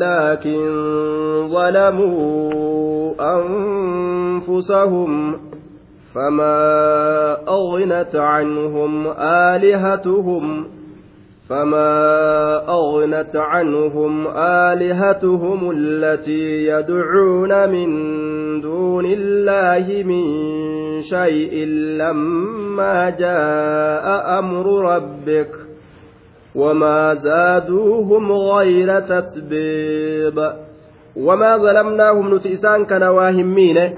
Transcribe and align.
لكن 0.00 0.68
ظلموا 1.48 3.12
أنفسهم 4.48 5.40
فما 6.14 7.36
أغنت 7.48 8.16
عنهم 8.16 9.06
آلهتهم 9.20 10.66
فما 11.48 12.68
أغنت 12.68 13.36
عنهم 13.36 14.26
آلهتهم 14.36 15.70
التي 15.70 16.66
يدعون 16.66 17.68
من 17.68 17.90
دون 18.60 19.06
الله 19.06 20.02
من 20.06 20.22
شيء 21.02 21.64
لما 21.98 23.10
جاء 23.10 24.38
أمر 24.38 24.94
ربك 24.94 25.69
وما 26.54 27.14
زادوهم 27.14 28.32
غير 28.32 29.00
تتبيب 29.00 30.52
وما 31.16 31.56
ظلمناهم 31.56 32.34
نتئسان 32.34 32.84
كنا 32.84 33.10
واهمين. 33.10 33.94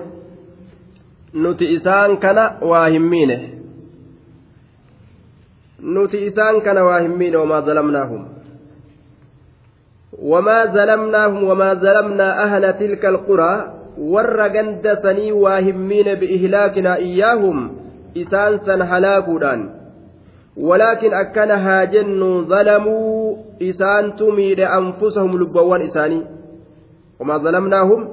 نتئسان 1.35 2.17
كنا 2.17 2.59
واهمين. 2.63 3.31
نتئسان 5.83 6.61
كنا 6.61 6.83
واهمين 6.83 7.37
وما 7.37 7.61
ظلمناهم. 7.61 8.29
وما 10.23 10.65
ظلمناهم 10.65 11.45
وما 11.45 11.75
ظلمنا 11.75 12.45
أهل 12.45 12.73
تلك 12.73 13.05
القرى. 13.05 13.75
ورقندسني 13.99 15.33
واهمين 15.33 16.15
بإهلاكنا 16.15 16.97
إياهم. 16.97 17.77
إسان 18.17 18.83
هلاكوا 18.83 19.39
ولكن 20.57 21.15
أكن 21.15 21.51
هاجن 21.51 22.45
ظلموا 22.49 23.37
إسان 23.63 24.17
تميد 24.17 24.61
أنفسهم 24.61 25.39
لبوان 25.39 25.81
إساني. 25.81 26.23
وما 27.21 27.39
ظلمناهم 27.39 28.09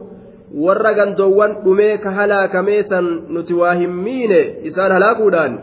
dhumee 1.64 1.98
ka 1.98 2.12
halaakameesan 2.12 3.22
nuti 3.30 3.54
waa 3.54 3.74
hin 3.74 3.92
miine 3.92 4.56
isaan 4.64 4.92
halaakuudhaan 4.92 5.60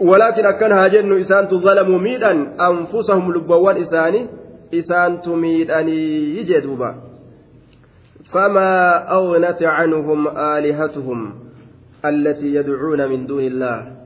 ولكن 0.00 0.46
أكن 0.46 0.72
هاجن 0.72 1.12
إسان 1.20 1.48
ظلموا 1.48 1.98
ميدا 1.98 2.32
أنفسهم 2.60 3.32
لبوان 3.32 3.76
إساني. 3.76 4.26
إسان 4.74 5.20
تميداني 5.20 6.36
يجدوبا 6.38 6.94
فما 8.32 8.70
أغنت 9.12 9.62
عنهم 9.62 10.28
آلهتهم 10.28 11.34
التي 12.04 12.54
يدعون 12.54 13.08
من 13.08 13.26
دون 13.26 13.44
الله. 13.44 14.03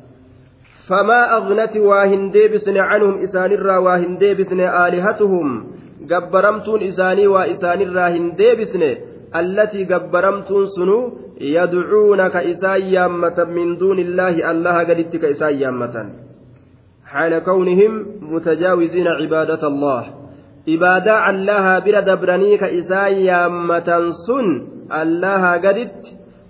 فما 0.89 1.37
أغنت 1.37 1.77
واهن 1.77 2.31
ديبسن 2.31 2.77
عنهم 2.77 3.23
إسان 3.23 3.53
الرا 3.53 3.77
واهن 3.77 4.19
ديبسن 4.19 4.61
آلهتهم. 4.61 5.67
جبرمتون 6.01 6.83
إساني 6.83 7.27
وإسان 7.27 7.81
الراهن 7.81 8.35
ديبسن. 8.35 8.97
التي 9.37 9.85
جبرمتون 9.85 10.67
سنو 10.67 11.13
يدعونك 11.41 12.37
إسان 12.37 12.83
يامة 12.83 13.45
من 13.45 13.77
دون 13.77 13.99
الله. 13.99 14.51
الله 14.51 14.79
قدتك 14.79 15.21
كإسان 15.21 15.55
يامة. 15.55 16.11
حال 17.07 17.39
كونهم 17.39 18.07
متجاوزين 18.21 19.07
عبادة 19.07 19.69
الله. 19.69 20.05
إبادة 20.69 21.31
الله 21.31 21.79
بلا 21.79 22.01
دبرنيك 22.01 22.63
إسان 22.63 23.13
يامة 23.13 24.11
سن. 24.27 24.47
الله 25.03 25.53
قدت 25.53 26.01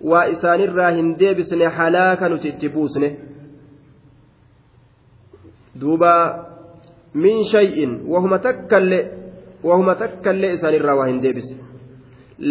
وإسان 0.05 0.61
الراهن 0.61 1.17
ديبسن 1.17 1.69
حلاك 1.69 2.23
duuba 5.80 6.12
min 7.14 7.44
shay'in 7.52 7.92
wahuma 8.12 8.38
takkallee 8.38 9.04
wahuma 9.64 9.94
takkallee 10.02 10.52
isaanirraa 10.56 10.96
waa 11.00 11.08
hin 11.10 11.22
deebise. 11.22 11.56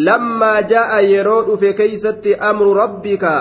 Lammaa 0.08 0.62
jaa'a 0.72 1.02
yeroo 1.10 1.42
dhufe 1.50 1.74
keeysatti 1.74 2.36
amru 2.50 2.74
rabbika 2.74 3.34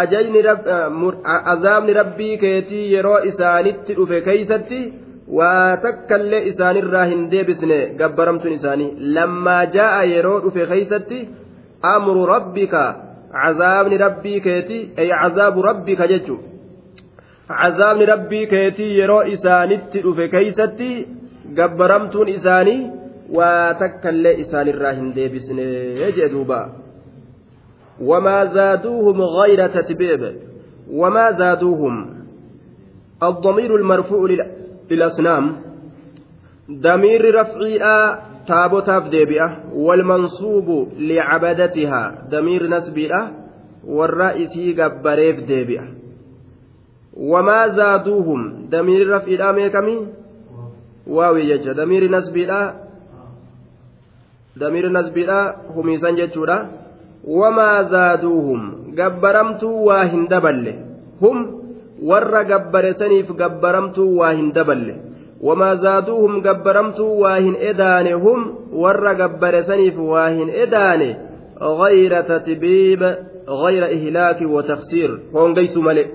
ajayni 0.00 0.38
äh, 0.38 1.48
azaabni 1.52 1.96
rabbii 2.00 2.36
keetii 2.44 2.92
yeroo 2.92 3.18
isaanitti 3.30 3.96
dhufe 4.00 4.20
keeysatti 4.28 4.80
waa 5.38 5.76
takkallee 5.86 6.44
isaanirraa 6.52 7.04
hin 7.12 7.30
deebisne 7.30 7.80
gabbaramtuun 8.02 8.58
isaanii. 8.60 8.92
Lammaa 9.18 9.64
jaa'a 9.78 10.04
yeroo 10.14 10.38
dhufe 10.46 10.66
keeysatti 10.72 11.20
amru 11.94 12.26
rabbika 12.34 12.82
azaabni 13.48 14.02
rabbii 14.06 14.40
keetii 14.40 14.82
ay 15.02 15.10
azaabu 15.20 15.62
rabbika 15.62 16.06
jechuudha 16.12 16.53
cazaabni 17.48 18.06
rabbii 18.06 18.46
keetii 18.46 18.98
yeroo 18.98 19.22
isaanitti 19.36 20.02
dhufe 20.06 20.28
keeysatti 20.34 20.88
gabbaramtuun 21.58 22.28
isaanii 22.28 22.80
waa 23.36 23.74
takkallee 23.82 24.34
isaanirraa 24.44 24.92
hin 24.98 25.14
deebisne 25.18 25.66
jee 26.16 26.28
duuba 26.34 26.58
wamaa 28.10 28.42
zaaduuhum 28.56 29.22
غayra 29.36 29.68
tatbiib 29.78 30.22
wamaa 31.02 31.30
zaaduuhum 31.44 31.96
الضمير 33.22 33.76
المرفوع 33.76 34.30
للأصنام 34.90 35.56
ضمير 36.70 37.34
رفعها 37.34 38.22
تابوتاف 38.48 39.08
ديبئة 39.08 39.48
والمنصوب 39.74 40.88
لعبدتها 40.98 42.02
ضمير 42.30 42.66
نسبئة 42.70 43.30
والرئيسي 43.86 44.82
قبريف 44.82 45.36
ديبئة 45.40 45.84
وما 47.16 47.68
زادوهم 47.68 48.66
ضمير 48.70 49.10
رفعها 49.10 49.52
ميكمي 49.52 50.06
واوي 51.06 51.42
يجا 51.50 51.72
damiir 54.56 54.90
nasbiidha 54.90 55.54
humiisan 55.74 56.16
jechuudha 56.16 56.56
wamaa 57.26 57.82
zaaduuhum 57.94 58.94
gabbaramtuu 58.94 59.86
waa 59.86 60.04
hin 60.04 60.28
daballe 60.28 60.74
hum 61.20 61.40
warra 62.10 62.44
gabbare 62.44 62.94
saniif 63.00 63.32
gabbaramtuu 63.40 64.06
waa 64.18 64.30
hin 64.30 64.52
daballe 64.54 64.94
wamaa 65.48 65.74
zaaduuhum 65.86 66.40
gabbaramtuu 66.46 67.20
waa 67.20 67.36
hin 67.36 67.56
edaane 67.70 68.12
hum 68.26 68.46
warra 68.84 69.14
gabbare 69.22 69.64
saniif 69.70 69.98
waa 70.14 70.28
hin 70.28 70.50
edaane 70.66 71.12
غير 71.62 72.20
تتبيب 72.20 73.02
غير 73.48 73.84
إهلاك 73.84 74.42
وتخسير 74.42 75.10
هونجيس 75.34 75.76
ملئ 75.76 76.06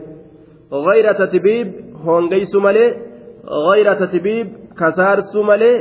غير 0.86 1.06
تتبيب 1.12 1.68
هونجيس 2.04 2.52
ملئ 2.66 2.88
غير 3.68 3.86
تتبيب 4.02 4.46
كسار 4.80 5.18
سملئ 5.32 5.74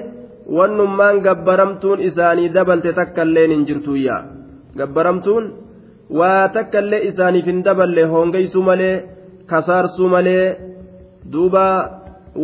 wannummaan 0.57 1.17
gabbaramtuun 1.25 1.99
isaanii 2.09 2.49
dabalte 2.55 2.91
takkailleen 2.99 3.51
hin 3.53 3.61
jirtuyya 3.67 4.15
gabbaramtuun 4.79 5.45
waa 6.19 6.49
takkaillee 6.55 6.99
isaaniif 7.09 7.45
hin 7.51 7.61
daballe 7.67 8.03
hongeysuu 8.13 8.63
malee 8.69 8.95
kasaarsuu 9.51 10.09
malee 10.15 10.45
duuba 11.33 11.65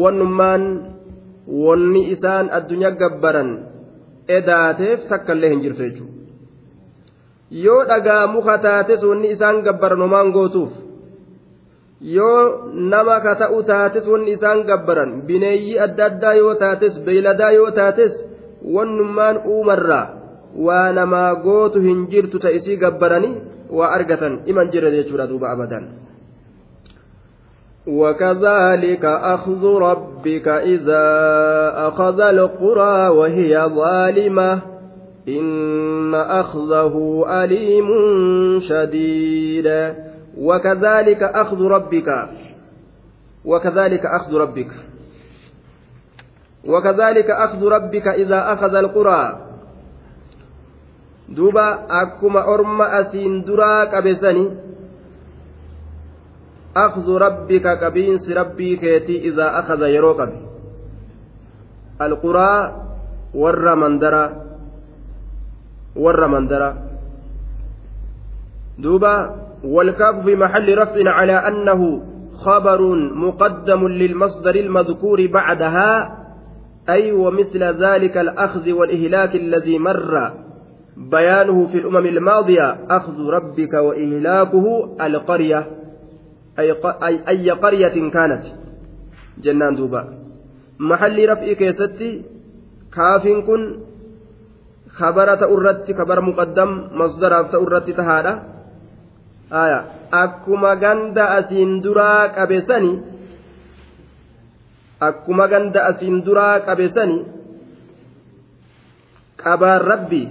wannummaan 0.04 0.64
wanni 1.66 2.02
isaan 2.16 2.46
addunyaa 2.58 2.96
gabbaran 3.02 3.50
edaateef 4.38 5.00
takkaillee 5.12 5.50
hin 5.54 5.62
jirtu 5.66 5.84
jechuudha 5.88 6.18
yoo 7.66 7.82
dhagaa 7.92 8.24
muka 8.36 8.56
taates 8.68 9.04
wanni 9.10 9.28
isaan 9.36 9.62
gabbaran 9.68 10.02
homaan 10.06 10.32
gootuuf 10.38 10.72
yoo 12.05 12.69
nama 12.93 13.17
ka 13.25 13.35
ta'u 13.41 13.63
taates 13.65 14.05
wanni 14.05 14.37
isaan 14.37 14.69
gabbaran 14.69 15.25
bineeyyii 15.25 15.81
adda 15.87 16.05
addaa 16.11 16.35
yoo 16.37 16.55
taates 16.61 17.01
beeyladaa 17.07 17.51
yoo 17.57 17.71
taates 17.71 18.13
wannummaan 18.77 19.41
uumarraa 19.49 20.07
waa 20.67 20.93
namaa 20.93 21.35
gootu 21.47 21.81
hin 21.81 22.07
jirtu 22.13 22.39
ta 22.39 22.53
isii 22.61 22.77
gabbaranii 22.77 23.35
waa 23.79 23.93
argatan 23.97 24.41
iman 24.47 24.71
jira 24.71 24.91
jechuudha 24.97 25.27
duuba 25.27 25.51
abadan. 25.57 26.05
وكذلك 27.87 29.05
أخذ 29.05 29.65
ربك 29.65 30.49
إذا 30.49 31.09
أخذ 31.89 32.21
القرى 32.21 33.09
وهي 33.09 33.71
ظالمة 33.77 34.61
إن 35.29 36.15
أخذه 36.15 37.25
أليم 37.29 37.89
شديد 38.61 39.69
وكذلك 40.39 41.23
أخذ 41.23 41.61
ربك 41.63 42.09
وكذلك 43.45 44.07
أخذ 44.07 44.35
ربك 44.35 44.71
وكذلك 46.65 47.31
أخذ 47.31 47.61
ربك 47.65 48.07
إذا 48.09 48.53
أخذ 48.53 48.75
القرى 48.75 49.45
duuba 51.25 51.89
akkuma 51.89 52.45
orma 52.45 53.01
asiin 53.01 53.49
duraa 53.49 53.89
qabesani 53.89 54.45
akhdhu 56.75 57.17
rabbika 57.19 57.81
qabiinsi 57.81 58.29
rabbii 58.35 58.77
keetii 58.77 59.25
idaa 59.33 59.57
akada 59.63 59.89
yeroo 59.89 60.15
qabe 60.21 60.37
alquraa 61.99 62.61
warra 63.33 63.75
mandara 63.77 64.25
warra 65.97 66.29
mandara 66.29 66.69
duuba 68.83 69.13
والكاف 69.65 70.25
في 70.25 70.37
محل 70.37 70.79
رفع 70.79 71.11
على 71.11 71.33
أنه 71.33 72.03
خبر 72.35 72.95
مقدم 73.15 73.89
للمصدر 73.89 74.55
المذكور 74.55 75.27
بعدها 75.27 76.19
أي 76.89 77.13
ومثل 77.13 77.65
ذلك 77.65 78.17
الأخذ 78.17 78.73
والإهلاك 78.73 79.35
الذي 79.35 79.79
مر 79.79 80.31
بيانه 80.97 81.67
في 81.67 81.79
الأمم 81.79 82.07
الماضية 82.07 82.77
أخذ 82.91 83.21
ربك 83.21 83.75
وإهلاكه 83.75 84.97
القرية 85.07 85.67
أي, 86.59 86.73
أي 87.29 87.51
قرية 87.51 88.11
كانت. 88.11 88.43
جنان 89.43 89.75
دوبا. 89.75 90.15
محل 90.79 91.29
رفع 91.29 91.53
كيستي 91.53 92.23
كاف 92.95 93.23
كن 93.47 93.81
خبرة 94.91 95.43
أرت 95.55 95.93
خبر 95.93 96.21
مقدم 96.21 96.89
مصدر 96.93 97.41
أرت 97.41 97.91
تهادا. 97.91 98.33
آية 98.33 98.54
أكما 99.53 100.71
غند 100.83 101.19
أسين 101.19 101.81
دراك 101.81 102.39
أبسني 102.39 102.93
أكما 105.03 105.45
غند 105.45 105.77
أسين 105.77 106.23
دراك 106.23 106.69
أبسني 106.69 107.19
qabaan 109.45 109.85
rabbi 109.85 110.25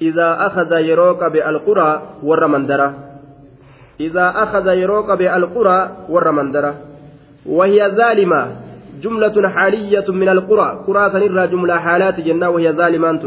إذا 0.00 0.46
أخذ 0.46 0.70
يروك 0.80 1.20
بالقرى 1.24 1.90
ور 2.24 2.42
مندرة 2.46 2.88
إذا 4.00 4.26
أخذ 4.36 4.66
يروك 4.66 5.08
بالقرى 5.12 5.78
ور 6.08 6.26
مندرة 6.32 6.74
وهي 7.46 7.80
ظالمة 7.96 8.42
جملة 9.02 9.48
حالية 9.48 10.08
من 10.08 10.28
القرى 10.28 10.68
قرى 10.86 11.04
سنرى 11.12 11.46
جملة 11.52 11.76
حالات 11.76 12.20
جنة 12.20 12.48
وهي 12.48 12.72
ظالمات 12.72 13.22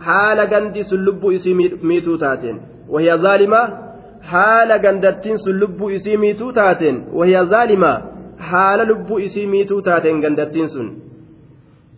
حال 0.00 0.38
قندي 0.40 0.82
سلب 0.88 1.20
إسي 1.20 1.52
ميتو 1.84 2.16
تاتين 2.16 2.88
وهي 2.88 3.10
ظالمة 3.20 3.83
حال 4.30 4.70
قندتين 4.72 5.36
سلب 5.36 5.80
إسي 5.96 6.16
ميتو 6.16 6.50
تاتين 6.50 6.96
وهي 7.12 7.36
ظالمة 7.44 7.92
حال 8.38 8.78
لب 8.88 9.08
إسي 9.12 9.46
ميتو 9.46 9.80
تاتين 9.80 10.24
قندتين 10.24 10.66
سن 10.66 10.88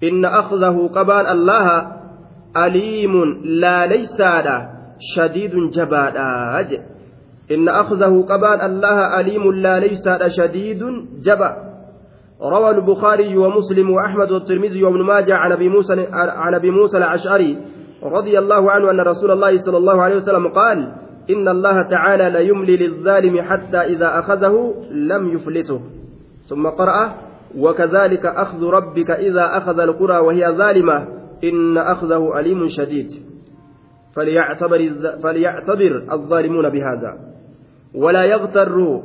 إن 0.02 0.24
أخذه 0.24 0.76
قبان 0.96 1.26
الله 1.26 1.66
aliimun 2.64 3.60
laaleysaadha 3.62 4.56
shadiidun 5.14 5.70
jabaadha 5.76 6.62
je 6.70 6.80
inna 7.54 7.78
akhdahu 7.82 8.24
qabaan 8.32 8.64
allaha 8.68 9.04
aliimun 9.20 9.62
laaleysaadha 9.68 10.34
shadiidun 10.40 11.06
jaba. 11.28 11.50
روى 12.36 12.70
البخاري 12.70 13.36
ومسلم 13.36 13.90
وأحمد 13.90 14.30
والترمذي 14.30 14.84
وابن 14.84 15.02
ماجه 15.02 15.34
عن 15.34 15.52
أبي 15.52 15.68
موسى 15.68 15.92
عن 16.12 16.54
أبي 16.54 16.70
موسى 16.70 16.96
الأشعري 16.98 17.58
رضي 18.02 18.38
الله 18.38 18.70
عنه 18.70 18.90
أن 18.90 19.00
رسول 19.00 19.30
الله 19.30 19.58
صلى 19.64 19.76
الله 19.76 20.02
عليه 20.02 20.16
وسلم 20.16 20.48
قال 20.48 20.78
إن 21.30 21.48
الله 21.48 21.82
تعالى 21.82 22.30
لا 22.30 22.40
يملي 22.40 22.76
للظالم 22.76 23.42
حتى 23.42 23.76
إذا 23.76 24.18
أخذه 24.18 24.74
لم 24.90 25.28
يفلته. 25.28 25.80
ثم 26.48 26.66
قرأ 26.66 27.14
وكذلك 27.58 28.26
أخذ 28.26 28.62
ربك 28.62 29.10
إذا 29.10 29.56
أخذ 29.56 29.80
القرى 29.80 30.18
وهي 30.18 30.52
ظالمة 30.52 31.08
إن 31.44 31.78
أخذه 31.78 32.38
أليم 32.38 32.68
شديد. 32.68 33.10
فليعتبر, 34.16 34.90
فليعتبر 35.22 36.06
الظالمون 36.12 36.68
بهذا. 36.68 37.18
ولا 37.94 38.24
يغتروا. 38.24 39.02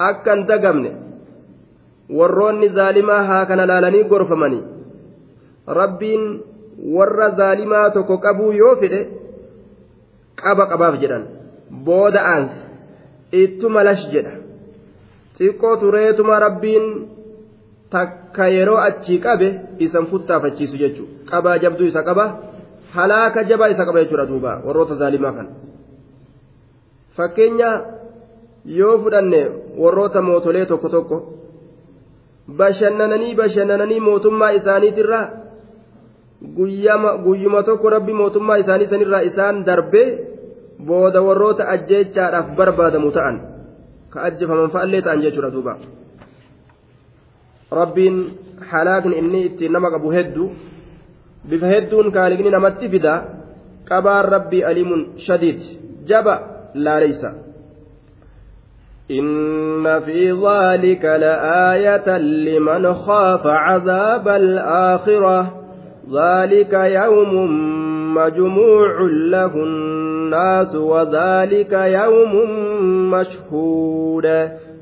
أكن 0.00 0.46
دقمن 0.46 1.10
warroonni 2.18 2.68
zaalimaa 2.68 3.22
haa 3.24 3.46
kana 3.46 3.66
laalanii 3.66 4.04
gorfamanii 4.04 4.62
rabbiin 5.66 6.24
warra 6.94 7.30
zaalimaa 7.30 7.90
tokko 7.90 8.18
qabuu 8.18 8.52
yoo 8.52 8.76
fedhe 8.76 9.00
qaba 10.42 10.66
booda 11.70 12.20
aansa 12.34 12.62
ittuma 13.42 13.84
lash 13.84 14.04
jedha. 14.12 14.32
Xiqqoo 15.38 15.76
tureetuma 15.80 16.38
rabbiin 16.46 16.86
takka 17.90 18.48
yeroo 18.56 18.78
achii 18.88 19.18
qabe 19.26 19.48
isan 19.84 20.06
futtaafachiisu 20.10 20.76
jechuudha 20.82 21.14
qabaa 21.30 21.58
jabduu 21.62 21.86
isa 21.92 22.02
qaba 22.08 22.24
halaaka 22.94 23.40
jabaa 23.50 23.68
isa 23.74 23.86
qaba 23.88 23.98
jechuudha 24.02 24.26
duuba 24.30 24.52
warroota 24.66 24.94
zaalimaa 25.00 25.32
kana. 25.36 25.50
Fakkeenya 27.16 27.70
yoo 28.78 28.98
fudhanne 29.02 29.40
warroota 29.82 30.22
mootolee 30.22 30.66
tokko 30.66 30.88
tokko 30.88 31.16
bashannananii 32.58 33.34
bashannananii 33.40 34.00
mootummaa 34.08 34.50
isaaniitirraa 34.58 35.26
guyyuma 37.24 37.62
tokko 37.62 37.90
rabbi 37.90 38.12
mootummaa 38.20 38.56
isaanii 38.62 38.86
sanirraa 38.92 39.20
isaan 39.30 39.64
darbee 39.66 40.06
booda 40.88 41.20
warroota 41.26 41.68
ajjeechaadhaaf 41.74 42.48
barbaadamu 42.58 43.08
ta'an 43.16 43.36
ka 44.12 44.18
ajjefaman 44.28 44.70
fa'allee 44.74 45.02
ta'an 45.06 45.22
jechuudha 45.24 45.50
duuba. 45.54 45.74
rabbiin 47.80 48.16
halaakni 48.70 49.18
inni 49.18 49.40
ittiin 49.48 49.72
nama 49.72 49.90
qabu 49.94 50.08
hedduu 50.16 50.48
bifa 51.50 51.66
hedduun 51.74 52.12
kaaliqni 52.16 52.50
namatti 52.50 52.90
fida 52.92 53.14
qabaan 53.90 54.24
rabbii 54.34 54.64
aliimun 54.70 55.06
shadiid 55.26 55.60
jaba 56.10 56.34
laaleysa 56.74 57.30
إن 59.10 60.00
في 60.00 60.32
ذلك 60.32 61.04
لآية 61.04 62.18
لمن 62.18 62.94
خاف 62.94 63.46
عذاب 63.46 64.28
الآخرة 64.28 65.38
ذلك 66.12 66.72
يوم 66.72 67.32
مجموع 68.14 69.00
له 69.10 69.54
الناس 70.30 70.74
وذلك 70.74 71.72
يوم 71.72 72.32
مشهود. 73.10 74.26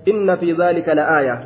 إن 0.08 0.36
في 0.36 0.52
ذلك 0.52 0.88
لآية. 0.88 1.36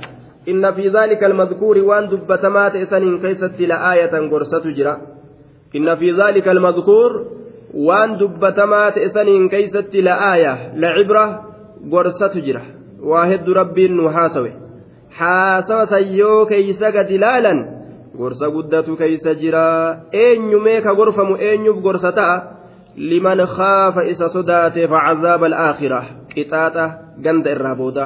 إن 0.49 0.73
في 0.73 0.89
ذلك 0.89 1.25
المذكور 1.25 1.79
وأن 1.79 2.09
دبتمات 2.09 2.77
إسان 2.77 3.19
كيست 3.19 3.61
لآية 3.61 4.31
قرصة 4.31 4.65
جرا 4.77 4.97
إن 5.77 5.95
في 5.95 6.11
ذلك 6.11 6.49
المذكور 6.49 7.27
وأن 7.75 8.19
دبتمات 8.19 8.99
إسان 8.99 9.49
كيست 9.49 9.95
لآية 9.95 10.77
لعبرة 10.77 11.27
قرصة 11.93 12.41
جرا 12.47 12.63
واحد 13.03 13.49
ربي 13.51 13.89
نحاسوي. 13.89 14.53
حاسوة 15.11 15.85
سيو 15.85 16.47
كيس 16.47 16.83
دلالا 16.83 17.83
guddatu 18.19 18.97
keeysa 18.97 19.35
jira 19.35 20.03
eenyumee 20.13 20.81
ka 20.83 20.95
gorfamu 20.95 21.37
eenyuuf 21.37 21.81
gorsa 21.81 22.13
ta'a 22.13 22.62
liman 22.97 23.41
khaafa 23.57 24.05
isa 24.13 24.29
sodaateef 24.29 24.91
cazaaba 24.91 25.47
alaakhira 25.47 26.01
qixaaxa 26.35 26.85
ganda 27.25 27.51
irraa 27.51 27.75
booda 27.75 28.05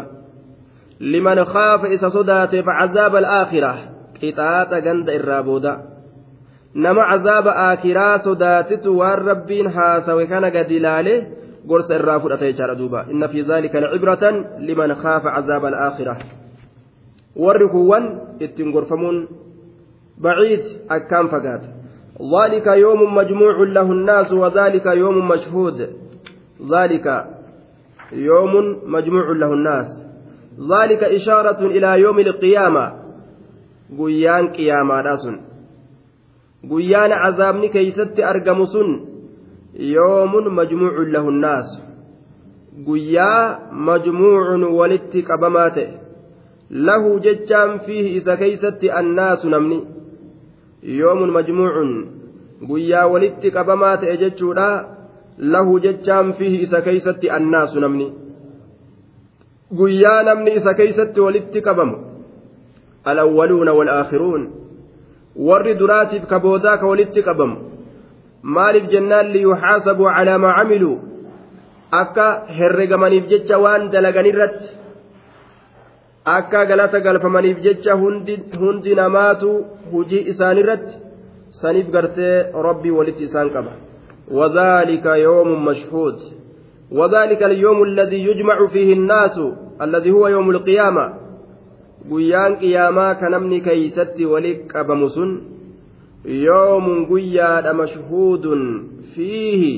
liman 1.01 1.39
khaafa 1.45 1.89
isa 1.97 2.11
sodaateef 2.11 2.65
cazaaba 2.65 3.19
alaakhira 3.19 3.73
qixaaxa 4.21 4.81
ganda 4.87 5.13
irraa 5.19 5.43
booda 5.43 5.73
nama 6.75 7.03
cazaaba 7.11 7.51
aakiraa 7.69 8.19
sodaatitu 8.19 8.99
waan 8.99 9.19
rabbiin 9.31 9.69
haasawe 9.77 10.27
kana 10.27 10.51
gadi 10.51 10.77
ilaale 10.77 11.15
gorsa 11.67 11.95
irraa 11.99 12.21
fudhata 12.21 12.47
jechaadha 12.47 12.79
duuba 12.79 13.07
inna 13.11 13.29
fi 13.29 13.43
dhaalika 13.43 13.81
lacibratan 13.81 14.35
liman 14.69 14.95
khaafa 15.03 15.35
cazaaba 15.37 15.69
alaakhira 15.73 16.15
warri 17.45 17.69
kuwwan 17.69 18.05
ittiin 18.41 18.71
gorfamuun 18.77 19.19
baciid 20.23 20.65
akkaan 20.89 21.29
fagaata 21.35 21.69
ذلك 22.21 22.67
يوم 22.67 23.15
مجموع 23.15 23.57
له 23.63 23.83
الناس 23.83 24.33
وذلك 24.33 24.87
يوم 24.87 25.29
مشهود. 25.29 25.89
ذلك 26.73 27.27
يوم 28.13 28.81
مجموع 28.85 29.33
له 29.33 29.53
الناس. 29.53 29.87
ذلك 30.57 31.05
إشارة 31.05 31.67
إلى 31.67 32.01
يوم 32.01 32.19
القيامة. 32.19 32.93
قيان 33.99 34.49
قيامة 34.49 35.01
راسن. 35.01 35.41
قيان 36.71 37.13
عذابني 37.13 37.69
كيست 37.69 38.21
أرقمسن. 38.21 39.05
يوم 39.75 40.57
مجموع 40.57 40.93
له 40.99 41.29
الناس. 41.29 41.83
قيا 42.87 43.59
مجموع 43.73 44.55
ولت 44.55 45.17
قبماته 45.29 45.89
له 46.71 47.19
ججام 47.19 47.79
فيه 47.79 48.19
إذا 48.19 48.35
كيست 48.35 48.85
الناس 48.85 49.47
نمني. 49.47 49.96
يوم 50.87 51.33
مجموع 51.35 51.73
قيا 52.69 53.05
ولت 53.05 53.47
قبماته 53.57 54.15
ججودا 54.15 54.97
له 55.39 55.79
ججام 55.79 56.33
فيه 56.33 56.67
إذا 56.67 56.81
كيست 56.81 57.25
الناس 57.25 57.77
نمني 57.77 58.13
keeysatti 60.79 61.21
walitti 61.21 61.61
qabamu 61.61 61.97
alawwaluuna 63.05 63.73
walaakhiruun 63.79 64.43
warri 65.49 65.75
duraatiif 65.81 66.27
ka 66.31 66.39
boodaa 66.45 66.77
ka 66.79 66.87
walitti 66.87 67.23
qabamu 67.29 67.57
maaliif 68.43 68.87
jennaan 68.93 69.33
liyuxaasabuu 69.35 70.11
calaa 70.17 70.39
maa 70.45 70.55
camiluu 70.59 70.99
akka 72.03 72.27
herregamaniif 72.59 73.27
jecha 73.33 73.59
waan 73.65 73.91
dalaganirratti 73.91 74.76
akka 76.35 76.67
galata 76.67 77.01
galfamaniif 77.01 77.59
jecha 77.67 77.95
hundi 78.61 78.95
namaatu 79.01 79.51
hujii 79.93 80.27
isaanirratti 80.33 80.95
saniif 81.61 81.91
gartee 81.91 82.37
rabbii 82.69 82.97
walitti 83.01 83.29
isaan 83.31 83.51
qaba 83.51 83.73
وذلك 84.31 85.07
يوم 85.07 85.65
مشهود 85.65 86.19
وذلك 86.93 87.43
اليوم 87.43 87.83
الذي 87.83 88.25
يجمع 88.25 88.67
فيه 88.67 88.93
الناس 88.93 89.41
الذي 89.83 90.11
هو 90.11 90.29
يوم 90.29 90.51
القيامة 90.51 91.15
guyyaan 92.11 92.57
qiyaamaa 92.63 93.15
ka 93.15 93.31
namni 93.31 93.61
keeysatti 93.61 94.27
wali 94.27 94.67
qabamu 94.71 95.11
sun 95.11 95.31
yoomun 96.25 97.07
guyyaadha 97.07 97.73
mashhuudun 97.75 98.61
fiihi 99.15 99.73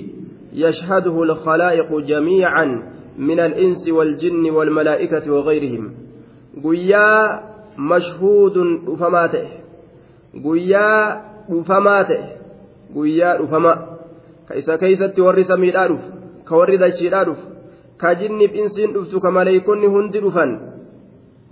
yashhaduhu 0.52 1.25
alkhalaa'iqu 1.28 2.02
jamiican 2.02 2.71
min 3.17 3.40
alinsi 3.40 3.93
waljinni 3.93 4.50
waalmalaa'ikati 4.50 5.31
wagayrihim 5.31 6.08
guyyaa 6.57 7.43
mashhuudun 7.76 8.71
dhufamaa 8.87 9.28
ta'e. 9.28 9.49
Guyyaa 10.45 11.23
dhufamaa 11.50 12.05
ta'e. 12.05 12.25
Guyyaa 12.95 13.37
dhufamaa 13.38 13.76
ka 14.49 14.55
isa 14.57 14.78
keeysatti 14.78 15.21
warri 15.21 15.45
samiidhaa 15.45 15.88
dhufu 15.88 16.09
ka 16.49 16.57
warri 16.57 16.78
dachiidhaa 16.78 17.25
dhufu 17.28 17.45
ka 18.00 18.14
jinniif 18.14 18.55
insiin 18.55 18.93
dhuftu 18.97 19.21
ka 19.21 19.31
maleeykonni 19.31 19.87
hundi 19.87 20.21
dhufan. 20.25 20.50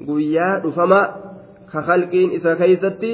Guyyaa 0.09 0.59
dhufamaa 0.65 1.07
ka 1.73 1.83
halqiin 1.89 2.33
isa 2.39 2.57
keeysatti 2.57 3.13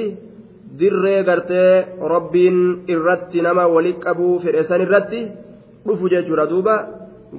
dirree 0.79 1.23
gartee 1.23 1.85
rabbiin 2.13 2.57
irratti 2.87 3.41
nama 3.41 3.67
wali 3.67 3.93
qabuu 4.03 4.39
fedhe 4.39 4.63
san 4.69 4.81
irratti 4.81 5.21
dhufu 5.85 6.09
jechuudha 6.09 6.45
duuba. 6.47 6.75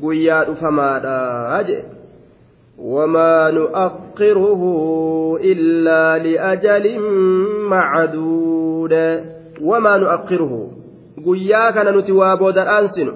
Guyyaa 0.02 0.44
dhufamaadha 0.44 1.62
jee 1.66 1.82
وما 2.78 3.50
نؤخره 3.50 4.62
إلا 5.40 6.18
لأجل 6.18 6.98
معدود. 7.68 8.94
وما 9.62 9.98
نؤخره؟ 9.98 10.70
قياك 11.26 11.76
نتوابود 11.76 12.58
الأنسن 12.58 13.12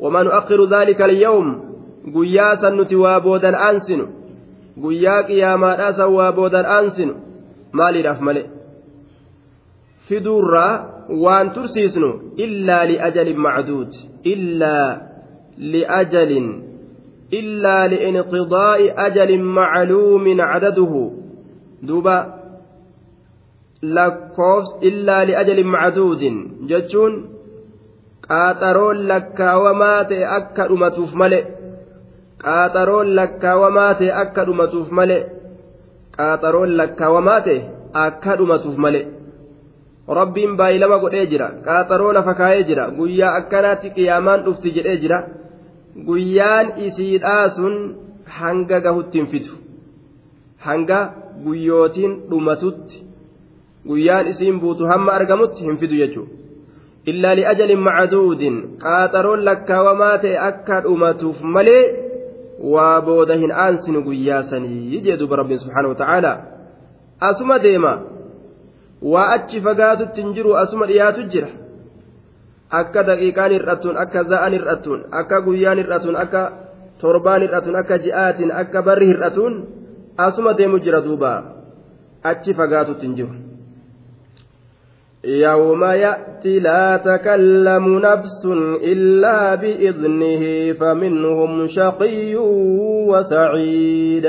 وما 0.00 0.22
نؤخر 0.22 0.64
ذلك 0.64 1.02
اليوم؟ 1.02 1.66
قياسا 2.14 2.70
نتوابود 2.70 3.44
الأنسن 3.44 4.06
قياك 4.84 5.30
يا 5.30 5.56
ما 5.56 5.90
أسوابود 5.90 6.54
الأنسن 6.54 7.14
مالي 7.72 8.00
رف 8.00 8.22
ملئ 8.22 8.46
fiduurraa 10.08 10.74
waan 11.22 11.50
tursiisnu 11.50 12.08
illaa 12.44 12.84
li'ajalin 12.90 13.38
macduud 13.46 13.90
illaa 14.32 14.90
li'ajalin 15.72 16.46
liinqidaa'i 17.32 18.92
ajalin 19.06 19.44
macluumin 19.58 20.38
cadaduhu 20.38 21.02
duuba 21.88 22.16
lakkoofs 23.82 24.70
illaa 24.88 25.24
li'ajalin 25.28 25.72
macduudin 25.76 26.36
jechuun 26.68 27.14
qaaxaroon 28.28 29.08
lakkaawamaa 29.08 30.04
ta'e 30.10 30.24
akka 30.38 30.68
dhumatuuf 30.70 31.12
male 31.20 31.40
qaaxaroon 32.44 33.16
lakkaawamaa 33.18 33.92
ta'e 33.98 34.10
akka 34.22 34.46
dhumatuuf 34.46 34.88
male 34.98 35.18
qaaxaroon 36.16 36.76
lakkaawamaa 36.80 37.40
ta'e 37.46 37.58
akka 38.06 38.38
dhumatuuf 38.38 38.76
male 38.84 39.00
rabbiin 40.18 40.56
baay'ilama 40.56 40.98
godhee 41.04 41.26
jira 41.32 41.48
qaaxaroo 41.66 42.12
lafa 42.12 42.34
kaayee 42.40 42.64
jira 42.70 42.90
guyyaa 42.98 43.34
akkanaatti 43.40 43.94
qiyaamaan 43.96 44.44
dhufti 44.46 44.74
jedhee 44.76 44.96
jira 45.04 45.18
guyyaan 46.04 46.72
isiidhaa 46.86 47.48
sun 47.58 47.74
hanga 48.38 48.80
gahutti 48.86 49.18
hin 49.18 49.28
fidu 49.34 49.58
hanga 50.66 50.98
guyyootiin 51.44 52.16
dhumatutti. 52.30 53.04
Guyyaan 53.88 54.26
isiin 54.32 54.60
buutu 54.60 54.86
hamma 54.92 55.12
argamutti 55.12 55.64
hin 55.64 55.76
fidu 55.82 56.00
jechuudha. 56.02 56.32
Illaa 57.06 57.36
li'ajalin 57.38 57.84
macaduudin 57.88 58.56
qaaxaroon 58.82 59.44
lakkaawamaa 59.48 60.18
ta'e 60.24 60.34
akka 60.48 60.80
dhumatuuf 60.88 61.40
malee 61.56 61.84
waa 62.74 63.00
booda 63.08 63.38
hin 63.44 63.52
aansinu 63.64 64.02
guyyaa 64.02 64.42
sanii 64.50 65.00
jee 65.06 65.16
duba 65.22 65.36
rabbiin 65.36 65.96
ta'aala. 66.02 66.32
Asuma 67.20 67.58
deema. 67.58 67.94
waa 69.02 69.28
achi 69.30 69.60
fagaatutti 69.60 70.22
hin 70.22 70.34
jiru 70.34 70.56
asuma 70.56 70.86
dhiyaatu 70.86 71.22
jira 71.22 71.48
akka 72.70 73.02
daqiiqaan 73.02 73.52
hir'attuun 73.52 73.96
akka 73.96 74.24
za'an 74.24 74.52
hir'attuun 74.52 75.00
akka 75.12 75.40
guyyaan 75.40 75.78
hir'attuun 75.78 76.16
akka 76.16 76.42
torbaan 77.00 77.42
hir'attuun 77.42 77.76
akka 77.76 77.98
ji'aatiin 77.98 78.50
akka 78.50 78.82
barri 78.82 79.06
hir'attuun 79.06 79.54
asuma 80.18 80.56
deemu 80.58 80.78
jira 80.78 81.00
duuba 81.04 81.32
achi 82.24 82.54
fagaatutti 82.54 83.06
hin 83.06 83.16
jiru. 83.16 83.46
يوم 85.26 85.84
يأتي 85.84 86.58
لا 86.58 86.96
تكلم 86.96 87.98
نفس 87.98 88.46
إلا 88.82 89.54
بإذنه 89.54 90.72
فمنهم 90.72 91.66
شقي 91.66 92.36
وسعيد 93.10 94.26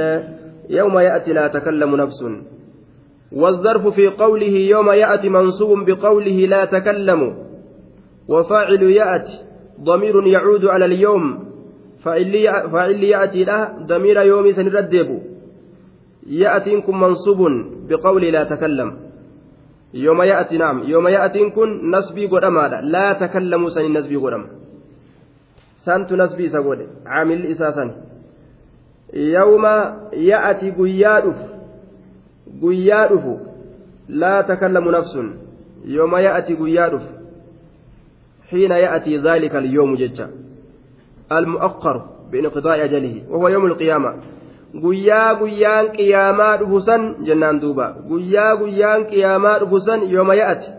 يوم 0.70 1.00
يأتي 1.00 1.34
لا 1.34 1.48
تكلم 1.48 1.96
نفس 1.96 2.24
والظرف 3.32 3.88
في 3.88 4.08
قوله 4.08 4.56
يوم 4.74 4.90
يأتي 4.90 5.30
منصوب 5.30 5.86
بقوله 5.86 6.48
لا 6.50 6.66
تكلم 6.66 7.47
وفاعل 8.28 8.84
يأتي 8.84 9.40
ضمير 9.82 10.28
يعود 10.28 10.66
على 10.66 10.86
اليوم. 10.86 11.48
فإن 12.72 13.04
يأتي 13.04 13.44
له 13.44 13.60
ضمير 13.86 14.22
يوم 14.22 14.52
سنردب 14.52 15.10
يأتيكم 16.28 17.00
منصوب 17.00 17.40
بقول 17.90 18.24
لا 18.34 18.44
تكلم. 18.44 18.90
يوم 19.94 20.22
يأتي 20.22 20.58
نعم. 20.58 20.84
يوم 20.84 21.08
يأتيكم 21.08 21.96
نسبي 21.96 22.26
قدما 22.28 22.82
لا 22.84 23.14
تكلموا 23.14 23.70
سن 23.70 23.94
نسبي 23.94 24.16
قدما 24.16 24.48
سنت 25.86 26.14
نسبي 26.14 26.50
سقول 26.50 26.88
عامل 27.06 27.46
إساسا 27.46 27.86
يوم 29.14 29.66
يأتي 30.14 30.72
قيادف. 30.72 31.58
guyyaa 32.62 33.08
dhufu 33.08 33.40
laa 34.10 34.44
takallamu 34.44 34.92
nafsun 34.92 35.34
yooma 35.86 36.22
ya'ati 36.22 36.56
xiina 38.50 38.76
ya'ati 38.86 39.18
dhaalika 39.26 39.58
alyoomu 39.58 39.96
jecha 40.02 40.26
almu'aqqaru 41.38 42.02
biinqidaa'i 42.32 42.82
ajalihi 42.88 43.20
wahuwa 43.32 43.52
yoomu 43.52 43.68
alqiyaama 43.72 44.12
guyyaa 44.84 45.36
guyyaan 45.42 45.86
qiyaamaa 45.98 46.58
dhufu 46.62 46.80
san 46.88 47.02
jennaan 47.28 47.62
duuba 47.62 47.86
guyyaa 48.10 48.56
guyyaan 48.62 49.06
qiyaamaa 49.12 49.60
dhufu 49.62 49.80
san 49.88 50.00
yooma 50.16 50.36
ya'ati 50.42 50.70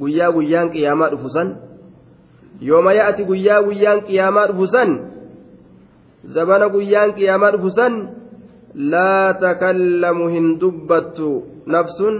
guyyaa 0.00 0.32
guyyaan 0.36 0.68
qiyaamaa 0.74 1.10
dhufu 1.12 1.28
san 1.36 1.48
yooma 2.68 2.92
ya'ati 2.98 3.22
guyyaa 3.30 3.62
guyyaan 3.68 4.00
qiyaamaa 4.08 4.46
dhufu 4.52 4.66
san 4.74 4.90
zabana 6.34 6.68
guyyaan 6.74 7.10
qiyaamaa 7.18 7.52
dhufu 7.56 7.70
san 7.78 7.94
laa 8.74 9.34
takallamu 9.34 10.28
hin 10.34 10.46
dubbattu 10.60 11.28
nafsun 11.66 12.16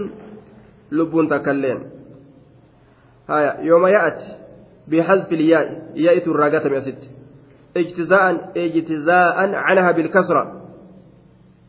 lubbuun 0.91 1.27
takkailleen 1.33 1.79
haya 3.27 3.51
yooma 3.69 3.89
ya'ati 3.89 4.27
bixasbi 4.91 5.35
ilyaa'i 5.35 6.03
yaa'itu 6.05 6.33
irraa 6.33 6.49
gatame 6.55 6.77
asitti 6.81 7.07
ijtizaa'an 7.81 8.37
ijtizaa'an 8.65 9.51
canaha 9.65 9.93
bilkasra 9.97 10.43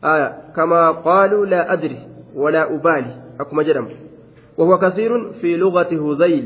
haya 0.07 0.27
kamaa 0.55 0.87
qaaluu 1.07 1.43
laa 1.53 1.67
adri 1.75 1.99
walaa 2.45 2.67
ubaali 2.77 3.13
akkuma 3.45 3.69
jedhamu 3.69 4.01
وهو 4.57 4.77
كثير 4.77 5.31
في 5.41 5.57
لغة 5.57 5.91
هذيل 6.05 6.45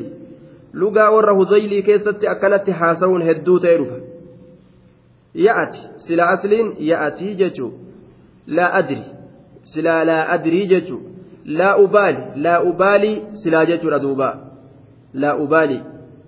لغة 0.73 1.09
ور 1.09 1.27
هذيل 1.41 1.83
كيست 1.83 2.23
أكنت 2.23 2.69
حاسون 2.69 3.21
هدو 3.21 3.57
تيرفا 3.57 3.99
يأتي 5.35 5.81
سلا 5.97 6.33
أسلين 6.33 6.67
يأتي 6.79 7.33
جتو 7.33 7.71
laa 8.47 8.73
adri 8.79 9.03
silaa 9.73 10.03
laa 10.09 10.27
adrii 10.35 10.67
jechuun 10.67 11.03
laa 11.59 11.75
ubaali 11.85 12.21
laa 12.45 12.59
ubaali 12.69 13.11
silaa 13.43 13.65
jechuudha 13.65 13.99
duuba 13.99 14.29
laa 15.13 15.35
ubaali 15.45 15.79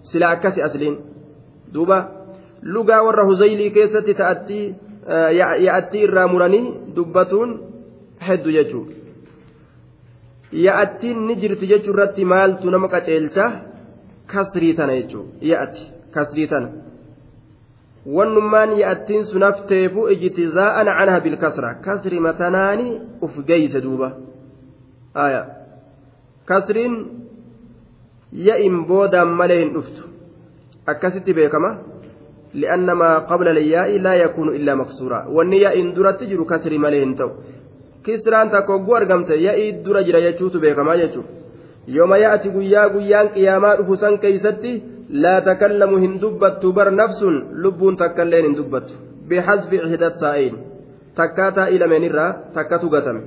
silaa 0.02 0.32
akkasi 0.36 0.62
asliin. 0.68 0.98
Duuba 1.74 1.98
lugaa 2.62 3.02
warra 3.04 3.26
huzaylii 3.30 3.72
keessatti 3.78 4.14
ta'atti 4.22 4.60
yaa'attii 5.40 6.04
irraa 6.08 6.28
muranii 6.28 6.66
dubbatuun 6.96 7.50
hedduu 8.28 8.52
jechuudha 8.58 8.94
yaa'attiin 10.66 11.26
ni 11.28 11.36
jirti 11.42 11.68
jechuu 11.72 11.94
irratti 11.94 12.26
maaltu 12.26 12.72
nama 12.72 12.88
qaceelcha? 12.96 13.46
Kasrii 14.34 14.74
tana 14.74 14.94
jechuudha 15.00 15.32
yaa'atti 15.52 15.84
kasrii 16.12 16.48
tana. 16.48 16.70
wannummaan 18.16 18.72
yaa'attiin 18.80 19.26
sun 19.26 19.44
hafteefu 19.44 20.08
ijtizaa'an 20.08 20.88
canha 20.98 21.20
bilkasra. 21.22 21.74
Kasri 21.86 22.20
matanaani 22.20 23.02
uf 23.22 23.36
geeyse 23.48 23.82
duuba. 23.82 24.12
Kasriin 26.46 26.94
ya'in 28.34 28.86
boodaan 28.90 29.32
malee 29.40 29.60
hin 29.62 29.74
dhuftu 29.74 30.04
akkasitti 30.94 31.34
beekama 31.34 31.72
li'anna 32.54 32.96
maa 33.02 33.16
qabla 33.32 33.54
layyaa'i 33.60 34.00
laa 34.06 34.16
yakuunu 34.24 34.54
illaa 34.60 34.76
maksuuraa 34.76 35.24
wanni 35.38 35.62
ya'in 35.66 35.96
duratti 35.96 36.30
jiru 36.32 36.46
kasri 36.46 36.78
malee 36.86 37.02
hin 37.06 37.16
ta'u 37.16 37.32
kisraan 38.06 38.50
takka 38.54 38.74
hogguu 38.74 38.96
argamte 39.02 39.42
ya'ii 39.48 39.72
dura 39.86 40.04
jira 40.04 40.22
jechuutu 40.28 40.60
beekamaa 40.60 40.98
jechuudha 41.02 41.30
yooma 41.98 42.18
yaa'ati 42.24 42.56
guyyaa 42.56 42.88
guyyaan 42.96 43.34
qiyaamaa 43.36 43.76
dhufu 43.82 44.02
san 44.06 44.18
keeysatti 44.26 44.74
لا 45.10 45.40
تكلم 45.40 45.92
هندبت 46.04 46.66
بر 46.66 46.96
نفس 46.96 47.22
لب 47.64 47.82
تكلين 48.00 48.46
هندبت 48.46 48.88
بحذف 49.30 49.74
إحدى 49.74 50.08
التائين 50.08 50.56
تكاتا 51.16 51.68
إلى 51.68 51.86
من 51.88 52.04
الرا 52.10 52.28
تكاتو 52.56 52.90
قتم 52.94 53.18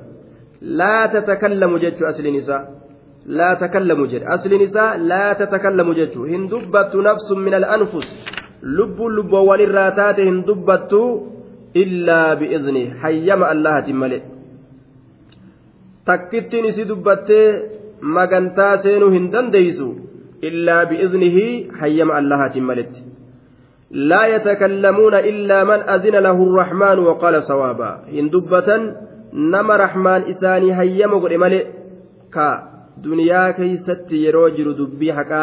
لا 0.63 1.07
تتكلم 1.15 1.73
جدت 1.83 2.03
أسل 2.03 2.27
نساء 2.37 2.82
asliin 3.27 4.61
isaa 4.61 4.97
laa 4.97 5.35
tatakallamu 5.35 5.95
jechuu 5.95 6.25
hin 6.25 6.49
dubbattu 6.51 7.03
nafsun 7.03 7.41
min 7.41 7.55
al'anfus 7.55 8.09
lubbuun 8.63 9.15
lubboowwan 9.19 9.61
irraa 9.61 9.91
taate 9.91 10.25
hin 10.25 10.43
dubbattu 10.47 11.03
illaa 11.75 12.37
bi'izni 12.37 12.87
hayyama 13.03 13.47
allahatiin 13.47 13.97
malee 13.97 14.23
takkittiin 16.05 16.65
isii 16.65 16.89
dubbattee 16.89 17.47
magantaa 18.03 18.77
seenuu 18.77 19.11
hin 19.11 19.33
dandeeysu 19.33 19.89
illaa 20.43 20.85
bi'iznihi 20.87 21.71
hayyama 21.81 22.15
allahaatiin 22.15 22.65
maletti 22.65 23.03
لا 23.93 24.27
يتكلمون 24.27 25.15
إلا 25.15 25.65
من 25.65 25.81
أذن 25.85 26.17
له 26.17 26.43
الرحمن 26.43 26.99
وقال 26.99 27.43
صوابا 27.45 28.05
إن 28.09 28.31
دبة 28.31 28.69
نما 29.35 29.77
رحمن 29.77 30.21
إساني 30.33 30.73
قل 31.13 31.39
ملئ 31.39 31.67
كا 32.33 32.72
دنيا 32.99 33.51
كيست 33.51 34.13
يروجر 34.13 34.73
دبي 34.73 35.13
حكا 35.13 35.43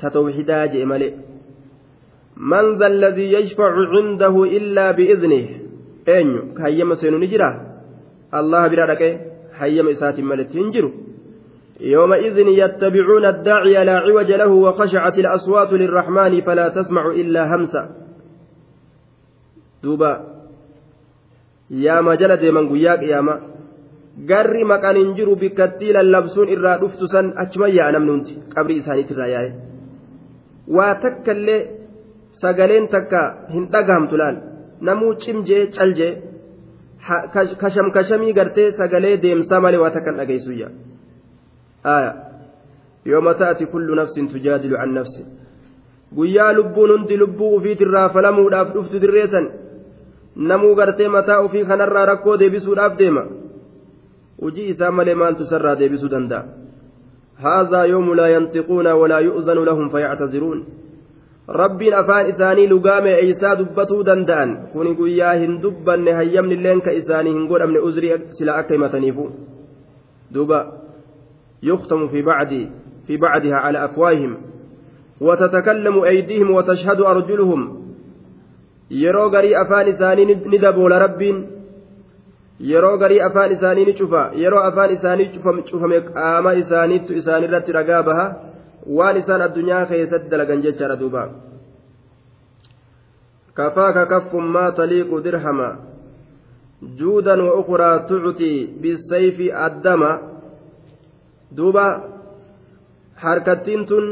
تتوحدا 0.00 0.66
جئ 0.66 0.84
ملئ 0.84 1.12
من 2.36 2.78
ذا 2.78 2.86
الذي 2.86 3.32
يشفع 3.32 3.72
عنده 3.94 4.44
إلا 4.44 4.90
بإذنه 4.90 5.46
أين 6.08 6.28
هيم 6.58 6.94
سينو 6.94 7.18
نجرا 7.18 7.50
الله 8.34 8.68
برادك 8.68 9.02
هيم 9.60 9.88
إسات 9.88 10.20
ملئ 10.20 10.44
تنجرو 10.44 10.90
يومئذ 11.80 12.38
يتبعون 12.38 13.24
الداعي 13.24 13.84
لا 13.84 13.96
عوج 13.98 14.32
له 14.32 14.48
وخشعت 14.48 15.18
الأصوات 15.18 15.72
للرحمن 15.72 16.40
فلا 16.40 16.68
تسمع 16.68 17.06
إلا 17.06 17.54
همسا 17.54 17.82
دوبا 19.82 20.12
يا 21.70 22.00
ما 22.00 22.14
جلد 22.14 22.44
من 22.44 22.68
قياك 22.68 23.02
يا 23.02 23.20
ما 23.20 23.40
garri 24.30 24.64
maqaan 24.64 24.96
hin 24.96 25.14
jiru 25.16 25.36
bikkattii 25.42 25.92
lallabsuun 25.96 26.48
irraa 26.54 26.78
dhuftu 26.82 27.06
san 27.08 27.32
achuman 27.42 27.74
yaa 27.78 27.90
namni 27.92 28.10
hundi 28.14 28.32
qabrii 28.54 28.78
isaaniitti 28.82 29.12
irraa 29.14 29.30
yaa'e. 29.34 29.50
Waa 30.76 30.94
takka 31.04 31.32
illee 31.32 31.60
sagaleen 32.42 32.88
takka 32.88 33.20
hin 33.54 33.64
dhagahamtu 33.72 34.16
laal. 34.22 34.36
Namuu 34.80 35.14
cimjee 35.22 35.66
caljee 35.76 36.12
kasham 37.62 37.90
kashamii 37.96 38.32
gartee 38.38 38.72
sagalee 38.72 39.16
deemsaa 39.22 39.60
malee 39.60 39.80
waa 39.84 39.90
takkan 39.96 40.16
dhageessu 40.20 40.52
yaa'a 40.62 41.98
yooma 43.10 43.34
ta'ati 43.40 43.66
kullu 43.72 43.94
nafsin 43.94 44.28
tujaadilu 44.28 44.76
an 44.82 44.90
nafsi. 44.94 45.22
Guyyaa 46.16 46.52
lubbuun 46.58 46.90
hundi 46.90 47.16
lubbuu 47.16 47.54
ufiitirraa 47.56 48.08
falamuudhaaf 48.14 48.68
dhuftu 48.74 49.00
dirreessan 49.02 49.46
namuu 50.36 50.74
gartee 50.74 51.08
mataa 51.08 51.40
ofii 51.46 51.64
kanarraa 51.64 52.06
rakkoo 52.12 52.36
deebisuudhaaf 52.40 52.98
deema. 52.98 53.22
Isaa 54.74 54.90
malee 54.90 55.14
maaltu 55.14 55.44
sarraa 55.52 55.76
deebisuu 55.76 56.12
danda'a 56.16 56.44
هذا 57.40 57.82
يوم 57.82 58.14
لا 58.14 58.26
ينطقون 58.36 58.86
ولا 58.86 59.18
يؤذن 59.18 59.58
لهم 59.64 59.88
فيعتذرون 59.88 60.64
isaanii 62.28 62.66
lugaame 62.66 63.12
eeysaa 63.12 63.56
dubbatuu 63.58 64.02
danda'an 64.06 64.50
kuni 64.72 64.94
guyyaa 64.94 65.32
hin 65.32 65.56
dubbanne 65.62 66.12
hayyamni 66.12 66.54
illeen 66.54 66.80
ka 66.80 66.92
isaanii 66.92 67.32
hin 67.32 67.48
godhamne 67.52 67.80
uzrii 67.88 68.18
sila 68.36 68.54
akka 68.60 68.74
himataniifu 68.74 69.24
duuba 70.34 70.60
يختم 71.62 72.08
في 72.08 72.22
بعد 72.22 72.70
في 73.06 73.16
بعدها 73.16 73.54
على 73.54 73.84
أفواههم 73.84 74.36
وتتكلم 75.20 76.02
أيديهم 76.04 76.50
وتشهد 76.50 77.00
garii 79.30 79.54
afaan 79.54 79.88
isaanii 79.88 80.24
ni 80.24 80.58
daboola 80.58 80.98
rabbiin 80.98 81.59
yeroo 82.68 82.96
garii 82.98 83.20
afaan 83.20 83.52
isaanii 83.52 83.84
ni 83.84 83.94
cufa 84.00 84.22
yeroo 84.42 84.62
afaan 84.70 84.94
isaanii 84.96 85.28
cufame 85.70 86.00
qaama 86.08 86.52
isaaniittu 86.62 87.12
isaanirratti 87.20 87.72
ragaa 87.78 88.02
baha 88.08 88.26
waan 88.98 89.16
isaan 89.22 89.42
addunyaa 89.46 89.86
keessatti 89.92 90.30
dalagan 90.30 90.62
jechaadha 90.66 90.96
duuba 91.02 91.22
kafaaka 93.54 94.06
kaffun 94.12 94.52
maa 94.56 94.72
taliiqu 94.80 95.22
dirhama 95.24 95.68
juudan 96.98 97.40
wa 97.46 97.54
ukuraa 97.60 97.98
tucuti 98.10 98.52
bisayfi 98.80 99.52
addama 99.66 100.10
duuba 101.56 101.86
harkattiin 103.24 103.86
tun 103.86 104.06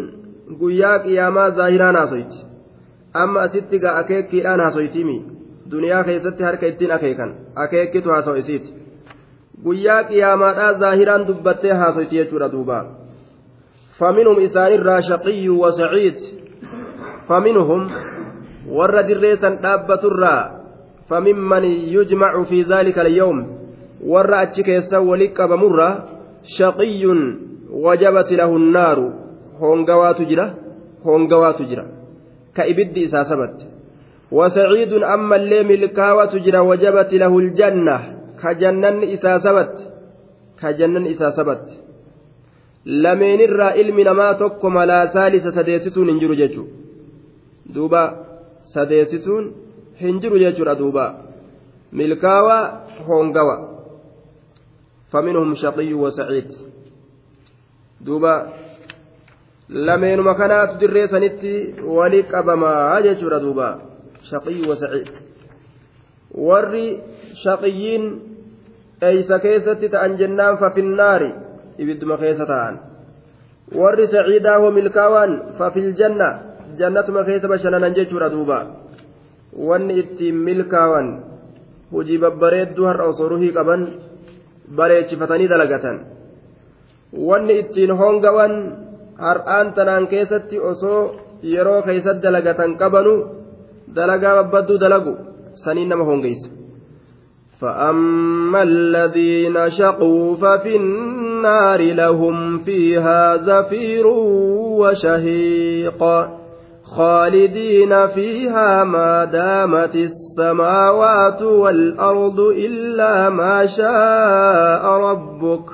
guyyaa 0.61 0.99
qiyaamaa 0.99 1.51
zaahiraan 1.51 1.97
haasoyti 2.01 2.45
amma 3.23 3.41
asitti 3.43 3.79
gaa 3.85 3.97
akeekkiidhaan 4.03 4.61
haasoytiimi 4.61 5.38
duniyaa 5.71 6.05
keessatti 6.05 6.43
harka 6.43 6.67
ittiin 6.67 6.93
akeekan 6.97 7.35
akeekkitu 7.65 8.11
haasa'u 8.15 8.37
isiiti 8.43 8.75
guyyaa 9.65 10.03
qiyaamaadhaa 10.11 10.73
zaahiraan 10.83 11.27
dubbattee 11.29 11.73
haasoyti 11.83 12.17
jechuudha 12.21 12.53
duuba 12.53 12.79
faminhum 13.99 14.41
isaanirraa 14.47 15.01
shaqiyyu 15.11 15.61
wasaciid 15.63 16.19
faminhum 17.29 17.83
warra 18.79 19.03
dirreessan 19.09 19.59
dhaabbaturraa 19.65 20.41
famimman 21.09 21.65
yujmacu 21.95 22.45
fi 22.51 22.63
dhaalika 22.71 23.01
alyawm 23.07 23.39
warra 24.13 24.39
achi 24.47 24.63
keessa 24.69 25.01
wali 25.01 25.29
qabamurraa 25.39 25.95
shaqiyyun 26.57 27.21
wajabati 27.87 28.37
lahu 28.41 28.59
nnaaru 28.59 29.07
hongawaatu 29.61 30.25
jira 30.31 30.47
hongawaatu 31.05 31.65
jira 31.71 31.85
ka 32.57 32.67
ibiddi 32.73 33.03
isaa 33.09 33.25
sabatte 33.25 33.78
وسعيد 34.33 34.93
أما 34.93 35.37
اللي 35.37 35.63
ملكاوة 35.63 36.33
جرى 36.45 36.59
وجبت 36.59 37.13
له 37.13 37.39
الجنة 37.39 37.99
كجنن 38.43 39.03
إسا 39.15 39.39
سبت 39.39 39.75
كجنن 40.61 41.07
إسا 41.07 41.31
سبت. 41.31 41.67
لمن 42.87 43.41
الرا 43.49 43.65
علم 43.65 44.01
نما 44.01 44.33
تكم 44.33 44.79
لا 44.79 45.07
ثالث 45.07 45.45
سديستون 45.57 46.09
انجر 46.09 46.33
ججو 46.41 46.65
دوبا 47.75 48.03
سديستون 48.75 49.45
هنجر 50.01 50.33
ججو 50.43 50.73
دوبا. 50.73 51.07
ملكاوة 51.93 52.59
هونغوا 53.07 53.57
فمنهم 55.11 55.55
شقي 55.55 55.95
وسعيد. 55.95 56.51
دوبا 58.01 58.35
lameenuma 59.69 60.35
kanaatu 60.35 60.79
dirree 60.81 61.09
sanitti 61.09 61.75
wali 61.85 62.23
qabamaa 62.23 63.03
jechuudha 63.03 63.41
duuba 63.41 63.81
shaqiyyi 64.31 64.69
wasaciid 64.71 65.09
warri 66.49 66.87
shaqiyyiin 67.45 68.05
eeysa 69.03 69.39
keessatti 69.45 69.89
ta'an 69.95 70.19
jennaan 70.21 70.59
fafinnaari 70.63 71.31
ibidduma 71.79 72.17
keessa 72.23 72.47
ta'an 72.47 72.75
warri 73.81 74.07
saciidaa 74.15 74.59
hoo 74.59 74.71
milkaawaan 74.71 75.33
fafiljanna 75.59 76.29
jannatuma 76.79 77.25
keessa 77.25 77.49
bashannanan 77.49 77.97
jechuudha 77.99 78.33
duuba 78.35 78.59
wanni 79.69 79.99
ittiin 80.03 80.37
milkaawan 80.49 81.09
hojii 81.93 82.19
babbareedduu 82.25 82.87
har'a 82.91 83.09
osoo 83.13 83.29
ruhii 83.29 83.53
qaban 83.59 83.89
bareechifatanii 84.77 85.49
dalagatan 85.49 85.97
wanni 87.29 87.59
ittiin 87.63 87.93
hongawan 88.01 88.55
har'aan 89.27 89.73
tanaan 89.75 90.07
keessatti 90.13 90.61
osoo 90.61 91.01
yeroo 91.43 91.83
keessatti 91.83 92.23
dalagatan 92.23 92.77
qabanu 92.83 93.15
dalagaa 93.99 94.37
babbadduu 94.43 94.79
dalagu 94.85 95.13
saniin 95.65 95.89
nama 95.91 96.05
hongeysa 96.13 96.49
فأما 97.61 98.63
الذين 98.63 99.71
شقوا 99.71 100.35
ففي 100.37 100.77
النار 100.77 101.81
لهم 101.83 102.59
فيها 102.59 103.37
زفير 103.37 104.07
وشهيق 104.79 106.03
خالدين 106.85 108.07
فيها 108.07 108.85
ما 108.85 109.25
دامت 109.25 109.95
السماوات 109.95 111.43
والأرض 111.43 112.41
إلا 112.41 113.29
ما 113.29 113.67
شاء 113.67 114.85
ربك 115.11 115.67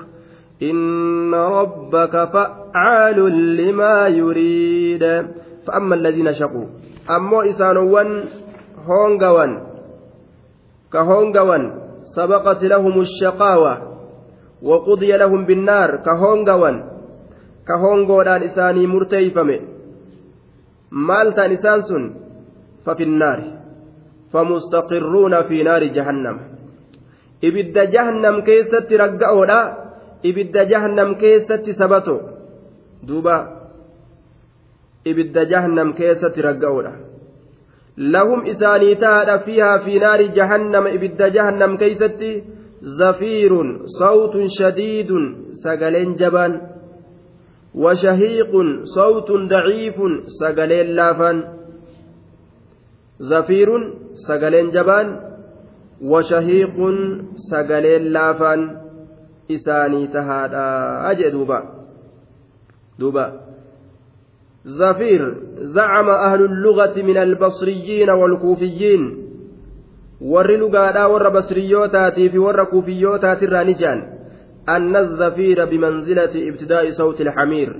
إن 0.62 1.34
ربك 1.34 2.28
فعال 2.32 3.18
لما 3.56 4.08
يريد 4.08 5.04
فأما 5.66 5.94
الذين 5.94 6.32
شقوا 6.32 6.66
أمو 7.10 7.40
إسانوان 7.42 8.24
هونغوان 8.86 9.52
كهونغوان 10.92 11.62
سبقت 12.16 12.64
لهم 12.64 13.00
الشقاوة 13.00 13.74
وقضي 14.62 15.12
لهم 15.12 15.44
بالنار 15.44 15.90
كهونغوان 15.96 16.76
كهونغودان 17.68 18.42
إساني 18.42 18.86
مرتيفمه 18.86 19.74
maal 20.94 21.34
ta'an 21.34 21.50
isaan 21.50 21.82
sun? 21.82 22.04
Fafi 22.86 23.02
النار 23.02 23.40
فمستقرون 24.32 25.34
في 25.48 25.62
نار 25.62 25.82
جهنم 25.94 26.36
ibidda 27.44 27.92
jahannam 27.92 28.40
keessatti 28.46 28.94
ragga'oodha 28.96 29.60
ibidda 30.24 30.64
jahannam 30.64 31.20
keessatti 31.20 31.76
sabato. 31.76 32.16
Duuba. 33.04 33.63
Ibidda 35.12 35.44
jahannam 35.52 35.94
keessatti 36.00 36.46
ragga'oodha 36.48 36.92
lahum 38.14 38.46
isaanii 38.52 39.00
taadha 39.06 39.38
fiihaa 39.46 39.78
fi 39.86 39.98
naari 40.04 40.28
jahannama 40.38 40.94
ibidda 40.98 41.32
jahannam 41.38 41.78
keeysatti 41.82 42.30
zafiirun 43.00 43.74
sawtun 43.98 44.48
shadiidun 44.58 45.26
sagaleen 45.64 46.16
jabaan 46.22 46.54
وشهيق 47.74 48.52
صوت 48.84 49.30
ضعيف 49.32 49.96
سقلين 50.40 50.86
لافان 50.86 51.36
زفير 53.18 53.68
سقلين 54.28 54.70
جبان 54.70 55.20
وشهيق 56.02 56.76
سقلين 57.50 58.02
لافان 58.14 58.60
إساني 59.50 60.06
تهادا 60.06 60.66
أجي 61.10 61.30
دوبا 61.30 61.60
دوبا 62.98 63.26
زفير 64.64 65.34
زعم 65.56 66.10
أهل 66.10 66.44
اللغة 66.44 67.02
من 67.02 67.16
البصريين 67.16 68.10
والكوفيين 68.10 69.24
warra 70.20 71.30
basriyyootaatiif 71.30 72.34
warra 72.34 72.66
kuufiyyootaatiirraa 72.66 73.64
ni 73.64 73.74
jaan 73.74 74.02
anna 74.66 75.04
zafiira 75.04 75.66
bimanzilati 75.66 76.46
ibtidaa'i 76.48 76.92
sawti 76.92 77.22
ilxamiir 77.22 77.70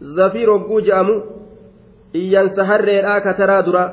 zafiir 0.00 0.48
hogguu 0.50 0.80
je'amu 0.80 1.22
iyyansa 2.14 2.64
harreedhaa 2.64 3.20
ka 3.20 3.34
taraa 3.34 3.62
dura 3.62 3.84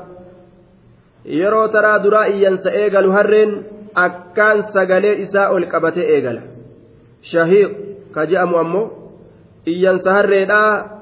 yeroo 1.25 1.67
taraa 1.67 2.03
duraa 2.03 2.25
iyyansa 2.25 2.69
eegalu 2.81 3.12
harreen 3.12 3.51
akkaan 3.93 4.63
sagalee 4.73 5.15
isaa 5.27 5.49
ol 5.49 5.67
qabatee 5.73 6.10
eegala 6.15 6.41
shahiiq 7.31 7.71
ka 8.12 8.25
je'amu 8.25 8.58
ammoo 8.58 8.86
iyyansa 9.65 10.13
harreedhaa 10.17 10.94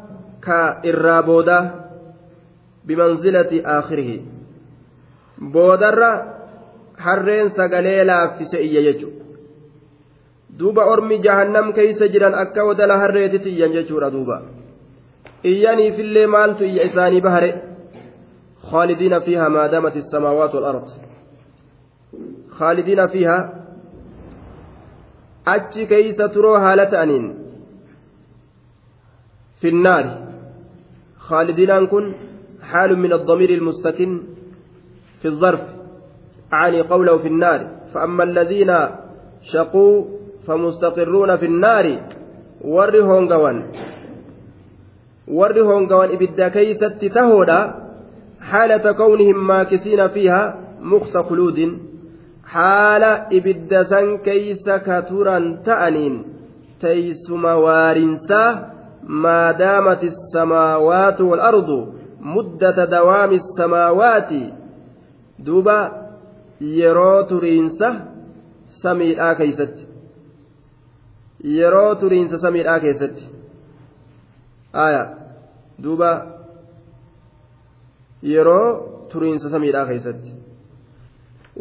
ka 0.46 0.60
irraa 0.92 1.22
boodaa 1.30 1.64
bimanzilati 2.86 3.64
aakhirihi 3.76 4.22
boodarra 5.58 6.12
harreen 7.06 7.52
sagalee 7.58 8.00
laaffise 8.12 8.64
iyya 8.68 8.82
jechuudha 8.88 9.24
duuba 10.60 10.86
ormi 10.94 11.20
jahannam 11.28 11.74
keeysa 11.78 12.08
jiran 12.16 12.40
akka 12.46 12.66
wadala 12.70 12.98
harreetitti 13.04 13.54
iyyan 13.56 13.76
jechuudha 13.78 14.12
duuba 14.16 14.42
iyyaniifillee 15.52 16.28
maaltu 16.36 16.64
iyya 16.72 16.90
isaanii 16.90 17.24
bahare 17.28 17.54
خالدين 18.72 19.20
فيها 19.20 19.50
ما 19.50 19.68
دامت 19.68 19.96
السماوات 19.96 20.56
والأرض 20.56 20.88
خالدين 22.50 23.08
فيها 23.08 23.64
أتش 25.48 25.80
كيس 25.80 26.18
ترو 26.18 26.56
هالة 26.56 27.04
أنين 27.04 27.26
في 29.62 29.68
خالدين 31.28 31.72
أنكن 31.72 32.14
حال 32.62 33.00
من 33.00 33.14
الضمير 33.14 33.50
المستكن 33.50 34.22
في 35.22 35.28
الظرف 35.28 35.62
أعني 36.54 36.82
قوله 36.82 37.18
في 37.18 37.28
النار 37.28 37.68
فأما 37.94 38.24
الذين 38.24 38.72
شقوا 39.54 40.06
فمستقرون 40.48 41.38
في 41.38 41.46
النار 41.46 41.86
hongawan 42.64 43.58
warri 45.28 45.62
hongawan 45.62 46.16
ibidda 46.16 46.48
keeysatti 46.56 47.10
tahoodha 47.10 47.60
xaalata 48.52 48.96
kawnihim 48.96 49.40
maakisiina 49.50 50.08
fiiha 50.16 50.42
muksa 50.80 51.24
khuluudin 51.28 51.72
haala 52.54 53.12
ibidda 53.38 53.86
san 53.92 54.20
keeysa 54.24 54.80
ka 54.80 55.02
turan 55.10 55.60
ta'aniin 55.68 56.16
teeysuma 56.80 57.56
waarinsaa 57.66 58.73
maadaamat 59.08 60.04
الsamaawaatu 60.04 61.30
waalardu 61.30 61.78
muddata 62.36 62.86
dawaami 62.88 63.36
الsamaawaati 63.42 64.44
duuba 65.46 65.78
yeroo 66.80 67.24
turiinsa 67.32 67.88
samiidhaa 68.84 69.36
keeysatti 69.36 69.88
yeroo 71.58 71.96
turiinsa 71.96 72.38
samiidhaa 72.46 72.80
keessatti 72.80 73.24
aya 74.86 75.04
duuba 75.84 76.12
yeroo 78.34 78.70
turiinsa 79.12 79.50
samiidhaa 79.50 79.86
keessatti 79.86 80.32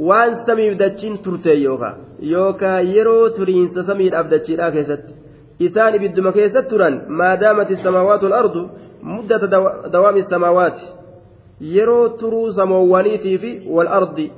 waan 0.09 0.37
samiif 0.46 0.78
dachiin 0.78 1.18
turte 1.24 1.55
yookaa 1.55 1.94
yookaa 2.35 2.78
yeroo 2.81 3.31
turiinsa 3.38 3.83
samiidhaaf 3.90 4.31
dachiidhaa 4.31 4.70
keessatti 4.70 5.21
isaan 5.58 5.94
ibidduma 5.94 6.32
keessatti 6.32 6.70
turan 6.70 6.94
maadaamati 7.08 7.76
samaawaatu 7.84 8.34
ardu 8.34 8.62
muddata 9.02 9.46
dawaami 9.92 10.22
samaawaati 10.32 10.86
yeroo 11.74 12.08
turuu 12.08 12.52
samoowwaniitii 12.52 13.38
fi 13.38 13.50
wal 13.76 13.88
ardi 13.98 14.32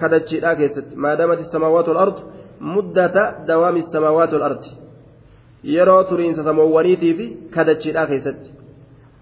kadachiidhaa 0.00 0.54
keessatti 0.60 0.96
maadaamati 1.06 1.44
samaawaatu 1.54 1.90
wal 1.90 2.02
ardu 2.06 2.22
muddata 2.74 3.24
dawaami 3.46 3.82
samaawaatu 3.92 4.34
wal 4.34 4.46
ardi 4.50 4.70
yeroo 5.74 6.02
turiinsa 6.10 6.44
samoowwaniitii 6.44 7.14
fi 7.14 7.26
kadachiidhaa 7.56 8.06
keessatti 8.06 8.50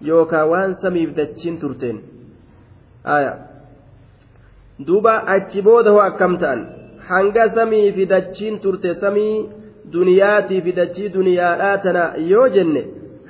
yookaa 0.09 0.45
waan 0.45 0.75
samiif 0.81 1.15
dachiin 1.19 1.59
turteen 1.59 1.97
duuba 4.87 5.13
achi 5.35 5.61
booda 5.61 5.91
hoo 5.91 6.03
akkam 6.09 6.37
ta'an 6.37 6.59
hanga 7.09 7.49
samii 7.55 7.91
fi 7.91 8.05
dachiin 8.05 8.59
turte 8.59 8.89
samii 9.03 9.49
duniyaatii 9.95 10.61
fi 10.65 10.71
dachii 10.79 11.09
duniyaadhaa 11.17 11.77
tana 11.85 12.03
yoo 12.31 12.47
jenne 12.55 12.81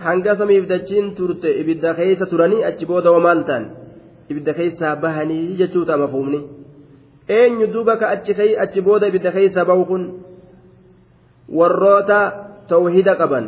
hanga 0.05 0.35
samiif 0.39 0.67
dachiin 0.71 1.15
turte 1.17 1.49
ibidda 1.61 1.93
keessa 1.99 2.25
turanii 2.31 2.63
achi 2.69 2.89
booda 2.91 3.19
maal 3.27 3.43
ta'an 3.49 3.65
ibidda 4.31 4.53
keessaa 4.59 4.95
bahanii 5.03 5.57
jechuu 5.61 5.85
ta'a 5.89 6.01
mafuumni 6.03 6.39
eenyu 7.39 7.67
duuba 7.73 7.97
ka 8.01 8.09
achi 8.63 8.81
booda 8.87 9.09
ibidda 9.11 9.31
keessaa 9.37 9.65
bahu 9.69 9.85
kun 9.91 10.03
warroota 11.59 12.19
tawhida 12.73 13.15
qaban 13.21 13.47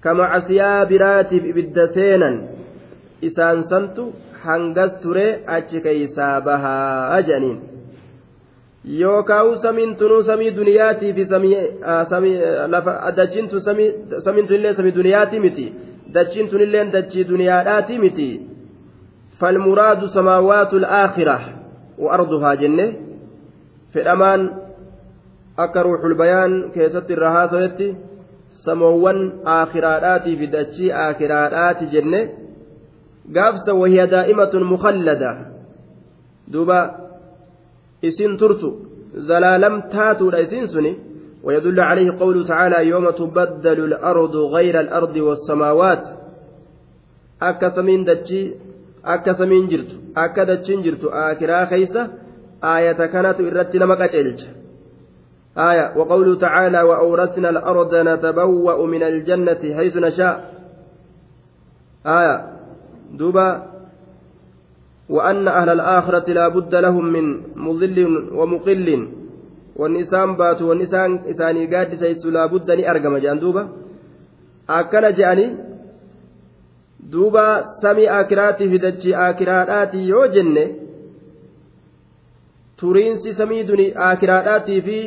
kama 0.00 0.30
casiyaa 0.32 0.86
biraatiif 0.92 1.44
ibidda 1.52 1.88
seenan 1.96 2.36
isaan 3.28 3.64
santu 3.70 4.12
hangas 4.44 4.92
ture 5.02 5.26
achi 5.56 5.80
keessaa 5.86 6.34
bahaa 6.40 7.22
jedhaniin 7.26 7.58
yookaan 8.84 9.58
samiin 9.62 9.96
tunuu 9.96 10.22
samii 10.22 10.56
duniyaatii 10.56 11.12
fi 11.12 11.28
dachiin 13.16 13.48
tun 13.48 13.60
samiin 13.60 14.46
tunillee 14.46 14.74
samii 14.74 14.94
duniyaatii 14.94 15.40
miti 15.40 15.74
dachiin 16.14 16.48
tunillee 16.48 16.92
dachii 16.92 17.28
duniyaadhaatii 17.28 17.98
miti 17.98 18.46
falmuraadu 19.40 20.08
samaawaatu 20.08 20.80
aakhira 20.86 21.40
wa 21.98 22.12
arduhaa 22.12 22.56
jenne 22.56 22.96
fedhamaan 23.92 24.50
akka 25.56 25.82
ruuxul 25.82 26.14
bayaan 26.14 26.70
keessatti 26.74 27.12
irra 27.12 27.30
haasawetti 27.30 27.96
samoowwan 28.50 29.32
aakhiraadhaatii 29.44 30.36
fi 30.36 30.46
dachii 30.46 30.92
aakhiraadhaati 30.92 31.86
jenne 31.86 32.20
gaafsa 33.32 33.74
wahiya 33.74 34.06
daa'imatun 34.06 34.64
mukallada 34.64 35.36
duuba 36.52 37.07
isin 38.02 38.36
turtu 38.36 38.68
zalaalam 39.28 39.82
taatuudha 39.92 40.40
isin 40.40 40.66
suni 40.66 40.92
ويدل 41.42 41.80
عليه 41.80 42.18
قوله 42.18 42.46
تعالى 42.46 42.88
يوم 42.88 43.10
تبدل 43.10 43.84
الأرض 43.84 44.36
غير 44.36 44.80
الأرض 44.80 45.16
والسماوات 45.16 46.08
أكا 47.42 47.68
سمين 47.68 48.04
دتشي 48.04 48.54
أكا 49.04 49.32
سمين 49.32 49.68
جرت 49.68 49.90
أكا 50.16 50.44
دتشين 50.44 50.82
جرت 50.82 51.04
آكرا 51.04 51.64
خيسة 51.64 52.08
آية 52.64 53.06
كانت 53.06 53.40
إرت 53.40 53.76
نمك 53.76 54.00
أجلج 54.00 54.40
آية 55.58 55.96
وقوله 55.96 56.38
تعالى 56.38 56.82
وأورثنا 56.82 57.50
الأرض 57.50 57.94
نتبوأ 57.94 58.86
من 58.86 59.02
الجنة 59.02 59.62
حيث 59.76 59.96
نشاء 59.96 60.54
آية 62.06 62.36
دوبا 63.18 63.77
وأن 65.09 65.47
أهل 65.47 65.69
الآخرة 65.69 66.27
لا 66.33 66.47
بد 66.47 66.75
لهم 66.75 67.05
من 67.05 67.25
مضل 67.55 67.97
ومقل 68.33 68.87
والنسان 69.75 70.35
باتوا 70.35 70.69
والنسان 70.69 71.19
إساني 71.31 71.75
قاد 71.75 71.95
سيس 71.95 72.25
لا 72.25 72.45
بد 72.45 72.71
أن 72.71 72.79
أرقم 72.89 73.17
جان 73.17 73.39
دوبا 73.39 73.63
أكن 74.69 75.05
جاني 75.19 75.45
دوبا 77.13 77.45
سمي 77.81 78.05
آكراتي 78.19 78.69
في 78.69 78.77
دجي 78.77 79.15
آكراتي 79.15 79.97
يو 79.97 80.25
جنة 80.25 80.65
turiinsi 82.83 83.31
samii 83.39 83.63
duni 83.67 83.85
aakiraadhaatii 84.05 84.81
fi 84.87 84.97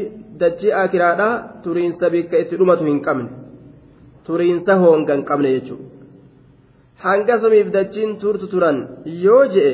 dachii 0.40 0.70
aakiraadhaa 0.82 1.32
turiinsa 1.64 2.10
bikka 2.14 2.38
itti 2.42 2.58
dhumatu 2.60 2.86
hin 2.88 3.00
qabne 3.06 3.26
turiinsa 4.28 4.76
hoonga 4.82 5.16
hin 5.16 5.24
qabne 5.30 5.50
jechuudha 5.56 5.96
hanga 7.04 7.38
samiif 7.44 7.68
dachiin 7.76 8.16
turtu 8.22 8.46
turan 8.52 8.78
yoo 9.24 9.42
je'e 9.54 9.72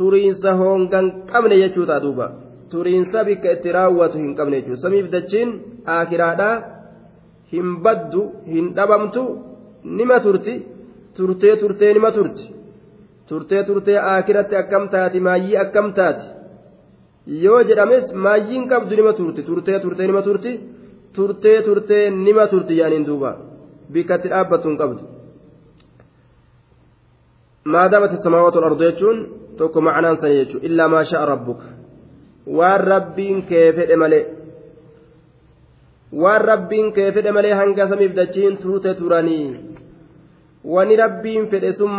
turiinsa 0.00 0.50
hoonga 0.60 0.98
hin 1.02 1.08
qabne 1.30 1.56
jechuudha 1.62 1.96
duuba. 2.04 2.26
Turiinsa 2.72 3.18
bikka 3.28 3.48
itti 3.56 3.68
raawwatu 3.76 4.16
hin 4.24 4.32
qabne 4.38 4.56
jechuudha. 4.60 4.82
Samiif 4.84 5.06
dachiin 5.14 5.50
aakiraadhaa 5.96 6.54
hin 7.52 7.68
baddu 7.84 8.22
hin 8.54 8.66
dhabamtu 8.78 9.22
nima 9.98 10.16
turti 10.26 10.54
turtee 11.16 11.54
turtee 11.62 11.92
nima 11.96 12.10
turti. 12.16 12.44
Turtee 13.28 13.62
turtee 13.68 13.98
aakiratti 14.12 14.54
akkam 14.62 14.84
taati 14.94 15.18
maayyii 15.26 15.56
akkam 15.64 15.88
taati. 15.98 16.26
yoo 17.44 17.60
jedhames 17.68 18.04
maayyiin 18.24 18.64
qabdu 18.72 18.92
nima 18.98 19.12
turti 19.18 19.40
turtee 19.48 19.78
turtee 19.84 20.06
nima 20.10 20.22
turti 20.28 20.52
turtee 21.16 21.58
turtee 21.66 22.04
nima 22.26 22.44
turti 22.52 22.74
yaaniin 22.80 23.04
duuba. 23.08 23.30
Bikkatti 23.94 24.28
dhaabbattuun 24.32 24.76
qabdu 24.80 25.02
maadaamati 27.64 28.22
samaawaatu 28.22 28.64
ardu 28.64 28.84
jechuun 28.84 29.18
tokko 29.56 29.80
macnaan 29.80 30.16
sani 30.16 30.34
jechuun 30.34 30.64
illaa 30.64 30.88
maa 30.88 31.04
sha'a 31.04 31.26
rabbuka 31.26 31.64
waan 32.46 32.80
rabbiin 32.92 33.42
kee 33.42 33.72
fedhe 33.72 33.96
malee 33.96 34.24
waan 36.22 36.40
rabbiin 36.52 36.92
kee 36.92 37.12
fedhe 37.12 37.32
malee 37.32 37.54
hanga 37.54 37.88
samiif 37.88 38.14
dachiin 38.14 38.58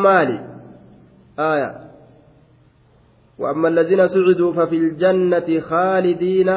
maali 0.08 0.40
aaya 1.38 1.82
وأما 3.42 3.68
الذين 3.68 4.08
سعدوا 4.08 4.54
ففي 4.54 4.78
الجنة 4.78 5.60
خالدين 5.60 6.50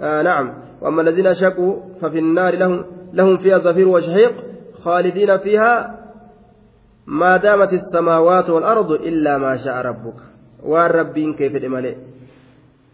آه 0.00 0.22
نعم 0.22 0.54
وأما 0.82 1.02
الذين 1.02 1.34
شكوا 1.34 1.76
ففي 2.00 2.18
النار 2.18 2.54
لهم 2.54 2.84
لهم 3.12 3.36
فيها 3.36 3.58
زفير 3.58 3.88
وشهيق 3.88 4.32
خالدين 4.84 5.38
فيها 5.38 5.99
ما 7.06 7.36
دامت 7.36 7.72
السماوات 7.72 8.50
والأرض 8.50 8.90
إلا 8.92 9.38
ما 9.38 9.56
شاء 9.56 9.76
ربك 9.86 10.18
والربين 10.62 11.34
كيف 11.34 11.56
الإمالي 11.56 11.96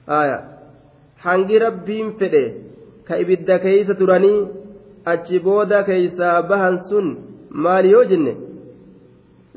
آية 0.08 0.38
حنجي 1.18 1.58
ربين 1.58 2.10
فده 2.18 2.52
كإبدا 3.08 3.56
كيس 3.56 3.86
تراني 3.86 4.46
أجبودا 5.06 5.80
كيسا 5.82 6.40
بهن 6.40 6.76
سن 6.84 7.06
مالي 7.50 7.90
يوجن 7.90 8.26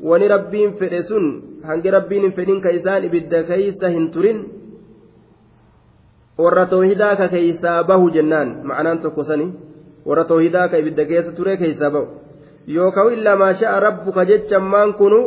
وني 0.02 0.26
ربين 0.26 0.70
فده 0.72 1.00
سن 1.00 1.24
ibidda 3.06 3.42
keeysa 3.48 3.88
hin 3.88 4.10
turin 4.10 4.38
warra 6.38 6.66
toohidaa 6.66 7.16
ka 7.16 7.28
keeysaa 7.28 7.84
bahu 7.84 8.10
jennaan 8.10 8.48
ma'anaan 8.64 8.98
tokko 9.04 9.24
sani 9.24 9.52
warra 10.08 10.24
toohidaa 10.24 10.68
ka 10.68 10.80
ibidda 10.82 11.04
keessa 11.04 11.32
ture 11.32 11.56
keeysaa 11.56 11.90
bahu 11.90 12.06
yookaan 12.66 13.12
illaa 13.16 13.36
maasha'a 13.36 13.80
rabbuka 13.80 14.24
jechammaan 14.24 14.94
kunu 14.98 15.20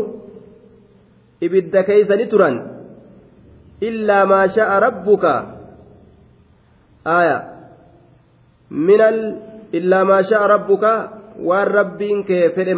ibidda 1.42 1.84
keeysa 1.84 2.16
ni 2.16 2.28
turan 2.28 2.56
illaa 3.82 4.26
maasha'a 4.26 4.80
rabbuka 4.80 5.34
aya 7.06 7.38
minal 8.70 9.20
illaa 9.74 10.04
maasha'a 10.06 10.48
rabbuka 10.48 10.92
waan 11.42 11.68
rabbiin 11.68 12.24
kee 12.24 12.54
fedhe 12.54 12.76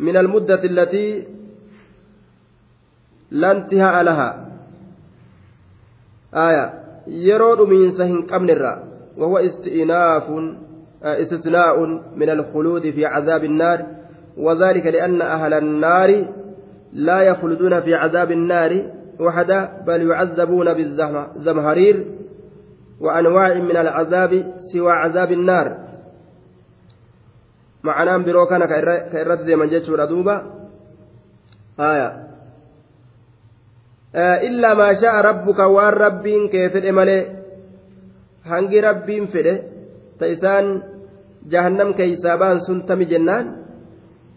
من 0.00 0.16
المدة 0.16 0.64
التي 0.64 1.26
لا 3.30 3.50
انتهاء 3.52 4.02
لها 4.02 4.30
آية 6.34 6.64
يرود 7.06 7.60
من 7.60 7.90
سهن 7.90 8.22
قمن 8.22 8.50
وهو 9.18 9.38
استئناف 9.38 10.30
استثناء 11.04 11.84
من 12.16 12.30
الخلود 12.30 12.82
في 12.90 13.06
عذاب 13.06 13.44
النار 13.44 13.86
وذلك 14.36 14.86
لأن 14.86 15.22
أهل 15.22 15.54
النار 15.54 16.24
لا 16.92 17.22
يخلدون 17.22 17.80
في 17.80 17.94
عذاب 17.94 18.30
النار 18.32 18.90
وحدا 19.20 19.70
بل 19.86 20.10
يعذبون 20.10 20.74
بالزمهرير 20.74 22.06
وأنواع 23.00 23.54
من 23.54 23.76
العذاب 23.76 24.52
سوى 24.72 24.92
عذاب 24.92 25.32
النار 25.32 25.84
kana 27.84 28.64
ka 28.64 28.76
irratti 29.20 29.44
deeman 29.44 29.68
jechuudha 29.68 30.08
duuba 30.08 30.40
haya 31.76 32.08
illaa 34.48 34.74
maa 34.74 34.94
sha'a 34.96 35.20
rabbuka 35.20 35.68
waan 35.68 35.92
rabbiin 35.92 36.48
kee 36.48 36.72
fedhe 36.72 36.92
malee 36.96 37.28
hangi 38.48 38.80
rabbiin 38.80 39.28
fedhe 39.28 39.54
isaan 40.32 40.93
jahannam 41.52 41.94
keeysaa 41.94 42.36
ba'an 42.38 42.60
sun 42.66 42.86
tami 42.86 43.06
jennaan 43.06 43.64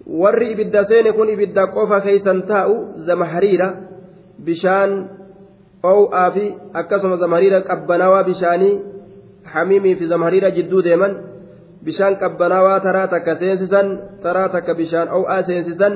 warri 0.08 0.52
ibidda 0.56 0.84
seene 0.90 1.12
kun 1.12 1.30
ibidda 1.30 1.68
qofa 1.76 2.02
keeysan 2.02 2.44
taa'u 2.48 3.06
zamahariira 3.08 3.68
bishaan 4.46 4.92
oo'aa 5.84 6.32
fi 6.32 6.46
akkasuma 6.74 7.18
zamahariira 7.24 7.62
qabbanawaa 7.70 8.24
bishaanii 8.24 8.76
hamiimii 9.54 9.96
fi 9.96 10.08
zamahariira 10.08 10.52
jidduu 10.52 10.84
deeman 10.84 11.18
bishaan 11.84 12.20
qabbanaawaa 12.20 12.80
taraa 12.80 13.08
takka 13.08 13.36
seensisan 13.36 13.88
taraa 14.24 14.50
takka 14.50 14.76
bishaan 14.76 15.12
oo'aa 15.20 15.42
seensisan 15.44 15.94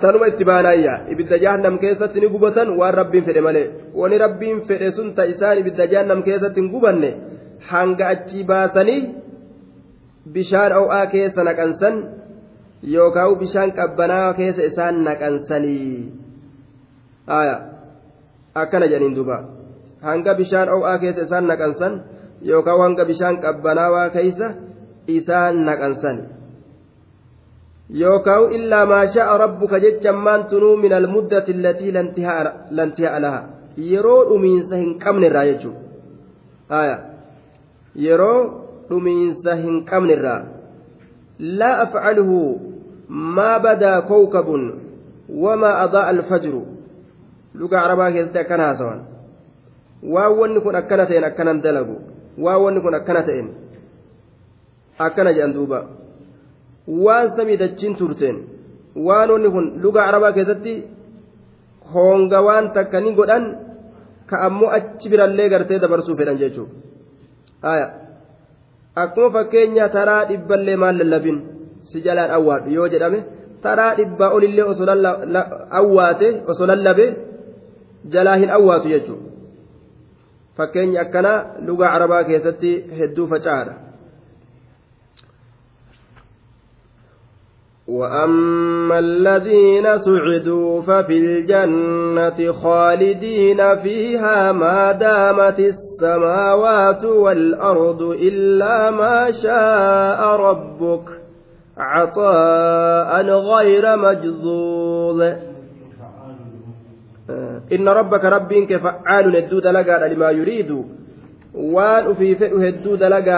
tanuma 0.00 0.26
itti 0.30 0.44
baanaayya 0.44 0.94
ibidda 1.12 1.38
jahannam 1.38 1.78
keessatti 1.78 2.20
ni 2.20 2.28
gubatan 2.34 2.76
waan 2.78 2.94
rabbiin 2.94 3.24
fedhe 3.24 3.40
malee 3.40 3.66
wani 3.94 4.18
rabbiin 4.18 4.60
fedhe 4.68 4.90
sun 4.90 5.14
ta 5.14 5.26
ibidda 5.62 5.86
jahannam 5.86 6.22
keessatti 6.22 6.60
hin 6.60 6.70
gubanne 6.70 7.10
hanga 7.70 8.08
achii 8.14 8.44
baasanii 8.50 9.02
bishaan 10.34 10.72
oo'aa 10.80 11.06
keessa 11.14 11.46
naqansan 11.48 12.02
yookaan 12.94 13.38
bishaan 13.44 13.76
qabbanaawaa 13.78 14.34
keessa 14.40 14.68
isaan 14.70 15.04
naqansanii 15.04 16.12
akkana 18.62 18.86
jedhaniin 18.90 19.16
duuba 19.16 19.38
hanga 20.08 20.34
bishaan 20.34 20.68
oo'aa 20.76 20.98
keessa 20.98 21.26
isaan 21.28 21.50
naqansan. 21.52 21.94
yookaan 22.42 22.80
hanga 22.80 23.04
bishaan 23.04 23.40
qabbanaawaa 23.40 24.10
keeysa 24.10 24.50
isaan 25.06 25.64
naqansan 25.64 26.18
yookaan 28.00 28.52
illaa 28.52 28.86
maa 28.86 29.06
sha'a 29.06 29.38
rabbuka 29.38 29.80
jechan 29.80 30.16
maan 30.26 30.44
tunuu 30.52 30.76
min 30.76 30.92
almuddati 30.92 31.54
allatii 31.56 31.92
lantihaa 32.70 33.20
laha 33.26 33.42
yeroo 33.90 34.22
dhumiinsa 34.30 34.76
hin 34.76 34.98
qabnerraa 35.04 35.44
jechuudha 35.50 36.96
yeroo 38.04 38.40
dhumiinsa 38.88 39.54
hin 39.62 39.84
qabnerraa 39.90 40.40
laa 41.38 41.76
afcaluhu 41.84 42.38
maa 43.38 43.58
badaa 43.66 44.02
kowkabun 44.10 44.64
wamaa 45.44 45.74
adaa 45.84 46.06
alfajru 46.12 46.62
luga 47.54 47.82
arabaa 47.82 48.10
keessatti 48.16 48.38
akkana 48.44 48.66
haasawan 48.68 49.00
waan 50.14 50.38
wanni 50.40 50.60
kun 50.60 50.76
akkana 50.80 51.06
ta'een 51.10 51.28
akkanan 51.30 51.62
dalagu 51.66 51.96
waa 52.46 52.58
wanni 52.64 52.80
kun 52.86 52.94
akkana 53.00 53.22
ta'een 53.28 53.48
akkana 55.08 55.32
jedhan 55.36 55.54
duuba 55.58 55.78
waan 57.04 57.36
samii 57.36 57.60
dachiin 57.64 57.96
turteen 58.00 58.42
waan 59.08 59.30
wanni 59.36 59.50
kun 59.58 59.70
luga 59.84 60.06
arabaa 60.08 60.32
keessatti 60.38 60.74
honga 61.94 62.42
waan 62.48 62.72
takka 62.78 63.00
ni 63.00 63.14
godhan 63.20 63.44
ka 64.26 64.36
ammoo 64.48 64.74
achi 64.78 65.08
birallee 65.14 65.48
gartee 65.54 65.78
dabarsuu 65.84 66.16
fedhan 66.20 66.38
jechuudha 66.42 66.85
akkuma 69.03 69.33
fakkeenya 69.35 69.89
taraa 69.97 70.23
dhibballee 70.29 70.77
maal 70.83 70.97
lallabin 71.01 71.41
si 71.91 72.01
jalaan 72.07 72.31
awwaadhu 72.37 72.73
yoo 72.77 72.87
jedhame 72.93 73.19
taraa 73.65 73.91
dhibbaa 73.99 74.31
olillee 74.37 74.69
osoo 74.71 74.87
awwaate 75.81 76.31
osoo 76.53 76.67
lallabe 76.71 77.05
jalaa 78.13 78.35
hin 78.43 78.49
awwaatu 78.57 78.89
jechuudha. 78.93 79.31
fakkeenyi 80.57 80.97
akkanaa 81.03 81.45
lugaa 81.67 81.93
arabaa 81.99 82.23
keessatti 82.23 82.73
hedduu 82.99 83.27
faca'aadha. 83.27 83.73
وأما 87.87 88.99
الذين 88.99 89.97
سعدوا 89.97 90.81
ففي 90.81 91.17
الجنة 91.17 92.51
خالدين 92.51 93.75
فيها 93.75 94.51
ما 94.51 94.91
دامت 94.91 95.59
السماوات 95.96 97.04
والأرض 97.04 98.02
إلا 98.02 98.90
ما 98.90 99.30
شاء 99.32 100.20
ربك. 100.40 101.08
عطاء 101.76 103.22
غير 103.24 103.96
مجذول 103.96 105.36
إن 107.72 107.88
ربك 107.88 108.24
رب 108.24 108.52
فعال 108.84 109.36
الدود 109.36 109.66
لك 109.66 109.88
لما 109.88 110.30
يريد. 110.30 110.84
وان 111.54 112.14
في 112.14 112.34
فئه 112.34 112.68
الدود 112.68 113.02
لك 113.02 113.28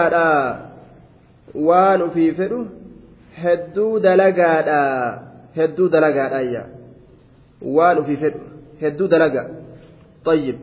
وان 1.55 2.09
في 2.09 2.31
فئه 2.31 2.65
الدود 3.53 4.05
لك 4.05 4.39
الدود 5.57 5.95
لك 5.95 6.17
أي 6.17 6.63
وان 7.61 8.03
في 8.03 8.15
فئه 8.17 8.87
الدود 8.87 9.13
لك 9.13 9.35
طيب. 10.25 10.55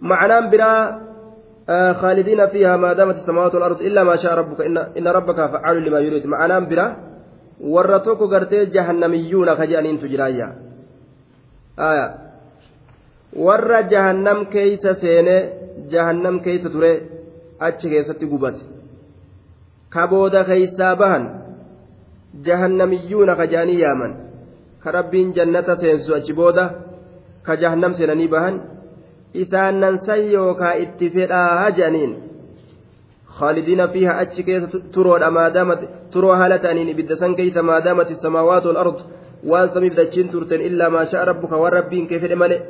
معناه 0.00 0.50
برا 0.50 1.04
خالدين 2.00 2.46
فيها 2.46 2.76
ما 2.76 2.92
دامت 2.92 3.16
السماوات 3.16 3.54
والأرض 3.54 3.80
إلا 3.82 4.04
ما 4.04 4.16
شاء 4.16 4.34
ربك 4.34 4.60
إن, 4.60 4.76
إن 4.78 5.08
ربك 5.08 5.36
فعال 5.36 5.84
لما 5.84 6.00
يريد 6.00 6.26
معناه 6.26 6.58
برا 6.58 6.96
ورتوك 7.60 8.20
قرتي 8.32 8.64
جهنميون 8.64 9.54
خجانين 9.54 10.00
تجرايا 10.00 10.48
آية 11.78 12.24
warra 13.36 13.82
jahannam 13.90 14.46
keeysa 14.46 14.94
seene 15.02 15.36
jahannam 15.92 16.40
keeysa 16.44 16.70
ture 16.74 16.92
achi 17.66 17.90
keessatti 17.92 18.26
gubate 18.32 18.62
ka 19.90 20.06
booda 20.06 20.44
keeysaa 20.50 20.94
bahan 21.02 21.24
jahannamiyyuuna 22.46 23.34
ka 23.40 23.46
jaanii 23.54 23.80
yaaman 23.80 24.12
ka 24.82 24.94
rabbiin 24.96 25.34
jannata 25.38 25.76
seensu 25.82 26.14
achi 26.18 26.32
booda 26.40 26.64
ka 27.46 27.56
jahannam 27.62 27.94
seenanii 27.98 28.30
bahan 28.36 28.60
isaan 29.42 29.80
nan 29.80 29.98
san 30.06 30.22
yookaa 30.36 30.74
itti 30.84 31.10
fedhaa 31.10 31.70
jedhaniin 31.70 32.14
خالدين 33.38 33.86
فيها 33.86 34.22
أتش 34.22 34.40
كيس 34.46 34.62
تروا 34.94 35.28
ما 35.28 35.48
دامت 35.48 35.80
تروا 36.12 36.34
هالة 36.36 36.70
أنين 36.70 36.88
إبدا 36.94 37.34
كيس 37.34 37.56
ما 37.56 37.78
دامت 37.78 38.10
السماوات 38.10 38.66
والأرض 38.66 38.98
samiif 39.44 39.96
dachiin 39.96 40.28
turten 40.32 40.60
illaa 40.60 40.90
maashaa 40.90 41.24
rabbuka 41.24 41.56
waan 41.56 41.72
rabbiin 41.72 42.06
kee 42.08 42.18
fedhe 42.18 42.34
male 42.34 42.62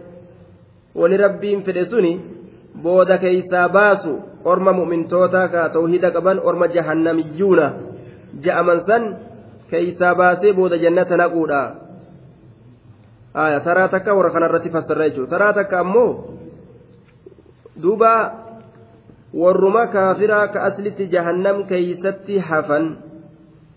wani 0.95 1.17
rabbiin 1.17 1.63
fedhe 1.63 1.85
suni 1.85 2.13
booda 2.83 3.19
keeysaa 3.19 3.69
baasu 3.69 4.19
orma 4.45 4.73
mu'mintoota 4.73 5.49
ka 5.49 5.69
tawhida 5.69 6.11
qaban 6.11 6.43
orma 6.43 6.67
jahannamiyyuuna 6.69 7.67
ja'aman 8.43 8.81
san 8.87 9.03
keeysaa 9.71 10.15
baasee 10.15 10.53
booda 10.53 10.79
jannata 10.79 11.17
naquudha 11.17 11.63
taraa 13.65 13.89
takka 13.89 14.15
warra 14.15 14.35
kanarratti 14.35 14.75
fassarra 14.75 15.09
jechuudha 15.09 15.31
taraa 15.31 15.53
takka 15.53 15.79
ammoo 15.81 16.34
duuba 17.83 18.13
warruma 19.43 19.87
kaafiraa 19.95 20.47
ka 20.55 20.63
aslitti 20.69 21.11
jahannam 21.15 21.65
keeysatti 21.71 22.39
hafan 22.39 22.87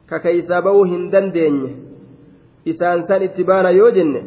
ka 0.09 0.19
keeysaa 0.25 0.61
ba'uu 0.61 0.83
hin 0.91 1.09
dandeenye 1.13 1.71
isaan 2.71 3.07
san 3.07 3.23
itti 3.27 3.43
baana 3.49 3.71
yoo 3.79 3.89
jenne 3.97 4.21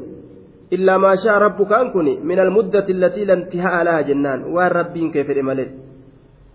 illaa 0.78 0.98
maa 1.04 1.14
shaa 1.22 1.38
rabbukaan 1.46 1.92
kun 1.94 2.08
min 2.32 2.38
almuddati 2.46 2.92
allatii 2.96 3.28
lantihaa 3.30 3.84
laha 3.88 4.02
jennaan 4.10 4.44
waan 4.56 4.72
rabbiin 4.78 5.12
kee 5.14 5.24
fedhe 5.30 5.42
malee 5.48 5.70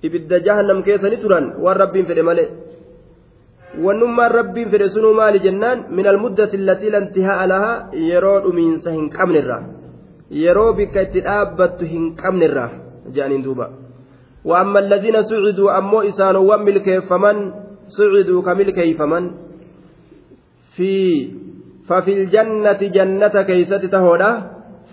ibidda 0.04 0.40
jahannam 0.48 0.84
keessani 0.84 1.18
turan 1.24 1.52
waan 1.64 1.78
rabbiin 1.84 2.08
fedhe 2.12 2.24
malee 2.30 2.48
wannummaan 3.86 4.32
rabbiin 4.40 4.70
fedhe 4.72 4.90
sunuu 4.96 5.14
maali 5.20 5.40
jennaan 5.48 5.86
min 5.98 6.08
almuddati 6.14 6.58
allatii 6.62 6.92
lantihaa 6.96 7.48
laha 7.54 7.74
yeroo 8.10 8.40
dhumiinsa 8.46 8.92
hin 8.98 9.10
qabnerra 9.18 9.60
yeroo 10.44 10.72
bikka 10.80 11.02
itti 11.08 11.26
dhaabbattu 11.28 11.86
hin 11.94 12.16
qabnerra 12.22 12.68
jedhaniin 13.14 13.44
duuba 13.44 13.68
وأما 14.46 14.80
الذين 14.80 15.26
سعدوا 15.26 15.78
أمو 15.78 16.02
إسان 16.02 16.36
ومل 16.36 16.78
كيفمن 16.78 17.38
سعدوا 17.90 18.42
كمل 18.46 18.70
كيفمن 18.78 19.24
في 20.78 20.94
ففي 21.90 22.12
الجنة 22.14 22.82
جنة 22.98 23.36
كيست 23.42 23.86
تهودا. 23.90 24.32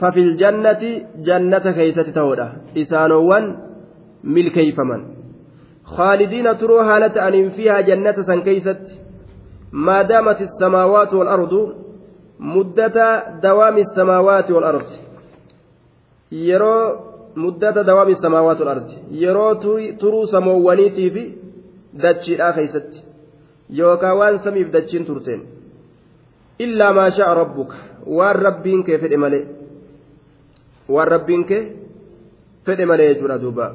ففي 0.00 0.20
الجنة 0.20 0.82
جنة 1.20 1.66
كيست 1.72 2.08
تهودا. 2.16 2.48
إسانوان 2.76 3.44
ملكي 4.24 4.72
فمن 4.72 5.00
خالدين 5.84 6.46
ترو 6.56 6.78
هالة 6.80 7.28
أن 7.28 7.48
فيها 7.48 7.80
جنة 7.80 8.16
سن 8.24 8.40
كيست. 8.40 8.80
ما 9.72 10.02
دامت 10.02 10.40
السماوات 10.40 11.14
والأرض 11.14 11.52
مدة 12.40 12.96
دوام 13.44 13.76
السماوات 13.78 14.50
والأرض. 14.50 14.88
يرو 16.32 17.11
مدة 17.36 17.82
دوام 17.82 18.08
السماوات 18.08 18.60
والأرض 18.60 18.88
يرو 19.10 19.52
ترو 20.00 20.24
سموانيتي 20.24 21.10
في 21.10 21.22
دتشي 21.94 22.36
كيست 22.36 22.90
يوكا 23.70 24.10
وان 24.12 24.38
سميف 24.44 24.68
دتشين 24.74 25.04
ترتين 25.06 25.40
illaa 26.64 26.92
maa 26.92 27.10
sha'a 27.10 27.34
rabbuka 27.34 27.76
waan 28.06 28.36
rabbiin 28.46 28.84
kee 28.86 28.98
fedhe 29.02 29.16
malee 29.24 29.44
waan 30.94 31.08
rabbiin 31.14 31.44
kee 31.50 31.62
fedhe 32.66 32.84
malee 32.90 33.08
jechuudha 33.14 33.38
duuba 33.42 33.66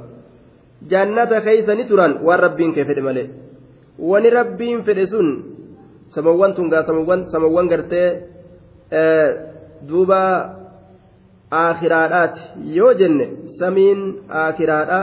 jannata 0.92 1.42
keeysani 1.48 1.88
turan 1.90 2.14
waan 2.28 2.40
rabbiin 2.46 2.74
kee 2.76 2.86
fedhe 2.90 3.04
malee 3.08 3.28
wani 4.12 4.30
rabbiin 4.38 4.84
fedhe 4.88 5.06
sun 5.14 5.30
samawwan 6.16 6.54
tungaa 6.58 6.84
samawwan 7.34 7.68
gartee 7.72 8.10
duuba 9.90 10.20
aakiraadhaati 11.52 12.42
yoo 12.78 12.94
jenne 12.94 13.26
samiin 13.60 14.02
aakiraadha 14.30 15.00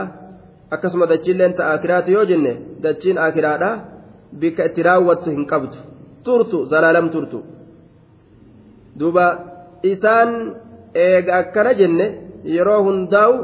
akkasuma 0.71 1.07
dachiilleen 1.07 1.53
ta 1.53 1.71
aakiraati 1.71 2.11
yoo 2.11 2.25
jenne 2.25 2.51
dachiin 2.83 3.17
aakiraadha 3.17 3.69
bikka 4.39 4.65
itti 4.65 4.83
raawwattu 4.83 5.31
hin 5.31 5.45
qabdu. 5.45 5.77
Turtu 6.23 6.65
zalaalam 6.65 7.09
turtu. 7.09 7.43
Duuba 8.99 9.25
isaan 9.83 10.31
eega 10.93 11.37
akkana 11.41 11.73
jenne 11.73 12.05
yeroo 12.55 12.81
hundaa'u 12.87 13.35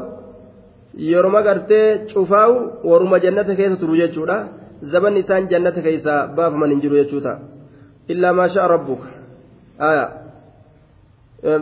yeroma 1.10 1.42
gartee 1.42 2.06
cufaa'u 2.12 2.54
waruma 2.90 3.18
jannata 3.24 3.56
keessa 3.56 3.76
turu 3.76 3.96
jechuudha. 3.96 4.36
Zaban 4.92 5.16
isaan 5.16 5.48
jannata 5.50 5.82
keessaa 5.82 6.26
baafaman 6.36 6.70
hin 6.70 6.80
jiru 6.80 6.96
jechuudha. 6.96 7.38
Illaa 8.08 8.32
maa 8.32 8.48
sha'a 8.48 8.68
rabbuka? 8.68 9.06
Aya 9.78 10.21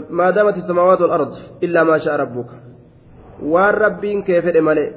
ما 0.10 0.30
دامت 0.32 0.58
السماوات 0.58 1.02
والأرض 1.02 1.32
إلا 1.64 1.84
ما 1.84 1.98
شاء 1.98 2.16
ربك 2.16 2.50
waan 3.42 3.74
rabbiin 3.76 4.24
kee 4.24 4.42
fedhe 4.42 4.62
malee 4.62 4.94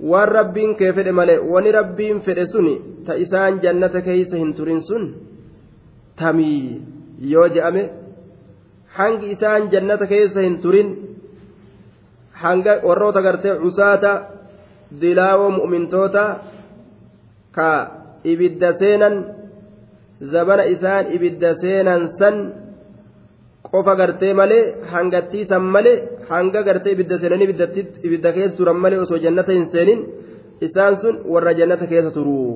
waan 0.00 0.28
rabbiin 0.28 0.72
kee 0.78 0.92
fedhe 0.96 1.12
malee 1.12 1.38
wani 1.52 1.72
rabbiin 1.72 2.20
fedhe 2.26 2.46
suni 2.52 2.74
ta 3.06 3.12
isaan 3.24 3.60
jannata 3.64 4.00
keeysa 4.00 4.36
hin 4.36 4.54
turin 4.56 4.80
sun 4.88 5.04
tamii 6.16 6.80
yoo 7.32 7.48
je'ame 7.54 7.82
hangi 8.96 9.30
isaan 9.36 9.68
jannata 9.72 10.06
keessa 10.12 10.40
hin 10.40 10.56
turin 10.64 10.88
hanga 12.42 12.72
warroota 12.88 13.22
gartee 13.26 13.54
cusaata 13.62 14.12
dilaawoo 15.00 15.50
mu'mintoota 15.58 16.24
ka 17.56 17.70
ibidda 18.32 18.68
seenan 18.80 19.14
zabana 20.32 20.64
isaan 20.74 21.12
ibidda 21.16 21.50
seenan 21.62 22.08
san 22.18 22.36
qofa 23.71 23.93
gartee 24.01 24.33
malee 24.41 24.63
hangattiisan 24.91 25.63
malee 25.75 25.97
hanga 26.31 26.61
gartee 26.67 26.93
ibidda 26.95 27.15
seenanii 27.21 27.47
ibidda 28.07 28.29
keessa 28.35 28.57
turan 28.59 28.77
malee 28.83 28.99
osoo 29.05 29.23
jannata 29.25 29.51
hin 29.57 29.67
seenin 29.73 29.99
isaan 30.67 30.95
sun 31.01 31.15
warra 31.33 31.53
jannata 31.59 31.85
keessa 31.91 32.11
turuu. 32.17 32.53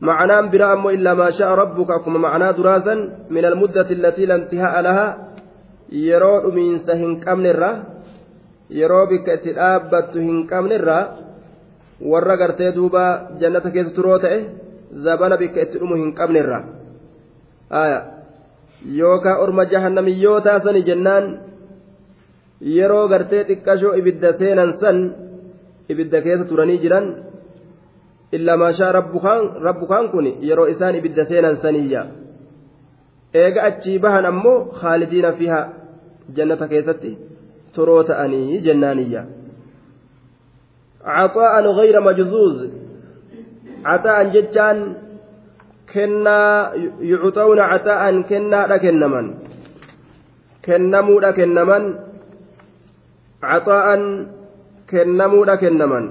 معناه 0.00 0.40
برا 0.40 0.72
أمو 0.72 0.90
إلا 0.90 1.14
ما 1.14 1.30
شاء 1.30 1.50
ربك 1.54 1.90
أكما 1.90 2.18
معناه 2.18 2.50
دراسا 2.50 2.94
من 3.30 3.44
المدة 3.44 3.90
التي 3.90 4.26
لا 4.26 4.34
انتهاء 4.34 4.80
لها 4.80 5.06
yeroo 5.90 6.44
dhumiinsa 6.44 6.94
hin 7.00 7.16
qabnerra 7.24 7.70
yeroo 8.70 9.06
bikka 9.08 9.32
itti 9.38 9.54
dhaabbattu 9.56 10.20
hin 10.20 10.44
qabnerra 10.50 10.98
warra 12.10 12.36
gartee 12.36 12.72
duuba 12.76 13.04
jannata 13.40 13.70
keessa 13.70 13.96
turoo 13.96 14.18
ta'e 14.24 14.38
zabana 15.04 15.40
bikka 15.40 15.64
itti 15.64 15.80
dhumu 15.80 15.96
hin 15.96 16.12
qabnerra 16.18 16.58
yookaan 18.84 19.40
orma 19.40 19.64
jahannamiyyoo 19.64 20.40
taasani 20.40 20.82
jennaan 20.82 21.24
yeroo 22.60 23.08
gartee 23.08 23.44
xiqqashoo 23.48 23.94
ibidda 24.00 24.32
seenan 24.38 24.74
san 24.80 24.98
ibidda 25.88 26.22
keessa 26.22 26.48
turanii 26.48 26.78
jiran 26.84 27.06
illaa 28.32 28.56
maashaa 28.56 28.92
rabbukaan 28.92 30.08
kun 30.12 30.26
yeroo 30.48 30.66
isaan 30.74 30.94
ibidda 31.00 31.24
seenan 31.24 31.56
saniyya 31.62 32.06
eega 33.34 33.62
achii 33.70 33.98
bahan 33.98 34.26
ammoo 34.32 34.58
khaalidiina 34.80 35.32
fiha 35.32 35.60
jannata 36.36 36.68
keessatti 36.68 37.18
turoo 37.74 38.02
ta'anii 38.10 38.60
jennaaniyya 38.66 39.22
caxaa'an 41.04 41.66
gayra 41.80 42.00
majzuuz 42.08 42.56
caxaa'an 43.84 44.32
jechaan 44.36 44.78
kennaa 45.92 46.76
yucxawna 47.10 47.64
caxaa'an 47.72 48.16
kennaadha 48.30 48.76
kennaman 48.84 49.26
kennamuudha 50.66 51.32
kennaman 51.38 51.84
caxaa'an 53.40 54.02
kennamuudha 54.90 55.56
kennaman 55.62 56.04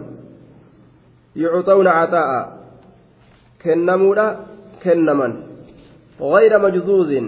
yucxawna 1.43 1.91
caxaa'a 1.99 2.39
kennamuudha 3.63 4.25
kennaman 4.83 5.33
gayra 6.19 6.57
majzuuzin 6.65 7.25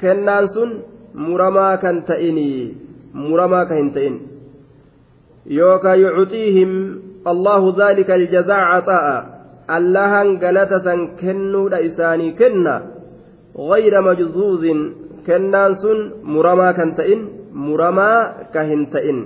kennaan 0.00 0.48
sun 0.54 0.70
muramaa 1.14 1.76
kan 1.76 2.02
ta'inii 2.08 2.76
muramaa 3.12 3.64
kan 3.68 3.76
hin 3.76 3.90
ta'in 3.92 4.16
yookaan 5.58 6.00
yucxiihim 6.00 6.70
allahu 7.32 7.76
dhaalika 7.76 8.14
aljazaa 8.14 8.64
caxaa'a 8.72 9.41
allahan 9.76 10.38
galata 10.42 10.80
san 10.86 11.00
kennuudha 11.20 11.84
isaanii 11.88 12.32
kenna 12.40 12.74
gayra 13.70 14.00
majzuuzin 14.08 14.80
kennaan 15.26 15.76
sun 15.82 15.98
muramaa 16.34 16.72
kan 16.78 16.94
ta'in 16.98 17.20
muramaa 17.66 18.18
ka 18.54 18.62
hin 18.70 18.82
ta'in 18.94 19.18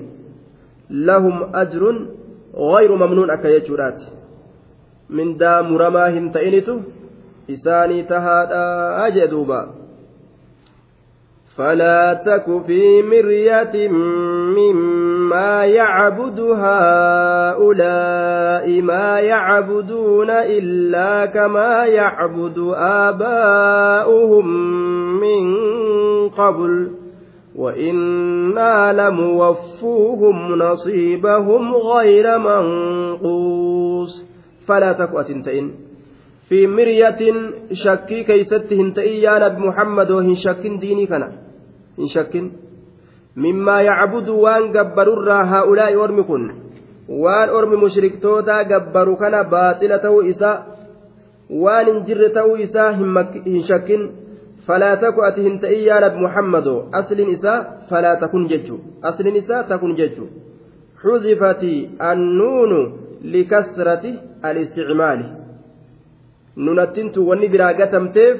lahum 1.09 1.37
ajrun 1.63 1.99
gayru 2.73 2.99
mamnuun 3.03 3.33
akka 3.37 3.55
jechuudhaati 3.55 4.07
mindaa 5.19 5.59
muramaa 5.71 6.09
hin 6.19 6.31
ta'initu 6.37 6.75
isaanii 7.57 8.03
tahaadhaa 8.13 9.11
jee 9.17 9.29
duuba 9.35 9.61
فلا 11.57 12.15
تك 12.15 12.63
في 12.67 13.03
مرية 13.03 13.89
مما 14.59 15.65
يعبد 15.65 16.41
هؤلاء 16.41 17.63
ما 18.83 19.21
يعبدون 19.21 20.31
إلا 20.31 21.27
كما 21.27 21.87
يعبد 21.87 22.59
آباؤهم 22.77 24.47
من 25.21 25.45
قبل 26.29 26.91
وإنا 27.57 28.93
لموفوهم 28.93 30.59
نصيبهم 30.59 31.75
غير 31.75 32.39
منقوص. 32.39 34.27
falaa 34.67 34.99
taku 34.99 35.19
ati 35.23 35.33
hin 35.33 35.43
ta'in 35.47 35.67
fi 36.51 36.67
miryatin 36.67 37.71
shakkii 37.83 38.27
keeysatti 38.27 38.79
hin 38.83 38.91
ta'in 38.99 39.23
yaa 39.23 39.39
nabi 39.39 39.63
muhammadoo 39.63 40.21
hin 41.99 42.09
shakkin 42.15 42.47
mimmaa 43.47 43.81
yacbudu 43.89 44.43
waan 44.43 44.71
gabbarurraa 44.77 45.45
haa'ulaa'i 45.53 45.97
ormi 46.05 46.25
kun 46.31 46.47
waan 47.25 47.51
ormi 47.51 47.77
mushriktootaa 47.85 48.63
gabbaru 48.73 49.17
kana 49.17 49.45
baaxila 49.45 49.99
ta'uu 50.05 50.23
isaa 50.33 50.57
waan 51.65 51.87
hin 51.91 52.01
jirre 52.07 52.29
ta'uu 52.39 52.57
isaa 52.67 52.91
hin 52.93 53.63
shakkin 53.71 54.09
falaa 54.67 54.97
taku 55.05 55.23
ati 55.29 55.43
hin 55.49 55.59
ta'in 55.65 55.85
yaa 55.89 56.01
nabi 56.07 56.19
muhammadoo 56.27 56.79
asliin 57.01 57.31
isaa 57.37 57.59
falaa 57.91 58.17
takun 58.23 58.49
jechu 58.53 58.81
asliin 59.11 59.37
isaa 59.43 59.63
takun 59.73 59.97
jechu 60.03 60.29
xuzifati 61.03 61.75
annuunu 62.11 62.81
likasrati 63.35 64.15
alisticmaali 64.43 65.25
nunattintu 66.57 67.29
wanni 67.29 67.49
biraa 67.55 67.73
gatamteef 67.81 68.37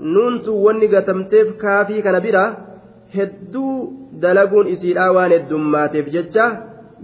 nuuntu 0.00 0.56
wanni 0.64 0.88
gatamteef 0.88 1.56
kaafii 1.62 2.02
kana 2.02 2.20
bira 2.26 2.44
hedduu 3.16 3.74
dalaguun 4.22 4.68
isiidhaa 4.74 5.12
waan 5.16 5.32
heddummaateef 5.36 6.08
jecha 6.16 6.46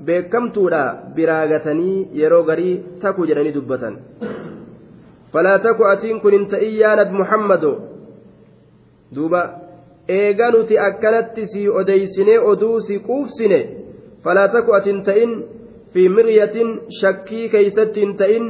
beekamtuudha 0.06 0.82
biraa 1.16 1.46
gatanii 1.52 2.08
yeroo 2.20 2.42
garii 2.48 2.74
taku 3.02 3.26
jedhanii 3.26 3.54
dubbatan. 3.58 3.98
Falaa 5.32 5.58
taku 5.58 5.84
atiin 5.92 6.20
kun 6.20 6.32
hin 6.36 6.48
ta'in 6.52 6.74
yaa 6.80 6.96
nabi 6.96 7.18
muhammado 7.20 7.72
duuba 9.14 9.40
eega 10.08 10.50
nuti 10.50 10.78
akkanatti 10.88 11.46
si 11.52 11.68
odeysine 11.68 12.38
oduu 12.38 12.80
si 12.80 12.98
quufsine 13.08 13.60
falaa 14.24 14.48
taku 14.48 14.74
atin 14.78 15.02
ta'in 15.08 15.32
fi 15.92 16.08
miryatin 16.08 16.70
shakkii 17.00 17.48
keeysatti 17.54 18.00
hin 18.00 18.14
ta'in 18.20 18.46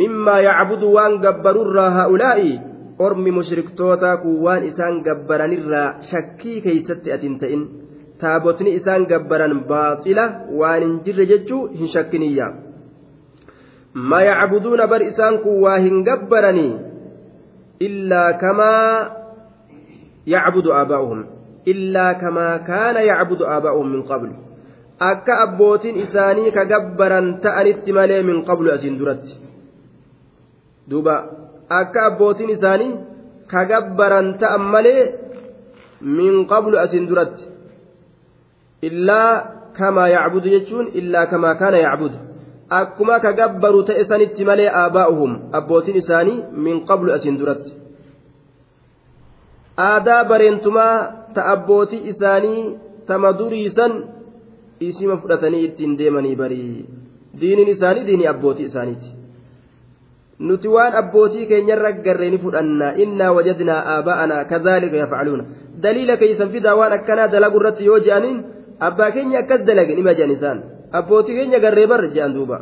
mimmaa 0.00 0.40
yacbudu 0.48 0.92
waan 0.96 1.18
gabbarurraa 1.24 1.90
haa'ulaa'i 1.98 2.50
ormi 2.98 3.30
mushriktootaa 3.38 4.16
kun 4.22 4.38
waan 4.44 4.64
isaan 4.70 5.02
gabbaranirraa 5.06 5.88
shakkii 6.10 6.60
keeysatti 6.66 7.12
ati 7.12 7.26
hin 7.28 7.38
ta'in 7.42 7.62
taabotni 8.20 8.74
isaan 8.78 9.06
gabbaran 9.10 9.54
baaxila 9.70 10.24
waan 10.60 10.82
hin 10.86 10.94
jirre 11.04 11.26
jechuu 11.32 11.62
hin 11.78 11.92
shakkiniyya 11.94 12.48
ma 14.12 14.22
yacbuduuna 14.28 14.88
bar 14.92 15.02
isaan 15.10 15.38
kun 15.44 15.60
waa 15.66 15.78
hin 15.86 16.02
gabbaranii 16.08 16.72
illaa 17.88 18.32
kamaa 18.42 18.90
yacbudu 20.34 20.72
aabaa'uhum 20.80 21.24
illaa 21.74 22.12
kamaa 22.24 22.58
kaana 22.70 23.00
yacbudu 23.10 23.44
aabaa'uhum 23.54 23.92
min 23.94 24.04
qablu 24.10 24.34
akka 25.10 25.40
abbootiin 25.46 25.96
isaanii 26.04 26.50
ka 26.56 26.64
gabbaran 26.72 27.32
ta'anitti 27.46 27.92
malee 27.98 28.22
min 28.28 28.44
qablu 28.48 28.72
asiin 28.76 28.98
duratti 29.00 29.36
duuba 30.90 31.14
akka 31.68 32.06
abbootiin 32.06 32.50
isaanii 32.50 32.92
ka 33.50 33.64
gabbaran 33.70 34.38
ta'an 34.40 34.62
malee 34.74 35.02
min 36.00 36.46
qablu 36.46 36.78
asiin 36.78 37.08
duratti. 37.08 37.44
Illaa 38.82 39.32
kamaa 39.78 40.08
yacbudu 40.08 40.48
jechuun 40.54 40.86
illaa 41.00 41.26
kamaa 41.26 41.54
kaana 41.54 41.78
yacbudu. 41.86 42.18
Akkuma 42.70 43.20
ka 43.20 43.32
gabbaru 43.32 43.82
ta'e 43.88 44.04
sanitti 44.04 44.44
malee 44.44 44.70
aabaa'uhum 44.82 45.32
abbootiin 45.58 45.96
isaanii 46.02 46.38
min 46.64 46.84
qablu 46.88 47.12
asiin 47.16 47.38
duratti. 47.38 47.72
Aadaa 49.88 50.24
bareentumaa 50.24 50.96
ta 51.34 51.42
abbootii 51.54 52.02
isaanii 52.12 52.62
tama 53.06 53.32
duriisan 53.38 53.92
isima 54.80 55.16
fudhatanii 55.16 55.64
ittiin 55.64 55.98
deemanii 55.98 56.36
barii. 56.36 56.86
Diiniin 57.40 57.68
isaanii 57.68 58.06
diinii 58.06 58.26
abbootii 58.34 58.64
isaaniiti 58.70 59.15
nuti 60.38 60.68
waan 60.68 60.94
abbootii 61.00 61.46
keenyarra 61.50 61.92
garree 62.06 62.30
ni 62.30 62.38
fudhanna 62.38 62.94
innaa 63.04 63.32
wajadnaa 63.36 63.80
aaba'anaa 63.94 64.44
kadhaalika 64.52 64.96
yafcaluuna 65.02 65.44
daliila 65.82 66.16
keeysan 66.22 66.50
fidaa 66.54 66.74
waan 66.80 66.92
akkanaa 66.98 67.28
dalagu 67.34 67.56
irratti 67.60 67.84
yoo 67.88 67.98
je'aniin 68.06 68.38
abbaa 68.88 69.10
keenya 69.16 69.38
akkas 69.42 69.64
dalage 69.68 69.94
nima 69.96 70.14
je'an 70.18 70.30
isaan 70.36 70.58
abbootii 71.00 71.36
keenya 71.38 71.58
garree 71.64 71.86
barre 71.92 72.08
je'an 72.16 72.34
duuba 72.36 72.58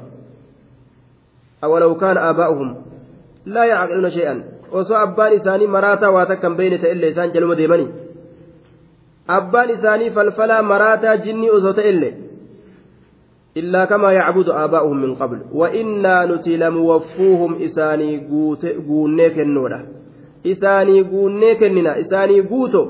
awalaw 1.66 1.92
kaana 2.02 2.20
aabaa'uhum 2.28 2.70
laa 3.54 3.66
yacqiluuna 3.72 4.10
shay'an 4.16 4.38
osoo 4.80 4.98
abbaan 5.06 5.32
isaanii 5.38 5.66
maraataa 5.76 6.10
waa 6.16 6.26
takka 6.30 6.46
hin 6.48 6.56
beeyne 6.60 6.78
ta'ellee 6.84 7.10
isaan 7.14 7.32
jaluma 7.34 7.56
deemanii 7.60 7.88
abbaan 9.38 9.70
isaanii 9.76 10.10
falfalaa 10.16 10.62
maraataa 10.72 11.16
jinnii 11.26 11.50
osoo 11.58 11.72
ta'ellee 11.80 12.12
illaa 13.54 13.86
kamaa 13.86 14.12
yacbudu 14.12 14.52
aabaa'uhum 14.52 15.00
min 15.04 15.16
qabl 15.16 15.38
wa'innaa 15.60 16.26
nuti 16.26 16.56
lamuwaffuuhum 16.56 17.56
isaanii 17.66 18.18
guunnee 18.88 19.30
kennoodha 19.30 19.80
isaanii 20.52 21.04
guunnee 21.12 21.54
kennina 21.62 21.96
isaanii 22.04 22.42
guuto 22.42 22.82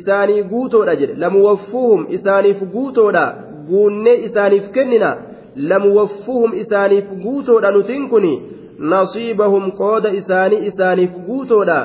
isaanii 0.00 0.42
guutoodha 0.42 0.94
jedhe 1.00 1.14
lamuwaffuuhum 1.24 2.06
isaaniif 2.18 2.60
guutoodha 2.74 3.24
guunnee 3.70 4.16
isaaniif 4.28 4.70
kennina 4.76 5.16
lamuwaffuuhum 5.56 6.54
isaaniif 6.62 7.10
guutoodha 7.24 7.70
nutiin 7.70 8.08
kuni 8.08 8.32
nasiibahum 8.78 9.72
qooda 9.82 10.10
isaanii 10.20 10.66
isaaniif 10.66 11.10
guutoodha 11.26 11.80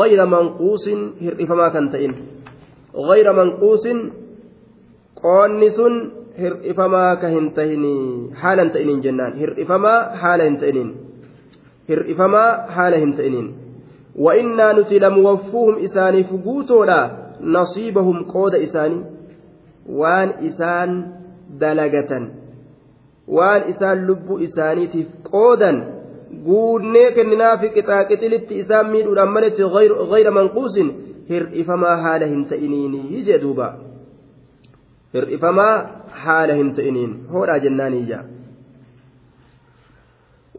غير 0.00 0.26
منقوص 0.26 0.88
هرئفما 1.22 1.68
كان 1.68 1.90
تئن 1.90 2.12
غير 2.94 3.32
منقوص 3.32 3.84
qoonni 5.22 5.70
sun 5.76 5.94
hir'ifamaa 6.42 7.16
ka 7.22 7.28
hin 7.34 7.50
tahini 7.58 7.94
haala 8.42 8.62
hin 8.62 8.72
ta'iniin 8.76 9.00
jennaan 9.06 9.38
hir'ifamaa 9.42 9.98
haala 10.22 10.44
hin 10.48 10.58
ta'iniin 10.62 10.90
hir'ifamaa 11.92 12.50
haala 12.76 13.00
hin 13.04 13.14
ta'iniin 13.20 13.48
wa'innaa 14.26 14.72
nuti 14.78 15.00
lamuwaffuuhum 15.06 15.80
isaaniif 15.88 16.30
guutoodha 16.46 17.00
nasiibahum 17.56 18.24
qooda 18.34 18.62
isaanii 18.66 19.02
waan 20.02 20.34
isaan 20.50 20.96
dalagatan 21.60 22.30
waan 23.38 23.68
isaan 23.74 24.06
lubbuu 24.06 24.38
isaaniitiif 24.48 25.08
qoodan 25.30 25.84
guunnee 26.48 27.10
kenninaafi 27.18 27.68
qixaaqixilitti 27.76 28.58
isaan 28.64 28.90
miidhuudhaan 28.96 29.32
maletti 29.36 29.70
gayra 30.10 30.36
manquusin 30.40 30.90
hir'ifamaa 31.30 31.96
haala 32.08 32.26
hin 32.34 32.44
ta'iniin 32.52 33.24
jee 33.30 33.40
duuba 33.46 33.72
hir'ifamaa 35.14 35.76
haala 36.24 36.54
hin 36.54 36.74
ta'iniin. 36.74 37.16
Hoodhaa 37.32 37.58
jennaaniyya 37.58 38.20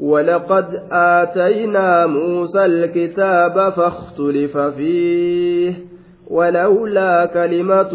ولقد 0.02 0.82
آتينا 0.92 2.06
موسى 2.06 2.66
الكتاب 2.66 3.74
فاختلف 3.74 4.58
فيه 4.58 5.74
ولولا 6.28 7.26
كلمة 7.26 7.92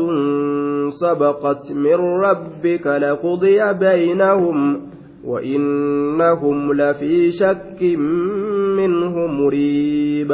سبقت 0.90 1.72
من 1.72 1.94
ربك 1.94 2.86
لقضي 2.86 3.72
بينهم 3.72 4.80
وإنهم 5.24 6.72
لفي 6.72 7.32
شك 7.32 7.82
منه 8.76 9.26
مريب. 9.26 10.32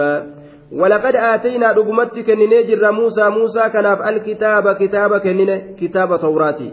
ولقد 0.72 1.16
آتينا 1.16 1.72
رقمتك 1.72 2.26
كنين 2.26 2.90
موسى 2.90 3.28
موسى 3.28 3.68
كناف 3.72 4.02
الكتاب 4.08 4.76
كتاب 4.76 5.18
كنين 5.20 5.76
كتاب 5.80 6.20
توراتي 6.20 6.72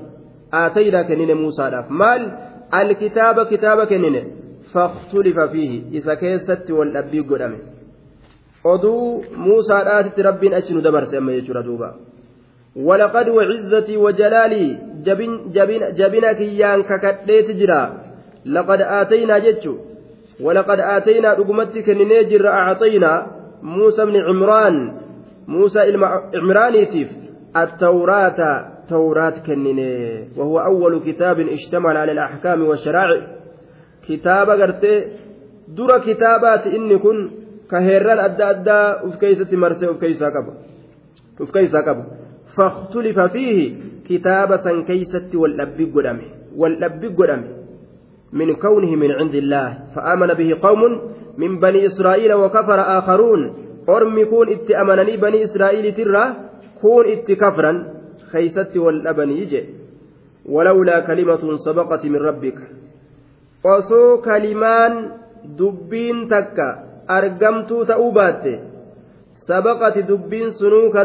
آتينا 0.54 1.02
كنين 1.04 1.38
موسى 1.38 1.70
داف 1.70 1.92
مال 1.92 2.32
الكتاب 2.82 3.46
كتاب 3.46 3.88
كنين 3.88 4.16
فاختلف 4.74 5.40
فيه 5.40 5.82
إذا 5.98 6.14
كيست 6.14 6.72
والأبي 6.72 7.20
قدامه 7.20 7.58
oduu 8.64 9.26
muusaadhaatitti 9.36 10.22
rabbiin 10.22 10.54
achi 10.54 10.74
nu 10.74 10.82
dabarse 10.82 11.18
amma 11.18 11.32
jechuudha 11.32 11.64
duuba 11.64 11.94
walaqad 12.88 13.30
wacizzati 13.30 13.98
wajalaalii 13.98 14.78
jabina 16.00 16.34
kiyyaan 16.40 16.84
kakadheeti 16.84 17.54
jira 17.54 17.80
laqad 18.46 18.82
aataynaa 18.82 19.40
jechu 19.40 19.78
walaqad 20.48 20.80
aataynaa 20.80 21.36
dhugumatti 21.36 21.84
kenninee 21.84 22.24
jirra 22.32 22.56
acxaynaa 22.66 23.18
bni 23.62 24.22
cimraan 24.28 24.76
muusa 25.48 25.84
ilma 25.84 26.08
cimraaniitiif 26.34 27.10
التوراة 27.58 28.40
توراة 28.90 29.30
كنني 29.46 30.28
وهو 30.38 30.60
أول 30.60 31.02
كتاب 31.02 31.40
اشتمل 31.40 31.98
على 31.98 32.12
الأحكام 32.12 32.62
والشرائع. 32.62 33.28
كتاب 34.08 34.50
قرتي 34.50 35.06
در 35.68 35.98
كتابات 35.98 36.68
إني 36.68 36.98
كن 36.98 37.30
كهيران 37.72 38.20
أدى 38.20 38.44
أدى 38.44 38.80
أفكيسة 39.08 39.58
مرسي 39.58 39.90
أفكيسة 39.90 40.26
قبل 40.30 40.54
أفكيسة 41.42 41.80
قبل 41.82 42.04
فاختلف 42.58 43.20
فيه 43.20 43.76
كتابة 44.10 44.82
كيسة 44.88 45.30
والأبي 45.34 45.86
قدامه 45.86 46.28
والأبي 46.56 47.08
قدامه 47.08 47.59
من 48.34 48.56
كونه 48.56 48.96
من 48.96 49.12
عند 49.12 49.36
الله 49.36 49.78
فآمن 49.96 50.34
به 50.34 50.50
قوم 50.62 50.82
من 51.38 51.60
بني 51.60 51.86
إسرائيل 51.86 52.34
وكفر 52.34 52.80
آخرون. 52.98 53.54
أرمي 53.90 54.26
كون 54.26 54.50
إت 54.50 54.72
أمنني 54.72 55.18
بني 55.18 55.44
إسرائيل 55.44 55.96
ترى 55.96 56.24
كون 56.82 57.06
إت 57.08 57.32
كفرا. 57.32 57.74
خيست 58.32 58.78
والأبن 58.78 59.30
يجي. 59.30 59.64
ولولا 60.46 61.00
كلمة 61.00 61.58
سبقت 61.66 62.06
من 62.06 62.22
ربك. 62.22 62.58
osoo 63.64 64.18
kalimaan 64.24 65.20
dubbiin 65.58 66.28
takka 66.32 66.68
argamtuu 67.08 67.86
ta'uu 67.86 68.12
baatte 68.12 68.60
sabaqati 69.48 70.08
dubbiin 70.08 70.52
sunuu 70.56 70.96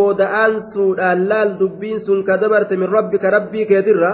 booda'aan 0.00 0.52
suudhaan 0.74 1.18
laal 1.30 1.50
dubbiin 1.60 1.98
sun 2.06 2.24
ka 2.26 2.34
dabarte 2.42 2.76
min 2.76 2.88
rabbika 2.96 3.30
rabbii 3.36 3.66
keetirra 3.70 4.12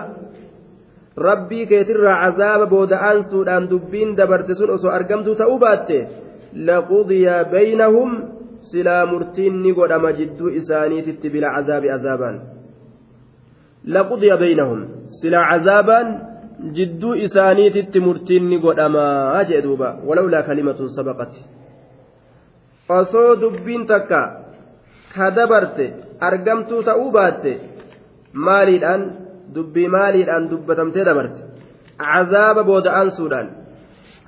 rabbii 1.29 1.67
keetirraa 1.67 2.17
cazaaba 2.25 2.67
booda'aan 2.75 3.19
suudhaan 3.31 3.65
dubbiin 3.73 4.17
dabarte 4.17 4.55
sun 4.55 4.71
osoo 4.77 4.91
argamtuu 4.99 5.35
ta'uu 5.41 5.59
baatte 5.59 5.99
laqudiya 6.69 7.45
baynahum 7.55 8.11
silaa 8.71 9.05
murtiin 9.13 9.63
ni 9.63 9.73
godhama 9.79 10.13
jidduu 10.19 10.49
isaaniititti 10.61 11.33
bila 11.35 11.49
cazaabi 11.57 11.89
azaabaan 11.97 12.37
laqudiya 13.95 14.37
baynahum 14.43 14.81
silaa 15.21 15.45
cazaabaan 15.51 16.09
jidduu 16.77 17.15
isaaniititti 17.27 18.01
murtiin 18.07 18.45
ni 18.51 18.59
godhamaa 18.65 19.45
jee 19.51 19.63
duuba 19.67 19.89
walawlaa 20.09 20.43
kalimatun 20.49 20.89
sabaqati 20.99 21.41
osoo 22.99 23.31
dubbiin 23.43 23.87
takka 23.93 24.21
ka 25.15 25.27
dabarte 25.37 25.87
argamtuu 26.29 26.83
ta'uu 26.89 27.11
baatte 27.17 27.53
maaliidhaan 28.47 29.03
dubbii 29.55 29.89
maaliidhaan 29.97 30.45
dubbatamtee 30.51 31.05
dabarte 31.09 31.41
cazaaba 32.03 32.63
booda'aansuudhaan 32.71 33.49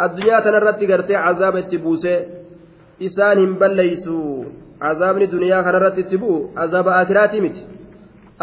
addunyaa 0.05 0.41
tanarratti 0.47 0.85
gartee 0.93 1.19
cazaaba 1.27 1.59
itti 1.65 1.79
buusee 1.85 2.19
isaan 3.09 3.39
hin 3.43 3.55
balleeysu 3.63 4.17
cazaabni 4.85 5.27
duniyaa 5.35 5.63
kanarratti 5.67 6.01
itti 6.07 6.17
bu'u 6.23 6.39
cazaaba 6.59 6.91
akiraatii 7.01 7.43
miti 7.47 7.63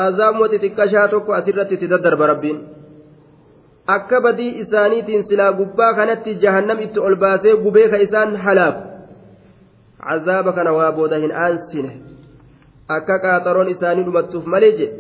azaabuma 0.06 0.52
xixiqqashaa 0.54 1.08
tokko 1.14 1.32
asirratti 1.40 1.74
itti 1.78 1.88
daddarba 1.94 2.26
rabbiin 2.34 2.60
akka 3.96 4.18
badii 4.26 4.52
isaaniitiin 4.64 5.24
silaa 5.30 5.52
gubbaa 5.60 5.94
kanatti 6.00 6.32
jahannam 6.44 6.80
itti 6.86 7.00
ol 7.08 7.16
baasee 7.24 7.56
gubee 7.64 7.88
ka 7.92 7.98
isaan 8.06 8.36
halaaku 8.46 8.82
cazaaba 10.06 10.54
kana 10.54 10.72
waa 10.78 10.92
booda 10.92 11.18
hin 11.24 11.32
aansine. 11.44 11.92
Akka 12.96 13.20
qaaxaroon 13.26 13.70
isaanii 13.76 14.04
dhumattuuf 14.08 14.46
malee 14.54 14.72
jedhe 14.80 14.96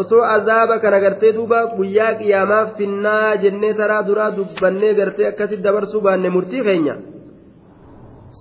osoo 0.00 0.22
azaaba 0.34 0.78
kana 0.82 1.00
gartee 1.04 1.32
duuba 1.36 1.58
guyyaa 1.76 2.12
qiyaamaaf 2.20 2.76
finnaa 2.76 3.36
jennee 3.42 3.72
taraa 3.80 4.02
duraa 4.08 4.30
dubbannee 4.36 4.92
gartee 5.00 5.26
akkasitti 5.30 5.64
dabarsuu 5.66 6.00
baanne 6.06 6.30
murtii 6.36 6.62
keenya? 6.68 6.94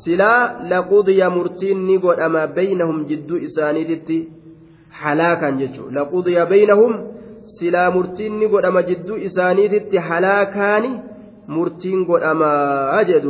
Silaa 0.04 0.41
laqudiya 0.72 1.30
murtiin 1.38 1.86
ni 1.88 1.97
godhama 2.06 2.47
baynahum 2.58 3.06
jidduu 3.10 3.38
isaaniititti 3.47 4.18
halaakan 5.02 5.60
jechuudha 5.62 5.95
laqudiya 5.99 6.45
baynahum 6.54 6.93
silaa 7.58 7.91
murtiin 7.97 8.39
ni 8.39 8.47
godhama 8.54 8.84
jidduu 8.89 9.18
isaaniititti 9.28 9.97
halaakaani 10.10 10.91
murtiin 11.56 12.06
godhamaa 12.10 13.04
jee 13.10 13.22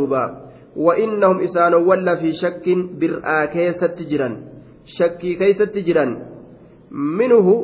isaanowwan 0.76 2.06
lafii 2.06 2.34
shakkin 2.42 2.80
bir'aa 3.00 3.48
keessatti 3.48 4.06
jiran 4.06 4.38
shakkii 4.98 5.36
keessatti 5.36 5.84
jiran 5.84 6.18
minuhu 6.92 7.56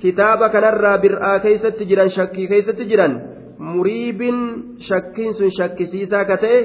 kitaaba 0.00 0.48
kanarraa 0.48 0.98
bir'aa 0.98 1.38
keeysatti 1.40 1.84
jiran 1.90 2.10
shakkii 2.10 2.48
keeysatti 2.48 2.84
jiran 2.90 3.20
muriibin 3.58 4.38
shakkiin 4.78 5.34
sun 5.34 5.50
shakkisiisaa 5.58 6.24
ka 6.24 6.36
ta'e 6.36 6.58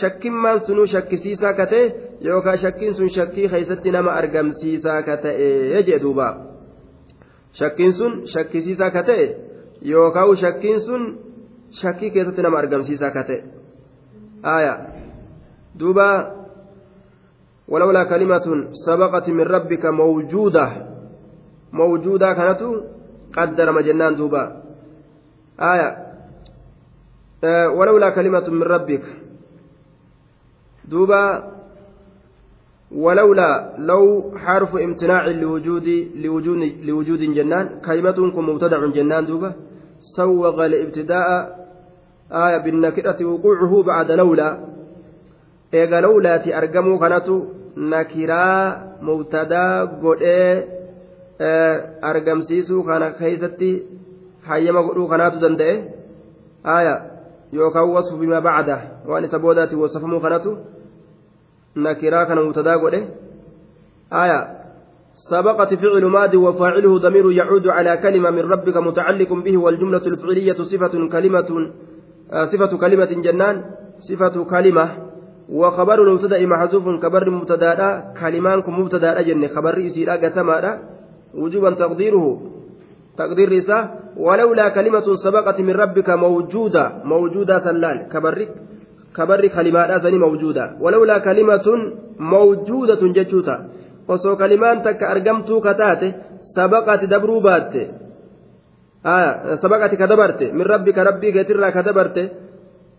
shakkimmaan 0.00 0.60
sunuu 0.66 0.86
shakkisiisaa 0.86 1.52
ka 1.52 1.66
ta'e 1.66 1.84
yookaan 2.24 2.58
shakkiin 2.58 2.94
sun 2.94 3.10
shakkii 3.10 3.48
keeysatti 3.48 3.90
nama 3.90 4.10
argamsiisaa 4.10 5.02
ka 5.02 5.16
ta'e 5.16 5.82
jee 5.86 6.00
duuba 6.02 6.28
shakkiin 7.52 7.92
sun 7.92 8.12
shakkisiisaa 8.34 8.90
ka 8.90 9.02
ta'e 9.02 9.26
yookaan 9.92 10.36
shakkiin 10.36 10.80
sun 10.80 11.02
shakkii 11.82 12.10
keessatti 12.10 12.42
nama 12.42 12.58
argamsiisaa 12.58 13.10
ka 13.10 13.24
ta'e 13.24 13.44
aayaa 14.54 14.78
duuba 15.74 16.40
ولولا 17.70 18.04
كلمة 18.04 18.66
سبقت 18.86 19.28
من 19.28 19.46
ربك 19.46 19.86
موجودة 19.86 20.66
موجودة 21.72 22.32
كانت 22.32 22.62
قدر 23.36 23.72
مجنان 23.72 24.16
دوبا. 24.16 24.62
آية. 25.60 25.96
آه 27.44 27.68
ولولا 27.68 28.10
كلمة 28.10 28.50
من 28.50 28.62
ربك. 28.62 29.02
دوبا 30.88 31.52
ولولا 32.92 33.74
لو 33.78 34.32
حرف 34.36 34.76
امتناع 34.76 35.26
لوجود 35.26 35.88
لوجود 36.14 36.58
لوجود 36.82 37.20
جنان 37.20 37.80
كلمة 37.86 38.18
مبتدع 38.18 38.86
جنان 38.86 39.26
دوبا. 39.26 39.52
سوغ 40.00 40.66
الابتداء 40.66 41.30
آية 42.32 42.58
بالنكرة 42.58 43.24
وقوعه 43.24 43.82
بعد 43.82 44.10
لولا. 44.10 44.69
إيغا 45.74 46.00
لولا 46.00 46.58
أرقموا 46.58 46.98
كانت 46.98 47.28
نكرا 47.76 48.46
مبتدا 49.02 49.84
قد 50.02 50.22
argamsiisuu 51.40 52.82
kana 52.84 53.10
keessatti 53.18 53.70
hayyama 54.48 54.82
godhuu 54.82 55.08
kanaatu 55.08 55.40
danda'e 55.40 55.74
aya 56.64 56.94
yookaan 57.52 57.88
wasfu 57.96 58.18
bima 58.18 58.40
bacda 58.40 58.76
waan 59.08 59.24
isa 59.24 59.38
boodaati 59.38 59.76
wasafamuu 59.82 60.20
kanatu 60.20 60.58
nakiraa 61.74 62.26
kana 62.26 62.42
mubtadaa 62.42 62.78
godhe 62.78 63.04
aya 64.10 64.40
سبقت 65.10 65.74
فعل 65.74 66.04
ماض 66.04 66.34
وفاعله 66.34 66.98
ضمير 66.98 67.32
يعود 67.32 67.68
على 67.68 67.96
كلمة 67.96 68.30
من 68.30 68.44
ربك 68.52 68.76
متعلق 68.76 69.32
به 69.32 69.56
والجملة 69.58 70.04
الفعلية 70.06 70.54
صفة 70.54 70.94
كلمة 71.12 71.50
صفة 72.52 72.72
كلمة 72.76 73.10
جنان 73.26 73.56
صفة 74.00 74.44
كلمة 74.44 74.86
وخبر 75.50 76.02
المبتدأ 76.02 76.46
محذوف 76.46 76.84
كبر 77.02 77.30
مبتدأ 77.30 77.80
كلمان 78.20 78.58
مبتدأ 78.66 79.22
جن 79.22 79.48
خبر 79.48 79.86
إسيرا 79.86 80.14
قتما 80.22 80.78
وجوبا 81.34 81.70
تقديره. 81.70 82.26
تقدير 83.18 83.48
رسالة 83.52 83.90
ولولا 84.16 84.68
كلمة 84.68 85.06
سبقت 85.24 85.60
من 85.60 85.74
ربك 85.82 86.08
موجودة 86.10 86.84
موجودة 87.04 87.58
ثلال 87.58 87.96
كبرك 88.12 88.50
كبر 89.16 89.46
كلمات 89.46 89.90
أسني 89.90 90.18
موجودة. 90.18 90.64
ولولا 90.80 91.18
كلمة 91.18 91.66
موجودة 92.18 93.02
جتوتا 93.16 93.56
osoo 94.10 94.36
kalimaan 94.36 94.82
takka 94.82 95.08
argamtuu 95.08 95.60
kataate 95.60 96.14
sabaqati 96.54 97.06
dabruu 97.06 97.40
baatte 97.40 97.82
sabaqati 99.62 99.96
ka 99.96 100.06
dabarte 100.06 100.52
min 100.52 100.66
rabbii 100.66 101.32
keetirraa 101.36 101.72
ka 101.76 101.82
dabarte 101.82 102.22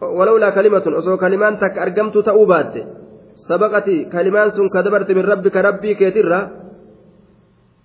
osoo 0.01 1.17
kalimaan 1.17 1.57
takka 1.57 1.81
argamtuu 1.81 2.23
ta'uu 2.23 2.45
baatte 2.45 2.81
sabaqati 3.47 4.05
kalimaan 4.13 4.51
sun 4.51 4.69
ka 4.69 4.83
dabarte 4.83 5.13
min 5.13 5.25
rabbika 5.25 5.61
rabbii 5.61 5.95
keetirraa 6.01 6.61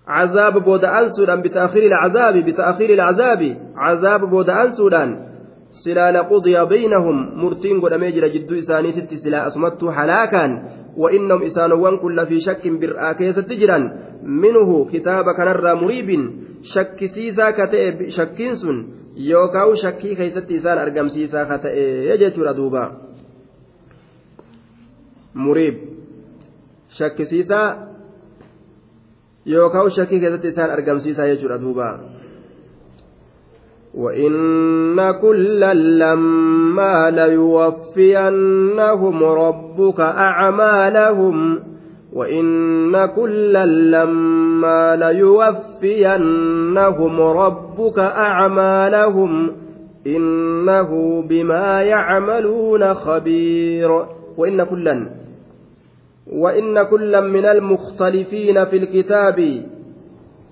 عذاب 0.07 0.63
بود 0.63 0.83
أنسودان 0.85 1.41
بتأخير 1.41 1.83
العذاب 1.83 2.35
بتأخير 2.45 2.89
العذاب. 2.89 3.57
عذاب 3.75 4.29
بود 4.29 4.49
أنسودان 4.49 5.09
سلا 5.83 6.11
لقضي 6.11 6.65
بينهم. 6.65 7.43
مرتين 7.43 7.81
قد 7.81 7.93
أميجر 7.93 8.27
جدو 8.27 8.55
إساني 8.57 8.91
ست 8.91 9.13
سلا 9.13 9.47
أصمت 9.47 9.85
حلاكا. 9.85 10.45
وإنهم 10.97 11.43
إسانوان 11.43 11.97
كل 11.97 12.25
في 12.25 12.39
شك 12.39 12.67
برآ 12.67 13.13
كيس 13.13 13.35
تجرا 13.35 13.77
منه 14.23 14.85
كتاب 14.85 15.25
كنر 15.37 15.75
مريب. 15.75 16.09
شك 16.73 16.99
سيسا 17.05 17.51
كتئ 17.51 18.09
شكين 18.09 18.55
سن. 18.55 18.77
شكي 19.75 20.15
كيست 20.15 20.51
إسان 20.51 20.77
أرقم 20.77 21.07
سيسا 21.07 21.43
كتئ 21.43 21.75
يجت 22.09 22.39
ردوبا 22.39 22.83
مريب 25.35 25.75
شك 26.89 27.23
سيسا 27.23 27.87
yookaan 29.47 29.91
shakkii 29.91 30.19
keessatti 30.19 30.47
isaan 30.47 30.71
argamsiisaa 30.71 31.25
jechuudha 31.25 31.61
duuba. 31.61 31.99
وإن 33.97 35.11
كلا 35.21 35.73
لما 35.73 37.11
ليوفينهم 37.11 38.43
ربك 39.23 39.99
أعمالهم 39.99 41.59
وإن 42.17 43.05
كلا 43.05 43.65
لما 43.65 44.95
ليوفينهم 46.07 47.21
ربك 47.21 47.99
أعمالهم 47.99 49.51
إنه 50.07 51.21
بما 51.21 51.81
يعملون 51.83 52.93
خبير 52.93 53.91
وإن 54.37 54.63
كلا 54.63 55.09
وإن 56.33 56.83
كلا 56.83 57.19
من 57.21 57.45
المختلفين 57.45 58.65
في 58.65 58.77
الكتاب 58.77 59.63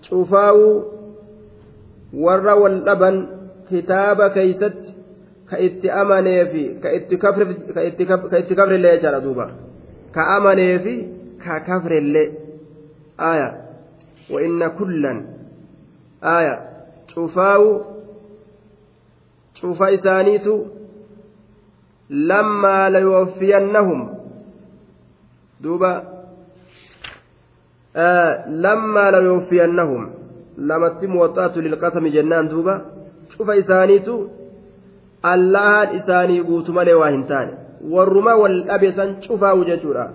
شوفاو 0.01 0.83
ور 2.13 2.47
واللبن 2.47 3.27
كتاب 3.71 4.27
كيست 4.31 4.93
كإت 5.51 5.85
أمني 5.85 6.45
في 6.45 6.79
كإت 6.83 7.13
كفر 7.13 7.43
كإت 7.75 8.01
كفر 8.53 8.71
اللي 8.75 8.97
جرى 8.97 9.19
دوبا 9.19 9.49
كأمني 10.15 10.79
في 10.79 11.14
ككفر 11.45 11.91
اللي 11.91 12.31
آية 13.19 13.49
وإن 14.31 14.67
كلا 14.67 15.13
آية 16.23 16.55
شوفاو 17.15 17.95
cufa 19.61 19.91
isaaniitu 19.91 20.67
lammaa 22.09 22.89
layuwaffiyannahum 22.89 24.09
duuba 25.63 25.91
lammaa 28.65 29.11
layuwaffiyannahum 29.11 30.09
lamatti 30.57 31.07
muwaxaatu 31.07 31.61
lilqasami 31.61 32.11
jennaan 32.17 32.49
duuba 32.49 32.75
cufa 33.37 33.55
isaaniitu 33.55 34.15
allahan 35.33 35.95
isaanii 35.99 36.43
guutu 36.49 36.73
malee 36.73 36.93
waa 37.01 37.09
hin 37.15 37.23
taane 37.31 37.53
warruma 37.95 38.35
wal 38.35 38.57
dhabe 38.69 38.91
san 38.99 39.15
cufaa'u 39.27 39.65
jechuudha 39.71 40.05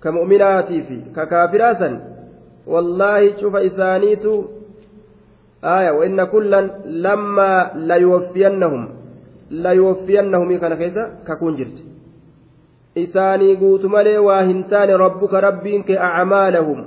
ka 0.00 0.12
mu'minaatii 0.12 0.82
fi 0.88 0.96
ka 1.14 1.26
kaafiraa 1.26 1.74
san 1.74 1.94
wallaahi 2.66 3.32
cufa 3.40 3.62
isaaniitu 3.62 4.34
آية 5.64 5.90
وإن 5.90 6.24
كلا 6.24 6.70
لما 6.86 7.70
ليوفينهم 7.74 8.88
ليوفينهم 9.50 10.58
كان 10.58 10.74
كيسا 10.74 11.04
ككون 11.28 11.56
جرت. 11.56 11.78
إساني 12.98 13.56
قوت 13.56 13.84
ملي 13.84 14.18
واهنتان 14.18 14.90
ربك 14.90 15.34
ربك 15.34 15.90
أعمالهم 15.90 16.84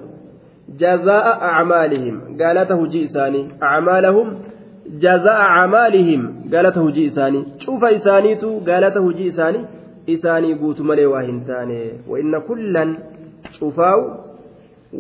جزاء 0.80 1.28
أعمالهم. 1.42 2.16
قالته 2.42 2.88
جي 2.88 3.04
إساني. 3.04 3.42
أعمالهم 3.64 4.28
جزاء 4.88 5.40
أعمالهم. 5.42 6.22
قالته 6.54 6.92
جي 6.92 7.08
إساني. 7.08 7.46
شوف 7.60 7.86
إسانيتو 7.86 8.60
قالته 8.68 9.12
isaanii 10.16 10.54
guutu 10.62 10.84
malee 10.84 11.06
waa 11.14 11.22
hin 11.30 11.40
taane. 11.50 11.80
Wa'inna 12.10 12.40
kullan 12.50 12.98
cufaawu 13.60 14.06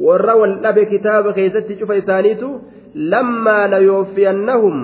warra 0.07 0.35
wal 0.35 0.55
dhabe 0.63 0.85
kitaaba 0.85 1.33
keessatti 1.33 1.75
cufa 1.81 1.95
isaaniitu 2.01 2.49
lammaa 3.13 3.67
layooffiyannahum 3.73 4.77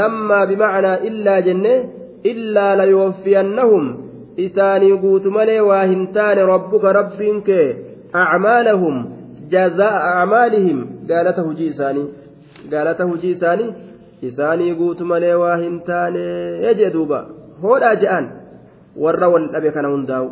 lammaa 0.00 0.46
bimacnaa 0.50 0.96
illaa 1.10 1.40
jenne 1.48 1.74
illaa 2.32 2.72
layooffiyannahum 2.80 3.84
isaanii 4.46 4.96
guutu 5.04 5.30
malee 5.36 5.60
waa 5.70 5.84
hin 5.84 6.06
taane 6.16 6.46
rabbuka 6.52 6.92
rabbiin 6.98 7.42
kee 7.48 7.68
acmaalahum 8.22 9.04
jazaa'a 9.54 10.08
acmaalihim 10.22 10.80
gaalata 11.10 11.42
hujii 11.48 11.68
isaanii 11.74 12.06
gaalata 12.72 13.04
hujii 13.12 13.30
isaanii 13.36 13.70
isaanii 14.30 14.74
guutu 14.80 15.04
malee 15.12 15.34
waa 15.44 15.56
hin 15.62 15.80
taane 15.90 16.24
jee 16.80 16.90
duuba 16.98 17.20
hoodhaa 17.62 17.94
je'an. 18.02 18.28
warra 18.95 19.27
wal 19.33 19.47
dhabe 19.53 19.69
kana 19.75 19.89
hundaa'u 19.93 20.27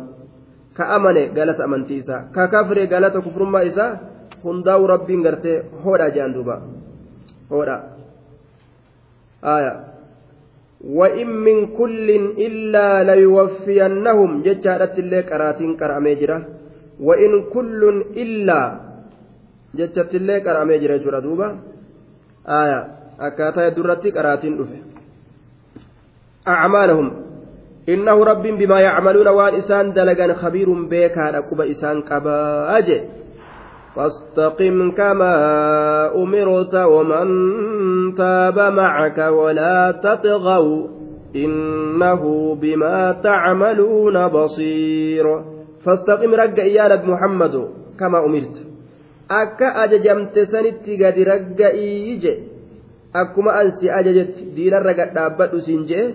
ka 0.76 0.84
amane 0.96 1.22
galata 1.36 1.64
amantii 1.64 2.00
isaa 2.02 2.22
ka 2.34 2.48
kafre 2.48 2.86
galata 2.86 3.20
kufrummaa 3.20 3.64
isaa 3.70 3.98
hundaa'u 4.44 4.86
rabbiin 4.86 5.22
gartee 5.26 5.62
hoodhaa 5.84 6.10
je'an 6.16 6.34
duuba 6.34 6.60
hoodha 7.50 7.76
aya 9.42 9.72
وإن 10.80 11.28
من 11.28 11.76
كل 11.76 12.08
إلا 12.46 13.04
ليوفينهم 13.04 14.30
جتشارت 14.42 14.96
اللي 14.98 15.20
قراتين 15.28 15.76
قرأمي 15.76 16.14
جرا 16.20 16.38
وإن 17.00 17.52
كل 17.52 17.80
إلا 18.16 18.60
جتشت 19.76 20.12
اللي 20.20 20.36
قرأمي 20.40 20.76
جرا 20.80 20.96
جرا 21.04 21.20
دوبا 21.20 21.48
آية 22.48 22.80
akkaataa 23.20 23.70
durratti 23.76 24.12
qaraatiin 24.16 24.56
dhufe 24.58 24.78
acmaalahum 26.52 27.08
Rabbiin 27.87 28.57
bimaa 28.57 28.81
yacmaluuna 28.81 29.31
waan 29.31 29.55
isaan 29.61 29.93
dalagan 29.93 30.33
khabiirun 30.41 30.89
beekaadha 30.89 31.45
quba 31.49 31.69
isaan 31.69 32.01
qabaa 32.01 32.81
jee 32.81 33.25
فاستقم 33.95 34.91
كما 34.91 35.35
أمرت 36.15 36.75
ومن 36.75 37.27
تاب 38.15 38.59
معك 38.59 39.17
ولا 39.17 39.91
تطغوا 40.03 40.87
إنه 41.35 42.21
بما 42.55 43.11
تعملون 43.23 44.27
بصير 44.27 45.25
فاستقم 45.85 46.31
رق 46.35 46.59
يا 46.59 46.95
محمد 47.07 47.55
كما 47.99 48.25
أمرت 48.25 48.55
أكا 49.31 49.83
أججمت 49.83 50.39
سنتي 50.39 50.93
قد 51.05 51.17
رق 51.19 51.59
إيجي 51.59 52.35
si 53.79 53.87
ajajetti 53.87 54.51
diinarra 54.55 54.91
gad 54.91 55.15
dhaabbadhu 55.15 55.63
siin 55.63 55.87
jee 55.87 56.05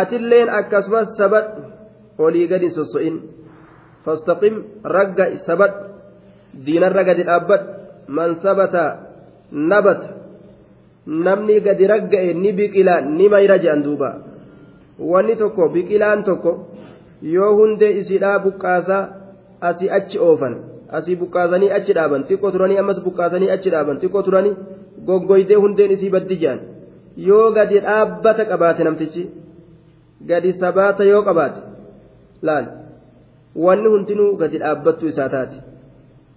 atilleen 0.00 0.48
akkasumas 0.58 1.08
sabadhu 1.20 1.62
olii 2.24 2.46
gadi 2.52 2.68
sosso'in 2.76 3.16
fastaqim 4.04 4.54
ragga 4.96 5.24
sabadhu 5.46 5.80
diinarra 6.64 7.02
gadi 7.08 7.22
dhaabbadhu 7.28 7.68
man 8.16 8.30
sabata 8.44 8.84
nabata. 9.52 10.08
Namni 11.06 11.60
gadi 11.66 11.84
ragga'e 11.92 12.34
ni 12.42 12.50
biqila 12.58 12.94
ni 13.18 13.26
mayra 13.28 13.56
jedhan 13.62 13.82
duuba. 13.82 14.10
Wanni 14.98 15.34
tokko 15.36 15.68
biqilaan 15.74 16.22
tokko 16.28 16.52
yoo 17.22 17.52
hundee 17.58 17.92
isiidhaa 18.00 18.38
buqqaasaa 18.44 19.08
asii 19.68 19.90
achi 19.98 20.18
oofan 20.18 20.54
asii 20.98 21.16
buqqaasanii 21.22 21.70
achi 21.78 21.92
dhaaban 21.98 22.24
xiqqoo 22.28 22.50
turanii 22.54 22.78
ammas 22.82 22.98
buqqaasanii 23.06 23.50
achi 23.56 23.70
dhaaban 23.74 24.00
xiqqoo 24.02 24.22
turanii 24.26 24.54
goggoydee 25.06 25.58
hundeen 25.64 25.94
isii 25.96 26.10
baddi 26.14 26.36
jedhan 26.42 26.60
yoo 27.28 27.46
gadi 27.56 27.80
dhaabbata 27.86 28.48
qabaate 28.50 28.86
namtichi 28.88 29.22
gadi 30.26 30.52
sabaata 30.62 31.04
yoo 31.04 31.22
qabaate 31.28 31.60
laal. 32.42 32.66
Wanni 33.54 33.88
hundinuu 33.94 34.36
gadi 34.36 34.58
dhaabbattu 34.62 35.08
isaa 35.12 35.28
taate. 35.28 35.58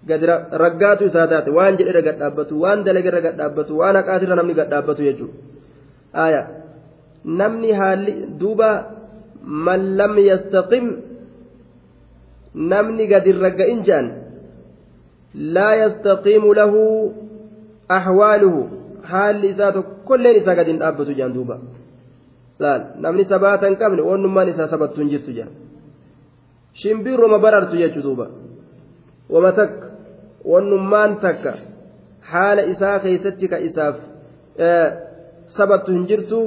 Gadi 0.08 0.26
raggaatu 0.64 1.08
isaa 1.10 1.26
taate. 1.26 1.50
Waan 1.50 1.78
jedhe 1.78 2.02
gad 2.02 2.18
dhaabbatu 2.22 2.60
waan 2.60 2.84
dalagerra 2.84 3.20
gad 3.26 3.36
dhaabbatu 3.40 3.78
waan 3.80 3.96
haqaatirra 4.00 4.36
namni 4.36 4.54
gad 4.54 4.70
dhaabbatu 4.70 5.02
jechuudha. 5.08 6.42
Namni 7.24 7.72
haalli 7.72 8.12
duuba 8.40 8.70
man 9.42 9.96
lam 9.96 10.18
yastaqim 10.18 10.86
namni 12.54 13.06
gadi 13.12 13.32
ragga'in 13.32 13.82
jedhan 13.86 14.06
laa 15.56 15.74
yastaqiimu 15.82 16.54
lahu 16.60 16.82
ahwaaluhu. 17.98 18.60
Haalli 19.10 19.50
isaa 19.54 19.72
tokkolleen 19.72 20.42
isaa 20.42 20.54
gadi 20.58 20.70
hin 20.74 20.80
dhaabbatu 20.84 21.18
jedhan 21.18 21.34
duuba 21.38 21.58
namni 22.58 23.24
sabaata 23.32 23.66
hin 23.68 23.76
qabne 23.82 24.02
wannummaan 24.10 24.48
isaa 24.48 24.68
sabattu 24.74 25.00
hin 25.00 25.10
jirtu 25.14 25.30
jedhan 25.38 25.54
shimbirruma 26.82 27.38
barartu 27.38 27.76
jechuu 27.82 28.02
duuba 28.02 28.26
wama 29.34 29.52
takka 29.52 29.86
wannummaan 30.52 31.18
takka 31.24 31.52
haala 32.30 32.62
isaa 32.74 32.98
keeysatti 33.04 33.48
ka 33.48 33.58
isaaf 33.70 33.96
sabattu 35.58 35.92
hin 35.98 36.06
jirtu 36.12 36.40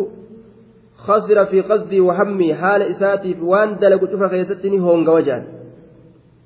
خسر 1.00 1.46
في 1.46 1.62
قصدي 1.62 2.00
وهمي 2.00 2.56
حال 2.56 2.82
إساتي 2.82 3.38
وان 3.42 3.80
دلق 3.80 4.02
شوف 4.12 4.24
خيستني 4.24 4.80
هونغ 4.80 5.08
وجان 5.16 5.44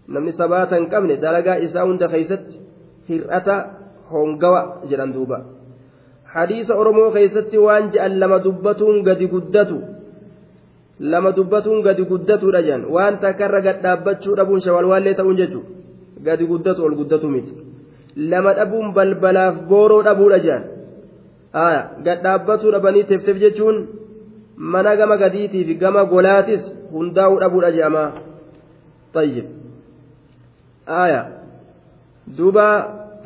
نمني 0.10 0.32
سباتا 0.32 0.78
قبل 0.94 1.10
دلقا 1.26 1.64
إساون 1.66 1.98
دخيست 1.98 2.46
هرأتا 3.10 3.56
hongawa 4.14 4.86
jedhan 4.90 5.10
duuba 5.14 5.38
hadiisa 6.36 6.80
oromoo 6.82 7.10
keessatti 7.16 7.58
waan 7.66 7.92
je'an 7.94 8.20
lama 8.22 8.38
dubbatuun 8.46 9.04
gadi 9.08 9.28
guddatu 9.34 9.78
lama 11.12 11.32
dubbatuun 11.38 11.82
gadi 11.88 12.04
guddatuudha 12.12 12.62
jedhan 12.68 12.84
waan 12.96 13.20
takkarra 13.24 13.62
gad 13.68 13.82
dhaabbachuu 13.86 14.36
dhabuun 14.40 14.62
shawalwaallee 14.66 15.16
ta'uun 15.20 15.40
jechuudha 15.42 15.82
gadi 16.28 16.46
guddatu 16.52 16.86
ol 16.88 16.96
guddatu 17.00 17.28
miti. 17.36 17.54
Lama 18.16 18.54
dhabuun 18.60 18.94
balbalaaf 18.98 19.56
booroo 19.70 20.04
dhabuudha 20.08 20.40
jedhan 20.46 20.64
gad 22.06 22.20
dhaabbatuu 22.26 22.72
dhabanii 22.76 23.04
tefteef 23.12 23.38
jechuun 23.44 23.78
mana 24.74 24.96
gama 24.96 25.18
gadiitiif 25.24 25.78
gama 25.84 26.06
golaatis 26.14 26.64
hundaa'uu 26.96 27.42
dhabuudha 27.44 27.76
jedhamaa 27.76 28.10
tayyib. 29.14 29.48
Duuba 32.38 32.68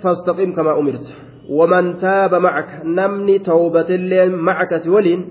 fastaqim 0.02 0.54
kamaa 0.58 0.80
umirta. 0.82 1.27
waman 1.50 1.98
taaba 2.04 2.40
macaka 2.40 2.84
namni 2.84 3.40
tawbatillee 3.40 4.28
macakasi 4.30 4.90
waliin 4.90 5.22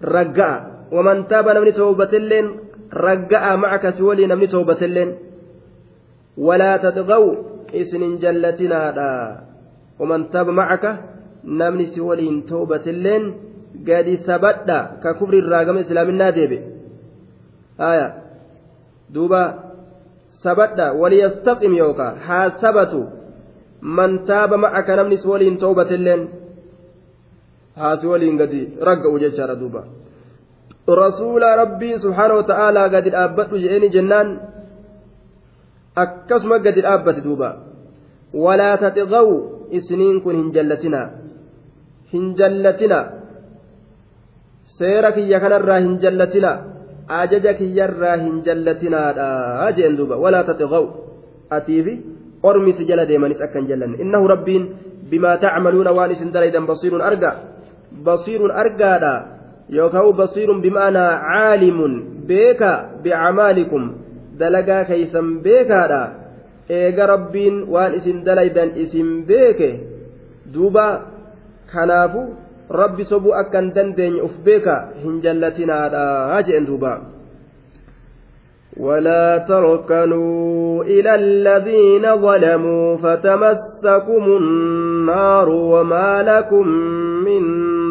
ragga'a 0.00 0.88
waman 0.92 1.24
taaba 1.30 1.54
namni 1.56 1.72
tawbatilleen 1.72 2.46
ragga'a 2.92 3.56
macakasi 3.56 4.02
waliin 4.04 4.28
namni 4.28 4.48
tawbatilleen 4.52 5.10
walaa 6.36 6.78
tadgaw 6.78 7.24
isinin 7.72 8.20
jallatinaadha 8.20 9.08
waman 9.98 10.28
taaba 10.28 10.52
macaka 10.52 10.90
namni 11.44 11.86
si 11.92 12.00
waliin 12.00 12.44
tawbatilleen 12.44 13.24
gadi 13.84 14.20
sabadha 14.26 15.00
ka 15.02 15.14
kubri 15.18 15.38
irraa 15.42 15.64
gama 15.64 15.80
islaaminaa 15.80 16.32
deebe 16.32 16.58
aya 17.78 18.06
duuba 19.14 19.42
sabadha 20.44 20.92
waliyastaqim 20.92 21.72
yookaa 21.74 22.14
haa 22.26 22.50
sabatu 22.60 23.23
si 25.20 25.28
waliin 25.28 25.58
toobatilleen 25.58 26.22
haasi 27.76 28.06
waliin 28.06 28.36
gadi 28.36 28.60
ragga'u 28.88 29.18
jechaadha 29.24 29.60
duuba 29.60 29.84
rasuula 31.02 31.56
rabbii 31.62 31.98
subhaanahu 32.04 32.40
wata'aalaa 32.42 32.88
gadi 32.94 33.10
dhaabbadhu 33.16 33.60
je'eni 33.64 33.88
jennaan 33.96 34.28
akkasuma 36.04 36.58
gadi 36.66 36.80
dhaabbate 36.86 37.24
duuba 37.26 37.48
walaa 38.44 38.76
taxiqaw 38.84 39.28
isiniin 39.78 40.22
kun 40.24 40.36
hin 40.40 40.48
jallatinaa 40.56 41.06
hin 42.12 42.24
jallatina 42.38 42.98
seera 44.78 45.12
kiyya 45.16 45.40
kanarraa 45.44 45.80
hin 45.86 45.94
jallatina 46.04 46.52
ajaja 47.20 47.54
kiyyarraa 47.60 48.16
hin 48.24 48.42
jallatinaadha 48.46 49.72
jeen 49.76 49.96
duuba 49.98 50.16
walaa 50.24 50.44
taxiqaw 50.50 50.84
atiifi 51.56 51.94
ormi 52.44 52.76
si 52.76 52.84
jala 52.84 53.08
deemanis 53.08 53.40
akka 53.40 53.58
hin 53.58 53.68
jallanne 53.72 53.96
innahu 54.04 54.28
rabbiin 54.28 54.64
bimaa 55.10 55.36
tacmaluuna 55.40 55.92
waan 55.96 56.12
isin 56.12 56.32
dalaydan 56.32 56.66
basiirun 56.66 57.00
arga. 57.00 57.32
Basiirun 58.04 58.50
argaadha. 58.50 59.14
Yookaan 59.68 60.12
basiirun 60.16 60.60
bimaanaa 60.60 61.12
caalimun 61.24 61.92
beeka 62.28 63.00
bicamaalikum 63.02 63.82
dalagaa 64.38 64.84
keeysan 64.84 65.40
beekaadha. 65.44 66.02
Eega 66.68 67.06
rabbiin 67.06 67.68
waan 67.68 67.96
isin 68.00 68.24
dalaydan 68.24 68.76
isin 68.76 69.24
beeke. 69.28 69.70
Duuba 70.52 70.86
kanaafu 71.72 72.36
rabbi 72.68 73.04
sobuu 73.04 73.32
akka 73.32 73.60
hin 73.60 73.72
dandeenye 73.76 74.20
uf 74.24 74.36
beeka. 74.44 74.76
Hin 75.00 75.20
jallatinaadha 75.24 76.42
jeen 76.48 76.66
duuba 76.66 76.92
ولا 78.80 79.38
تركنوا 79.38 80.84
إلى 80.84 81.14
الذين 81.14 82.16
ظلموا 82.16 82.96
فتمسكم 82.96 84.36
النار 84.36 85.48
وما 85.48 86.22
لكم 86.22 86.68
من 87.24 87.42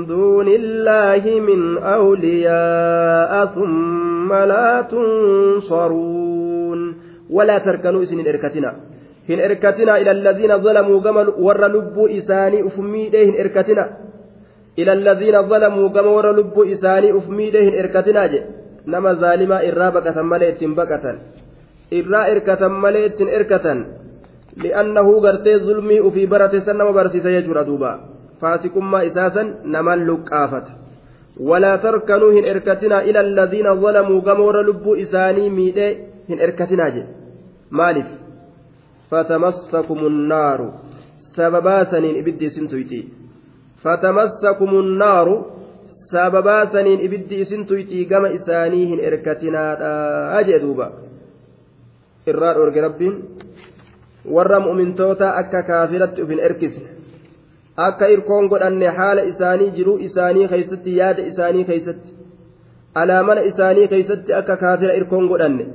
دون 0.06 0.48
الله 0.48 1.40
من 1.40 1.78
أولياء 1.78 3.46
ثم 3.46 4.34
لا 4.34 4.82
تنصرون. 4.82 6.96
ولا 7.30 7.58
تركنوا 7.58 8.04
إسن 8.04 8.20
إركتنا. 8.20 8.76
هن 9.30 9.40
إركتنا 9.40 9.98
إلى 9.98 10.12
الذين 10.12 10.58
ظلموا 10.58 11.00
قمل 11.00 11.34
ور 11.40 11.68
لب 11.68 12.00
إساني 12.00 12.68
أفميده 12.68 13.24
هن 13.24 13.40
إركتنا. 13.40 13.90
إلى 14.80 14.94
الذين 14.94 15.42
ظلموا 15.42 15.90
قمل 15.90 16.08
ور 16.08 16.32
لب 16.32 16.60
إساني 16.60 17.18
أفميده 17.18 17.80
إركتنا 17.80 18.28
جي. 18.28 18.42
Nama 18.86 19.16
zaalimaa 19.16 19.62
irraa 19.70 19.92
baqatan 19.92 20.26
malee 20.26 20.50
ittiin 20.54 20.76
baqatan 20.76 21.20
irraa 21.92 22.26
irkatan 22.34 22.72
malee 22.72 23.06
ittiin 23.06 23.30
irkatan 23.30 23.86
li'annahu 24.64 25.22
gartee 25.22 25.60
zulmii 25.60 26.02
ufii 26.08 26.28
barate 26.28 26.62
san 26.66 26.78
nama 26.78 26.94
barsiisa 26.94 27.30
jechuudha 27.36 27.66
duuba. 27.68 28.00
Faasikummaa 28.42 29.02
isaasan 29.10 29.56
naman 29.64 30.06
luqqaafata. 30.08 30.72
Walaa 31.50 31.78
tarkanuu 31.78 32.32
hin 32.32 32.46
erkatinaa 32.46 33.02
ila 33.10 33.20
alladhiina 33.20 33.76
zalamuu 33.76 34.22
gama 34.22 34.44
warra 34.48 34.64
lubbuu 34.70 34.96
isaanii 35.06 35.50
miidhee 35.50 35.92
hin 36.30 36.40
erkatinaa 36.40 36.90
jedhe. 36.90 37.08
Maaliif? 37.70 38.10
Fatamassakumu 39.10 40.10
nnaaru 40.10 40.68
sababaa 41.36 41.86
saniin 41.86 42.16
ibiddi 42.22 42.46
isin 42.46 42.68
fatamassakumu 43.84 44.82
nnaaru 44.82 45.53
sababaa 46.12 46.66
saniin 46.72 47.02
ibiddi 47.08 47.42
isin 47.46 47.66
tuyxii 47.66 48.06
gama 48.06 48.30
isaanii 48.38 48.86
hin 48.92 49.04
erkatinaadha 49.10 50.44
jee 50.50 50.60
duuba 50.66 50.90
irraa 52.34 52.54
dhoorge 52.58 52.82
rabbiin 52.88 53.16
warra 54.38 54.60
mu'mintoota 54.66 55.36
akka 55.44 55.64
kaafiratti 55.70 56.26
uf 56.26 56.34
hin 56.36 56.44
erkisne 56.50 56.90
akka 57.88 58.12
irkoon 58.16 58.50
godhanne 58.56 58.98
haala 58.98 59.30
isaanii 59.34 59.72
jiruu 59.78 59.98
isaanii 60.10 60.48
keeysatti 60.56 60.98
yaada 60.98 61.30
isaanii 61.32 61.70
keeysatti 61.72 62.18
alaamana 63.04 63.48
isaanii 63.52 63.88
keeysatti 63.96 64.38
akka 64.42 64.58
kaafira 64.66 65.00
irkoon 65.02 65.32
godhanne 65.34 65.66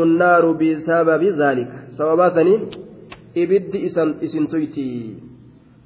النار 0.00 0.52
بسبب 0.52 1.22
ذلك 1.42 1.70
سببا 1.98 2.28
سنين 2.34 2.60
إبد 3.36 3.76
إسن 4.24 4.48
تيتي 4.48 5.14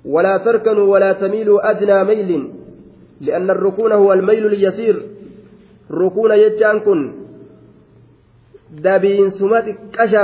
ولا 0.04 0.36
تركنوا 0.36 0.86
ولا 0.92 1.12
تميلوا 1.12 1.70
أدنى 1.70 2.04
ميل 2.04 2.59
لأن 3.20 3.50
الركون 3.50 3.92
هو 3.92 4.12
الميل 4.12 4.46
اليسير 4.46 4.96
ركون 5.90 6.30
يجان 6.30 6.80
كن 6.80 7.00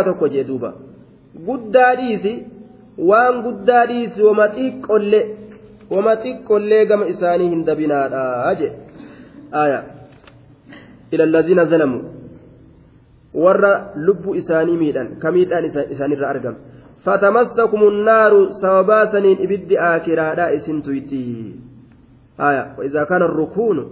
tokko 0.04 0.28
jee 0.28 0.44
duuba 0.48 0.70
guddaa 1.46 1.94
dhiisi 2.00 2.32
waan 3.08 3.42
guddaa 3.46 3.86
dhiisi 3.90 4.22
wama 4.22 4.46
xiqqollee 4.56 5.24
wama 5.90 6.12
xiqqollee 6.22 6.86
gama 6.86 7.08
isaanii 7.14 7.48
hin 7.48 7.64
dabinaadha 7.66 8.54
jee 8.60 8.72
aya 9.62 9.80
ila 11.12 11.24
allaziina 11.28 11.64
zalamu 11.72 11.98
warra 13.44 13.72
lubbu 14.06 14.34
isaanii 14.42 14.76
miidhan 14.82 15.08
ka 15.22 15.32
miidhaan 15.36 15.64
isaanirra 15.94 16.28
argame 16.28 16.58
fatamassakumu 17.04 17.90
nnaaru 17.90 18.40
sababaa 18.60 19.06
saniin 19.12 19.42
ibiddi 19.46 19.78
aakiraadha 19.88 20.50
isin 20.58 20.82
tuyti 20.82 21.22
آية. 22.40 22.74
وإذا 22.78 23.04
كان 23.04 23.22
الركون 23.22 23.90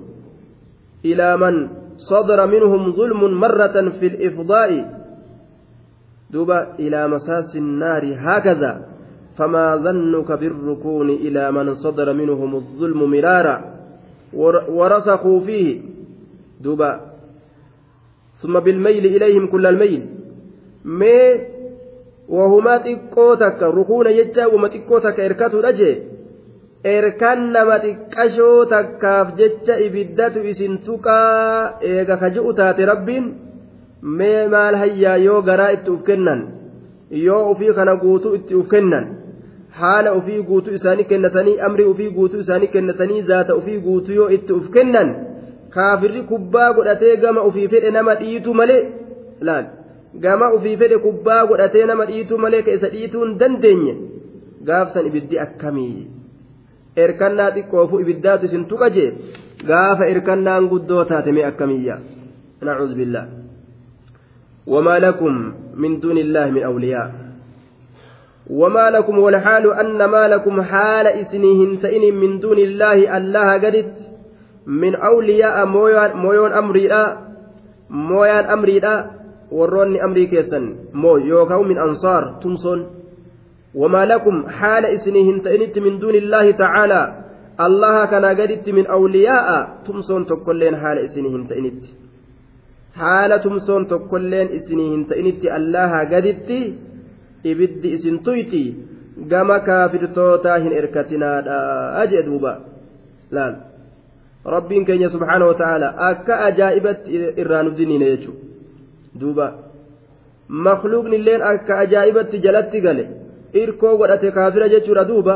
إلى 1.05 1.37
من 1.37 1.69
صدر 1.97 2.47
منهم 2.47 2.93
ظلم 2.93 3.41
مرة 3.41 3.91
في 4.01 4.07
الإفضاء 4.07 4.71
دوبا 6.31 6.75
إلى 6.79 7.09
مساس 7.09 7.57
النار 7.57 8.17
هكذا. 8.19 8.73
فما 9.39 9.77
ظنك 9.77 10.33
بالركون 10.33 11.11
إلى 11.11 11.53
من 11.53 11.75
صدر 11.75 12.13
منهم 12.13 12.55
الظلم 12.55 13.11
مرارا؟ 13.11 13.75
ورسخوا 14.69 15.41
فيه. 15.41 15.81
دوبا. 16.61 17.01
ثم 18.43 18.61
بالميل 18.61 19.07
إليهم 19.07 19.47
كل 19.47 19.67
الميل. 19.67 20.07
مي 20.85 21.41
وهما 22.29 22.77
تكوتك 22.79 23.63
ركون 23.63 24.07
يجا 24.07 24.47
وما 24.47 24.69
تكوتك 24.69 25.21
إركاتو 25.21 25.61
رجي. 25.61 26.14
Erkan 26.85 27.53
nama 27.53 27.77
xiqqashoo 27.85 28.69
takkaaf 28.73 29.29
jecha 29.39 29.75
ibiddatu 29.87 30.41
isin 30.51 30.75
tuqaa 30.87 31.81
eega 31.91 32.17
ka 32.23 32.29
ji'u 32.35 32.51
taate 32.59 32.83
rabbiin 32.91 33.27
mee 34.19 34.41
maal 34.55 34.75
hayyaa 34.83 35.17
yoo 35.27 35.41
garaa 35.49 35.71
itti 35.77 35.91
uf 35.95 36.03
kennan 36.09 36.41
yoo 37.27 37.43
ufii 37.53 37.77
kana 37.79 37.95
guutuu 38.03 38.35
itti 38.39 38.55
uf 38.61 38.69
kennan 38.73 39.07
haala 39.79 40.13
ufii 40.19 40.43
guutuu 40.49 40.75
isaanii 40.79 41.07
kennatanii 41.13 41.61
amrii 41.69 41.87
ufii 41.93 42.11
guutuu 42.17 42.41
isaanii 42.45 42.73
kennatanii 42.75 43.23
zaata 43.31 43.57
ufii 43.61 43.79
guutuu 43.87 44.19
yoo 44.19 44.29
itti 44.37 44.53
uf 44.59 44.67
kennan 44.75 45.15
kaafirri 45.77 46.23
kubbaa 46.33 46.69
godhatee 46.77 47.15
gama 47.23 47.47
ufii 47.49 47.69
fedhe 47.77 47.95
nama 47.97 48.15
dhiitu 48.21 48.55
malee 48.61 48.83
laal 49.49 49.65
gama 50.27 50.53
ufii 50.59 50.77
fedhe 50.83 50.99
kubbaa 51.07 51.41
godhatee 51.53 51.87
nama 51.93 52.05
dhiitu 52.11 52.39
malee 52.45 52.63
ka 52.69 52.77
isa 52.77 52.93
dhiituu 52.97 53.25
hin 53.25 53.33
dandeenye 53.41 53.97
gaafsan 54.69 55.07
ibiddi 55.11 55.41
akkamii. 55.47 56.24
Erkannaa 56.97 57.51
xiqqoofu 57.57 58.01
ibiddaatu 58.01 58.47
isin 58.47 58.67
tuqa 58.67 58.91
jee? 58.91 59.15
Gaafa 59.69 60.11
erkannaan 60.13 60.69
guddoo 60.69 61.05
taate 61.05 61.33
mee 61.33 61.47
akkamiyya? 61.51 61.99
Nacuudhu 62.65 62.97
billah 62.97 63.27
وما 64.67 64.99
لكم 64.99 65.53
من 65.77 66.01
دون 66.01 66.19
الله 66.19 66.51
من 66.51 66.63
أولياء 66.63 67.13
وما 68.51 68.91
لكم 68.91 69.19
والحال 69.19 69.73
أن 69.73 70.05
ما 70.05 70.29
لكم 70.29 70.63
حال 70.63 71.07
إسنهن 71.07 71.81
تئن 71.83 72.15
من 72.15 72.41
دون 72.41 72.59
الله 72.59 73.17
الله 73.17 73.53
قدت 73.53 73.93
من 74.67 74.95
أولياء 74.95 75.67
مويون 76.15 76.53
أمري 76.53 76.89
مويان 77.91 78.45
أمري 78.45 78.81
لا 78.81 79.11
وروني 79.53 80.05
أمري 80.05 80.27
كيسن 80.27 80.77
مو 80.93 81.17
يوكاو 81.17 81.63
من 81.63 81.79
أنصار 81.79 82.41
تمصن 82.43 82.87
وما 83.75 84.05
لكم 84.05 84.49
حال 84.49 84.85
إسنهن 84.87 85.43
تئنت 85.43 85.79
من 85.79 85.99
دون 85.99 86.15
الله 86.15 86.51
تعالى 86.51 87.03
الله 87.67 88.05
كان 88.07 88.25
قدت 88.25 88.69
من 88.69 88.87
أولياء 88.87 89.49
تمسون 89.87 90.27
تقولين 90.27 90.77
حال 90.77 90.99
إسنهن 90.99 91.47
تئنت 91.47 91.85
حال 92.95 93.41
تمسون 93.41 93.87
تقولين 93.87 94.49
إسنهن 94.59 95.07
تئنت 95.07 95.43
الله 95.59 95.93
قدت 96.13 96.51
إبد 97.47 97.83
إسن 97.87 98.17
kaafirtootaa 99.67 100.59
hin 100.59 100.73
erkatinaadha 100.73 101.57
aje 102.03 102.23
duuba 102.23 102.61
laal 103.31 103.55
rabbiin 104.45 104.85
keenya 104.85 105.09
subhaanahu 105.09 105.49
wa 105.49 105.59
ta'aala 105.61 105.89
akka 106.09 106.39
ajaa'ibatti 106.47 107.21
irraa 107.43 107.63
nu 107.63 107.71
diniine 107.79 108.09
jechuudha 108.11 108.41
duuba 109.21 109.47
makluuqni 110.49 111.17
illeen 111.17 111.43
akka 111.43 111.79
ajaa'ibatti 111.79 112.43
jalatti 112.47 112.81
gale 112.81 113.05
irkoo 113.63 113.97
godhate 114.01 114.31
kaafira 114.37 114.69
jechuudha 114.75 115.05
duuba 115.11 115.35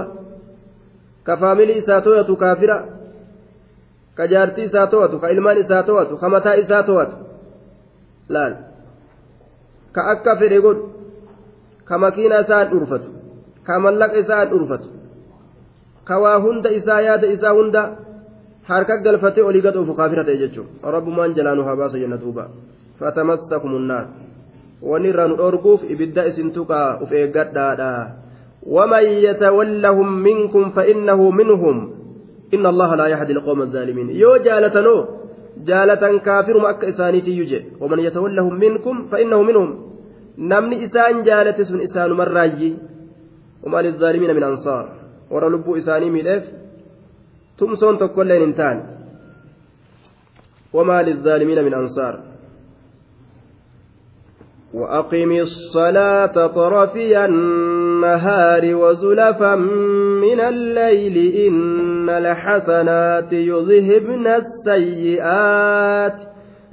ka 1.27 1.37
faamilii 1.37 1.79
isaa 1.83 2.01
to'atu 2.07 2.37
kaafira 2.43 2.77
ka 4.17 4.27
jaartii 4.33 4.67
isaa 4.71 4.87
to'atu 4.93 5.21
ka 5.23 5.31
ilmaan 5.35 5.59
isaa 5.65 5.83
to'atu 5.89 6.15
ka 6.21 6.29
mataa 6.35 6.57
isaa 6.63 6.83
to'atu 6.89 7.17
laal 8.37 8.55
ka 9.95 10.03
akka 10.13 10.37
fedhe 10.41 10.61
godhu 10.67 10.85
ka 11.89 11.99
makiina 12.05 12.41
isaa 12.45 12.65
dhurfatu 12.71 13.09
ka 13.67 13.79
mallaqa 13.85 14.21
isaa 14.25 14.45
dhurfatu 14.53 14.89
ka 16.09 16.15
waa 16.23 16.39
hunda 16.45 16.71
isaa 16.81 17.01
yaada 17.09 17.27
isaa 17.37 17.55
hunda 17.59 17.83
harka 18.69 18.97
galfatee 19.05 19.45
olii 19.51 19.65
gad 19.67 19.77
oofu 19.77 19.95
kaafira 20.01 20.25
ta'e 20.25 20.39
jechuudha 20.45 20.93
rabbumaan 20.97 21.35
jalaanu 21.39 21.63
haa 21.69 21.77
baasu 21.81 22.01
jenna 22.03 22.17
duuba 22.25 22.49
fatamassakumun 23.01 23.85
wanni 24.83 25.09
irraa 25.09 25.29
nu 25.29 25.37
dhorguuf 25.37 25.83
ibidda 25.83 26.27
isin 26.27 26.53
tuqaa 26.53 26.99
uf 27.03 27.13
eeggadhaadha. 27.13 27.93
ومن 28.69 29.05
يتولهم 29.05 30.09
منكم 30.23 30.71
فإنه 30.71 31.31
منهم 31.31 31.77
إن 32.55 32.67
الله 32.67 32.95
لا 32.95 33.07
يهدي 33.07 33.33
القوم 33.33 33.61
الظالمين. 33.63 34.11
يو 34.11 34.37
جالتنو 34.37 34.97
جالة 35.65 36.19
كافر 36.19 36.59
مأك 36.59 36.85
إسانيتي 36.85 37.33
يجي 37.39 37.81
ومن 37.81 37.99
يتولهم 37.99 38.55
منكم 38.59 38.95
فإنه 39.09 39.43
منهم. 39.43 39.71
نمني 40.39 40.85
إسان 40.85 41.23
جالة 41.23 41.57
سن 41.63 41.81
إسان 41.81 42.13
مراجي 42.13 42.77
وما 43.65 43.79
للظالمين 43.83 44.31
من 44.37 44.43
أنصار. 44.43 44.85
ورا 45.31 45.49
لبو 45.49 45.77
إساني 45.77 46.11
ميلف 46.11 46.45
تمسون 47.59 47.99
تقول 47.99 48.33
انتان 48.33 48.77
وما 50.77 51.03
للظالمين 51.03 51.65
من 51.65 51.75
أنصار. 51.75 52.15
وأقم 54.75 55.33
الصلاة 55.33 56.47
طرفي 56.47 57.25
النهار 57.25 58.75
وزلفا 58.75 59.55
من 60.21 60.41
الليل 60.41 61.47
إن 61.47 62.09
الحسنات 62.09 63.33
يذهبن 63.33 64.27
السيئات. 64.27 66.21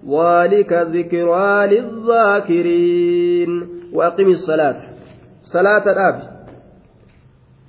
ذلك 0.09 0.73
ذكرى 0.73 1.67
للذاكرين. 1.67 3.67
وأقم 3.93 4.27
الصلاة. 4.27 4.81
صلاة 5.41 5.91
الأب. 5.91 6.21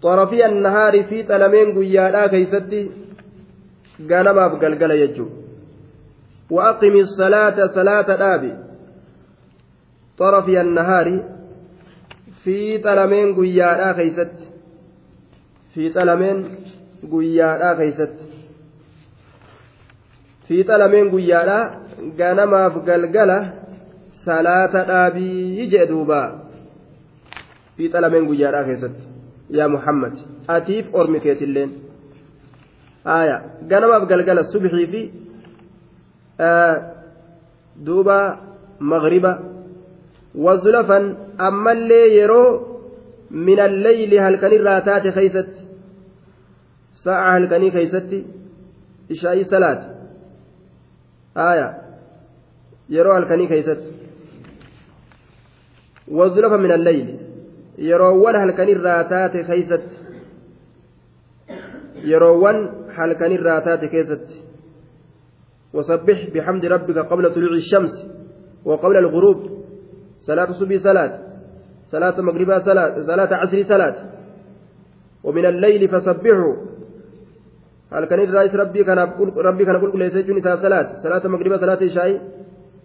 طرفي 0.03 0.47
النهار 0.47 1.03
في 1.03 1.23
تلمين 1.23 1.79
قيالا 1.79 2.27
كيستي 2.27 2.91
قنما 4.11 4.49
بقلقل 4.49 4.91
يجو. 4.91 5.27
وأقم 6.51 6.93
الصلاة. 6.93 7.67
صلاة 7.67 8.15
الأب. 8.15 8.66
طرفي 10.19 10.61
النهار 10.61 11.07
في 12.45 12.79
طلمين 12.79 13.35
قيادا 13.39 13.93
كيست 13.99 14.35
في 15.75 15.83
طلمين 15.97 16.39
قيادا 17.13 17.71
كيست 17.79 18.15
في 20.49 20.63
طلمين 20.63 21.11
قيادا 21.15 21.59
غنماف 22.19 22.75
قلقلة 22.89 23.41
صلاة 24.27 24.75
dhaabii 24.89 25.69
jee 25.71 25.87
duuba 25.91 26.21
fi 27.77 27.85
xalameen 27.93 28.25
guyyaadhaa 28.29 28.65
keessatti 28.69 29.03
yaa 29.59 29.69
muhammad 29.75 30.15
atiif 30.57 30.87
ormi 31.01 31.21
keetilleen 31.25 31.71
aya 33.17 33.37
ganamaaf 33.71 34.05
galgala 34.11 34.43
subxii 34.53 34.87
fi 34.93 35.03
duuba 37.87 38.19
magriba 38.93 39.33
wazulafan 40.45 41.17
ammallee 41.39 42.07
yeroo 42.19 42.49
min 43.31 43.61
alleyli 43.61 44.19
halkanirraa 44.19 44.81
taate 44.81 45.13
keeysatti 45.13 45.61
sa'a 47.05 47.33
halkanii 47.33 47.71
keeysatti 47.77 48.19
ishaa'ii 49.15 49.45
salaati 49.53 49.87
aya 51.35 51.69
yeroo 52.97 53.15
halkanii 53.15 53.49
keeysatti 53.53 53.91
wazulafa 56.19 56.59
min 56.59 56.73
alleyli 56.79 57.21
yeroowwan 57.91 58.41
halkanirraa 58.43 59.05
taate 59.05 59.45
keeysatti 59.51 59.97
yeroowwan 62.11 62.59
halkanirraa 62.97 63.61
taate 63.61 63.89
keessatti 63.89 64.47
وسبح 65.77 66.31
بحمد 66.35 66.65
ربك 66.65 66.99
قبل 66.99 67.35
طلوع 67.35 67.51
الشمس 67.51 68.07
وقبل 68.65 68.97
الغروب 68.97 69.56
صلاة 70.27 70.51
صبي 70.53 70.79
صلاة 70.79 71.13
صلاة 71.87 72.17
مغربا 72.21 72.59
صلاة 72.59 73.03
صلاة 73.03 73.31
عصر 73.35 73.59
صلاة. 73.63 73.97
ومن 75.25 75.45
الليل 75.47 75.89
فسبحوا. 75.89 76.55
هل 77.93 78.05
كان 78.05 78.21
الرئيس 78.21 78.55
ربي 78.55 78.85
كان 78.85 78.99
ربي 79.37 79.65
كان 79.65 79.75
يقول 79.75 79.99
ليس 79.99 80.17
جوني 80.27 80.41
صلاة 80.43 80.89
صلاة 81.03 81.25
مغربا 81.25 81.57
صلاة 81.57 81.83
شاي 81.89 82.21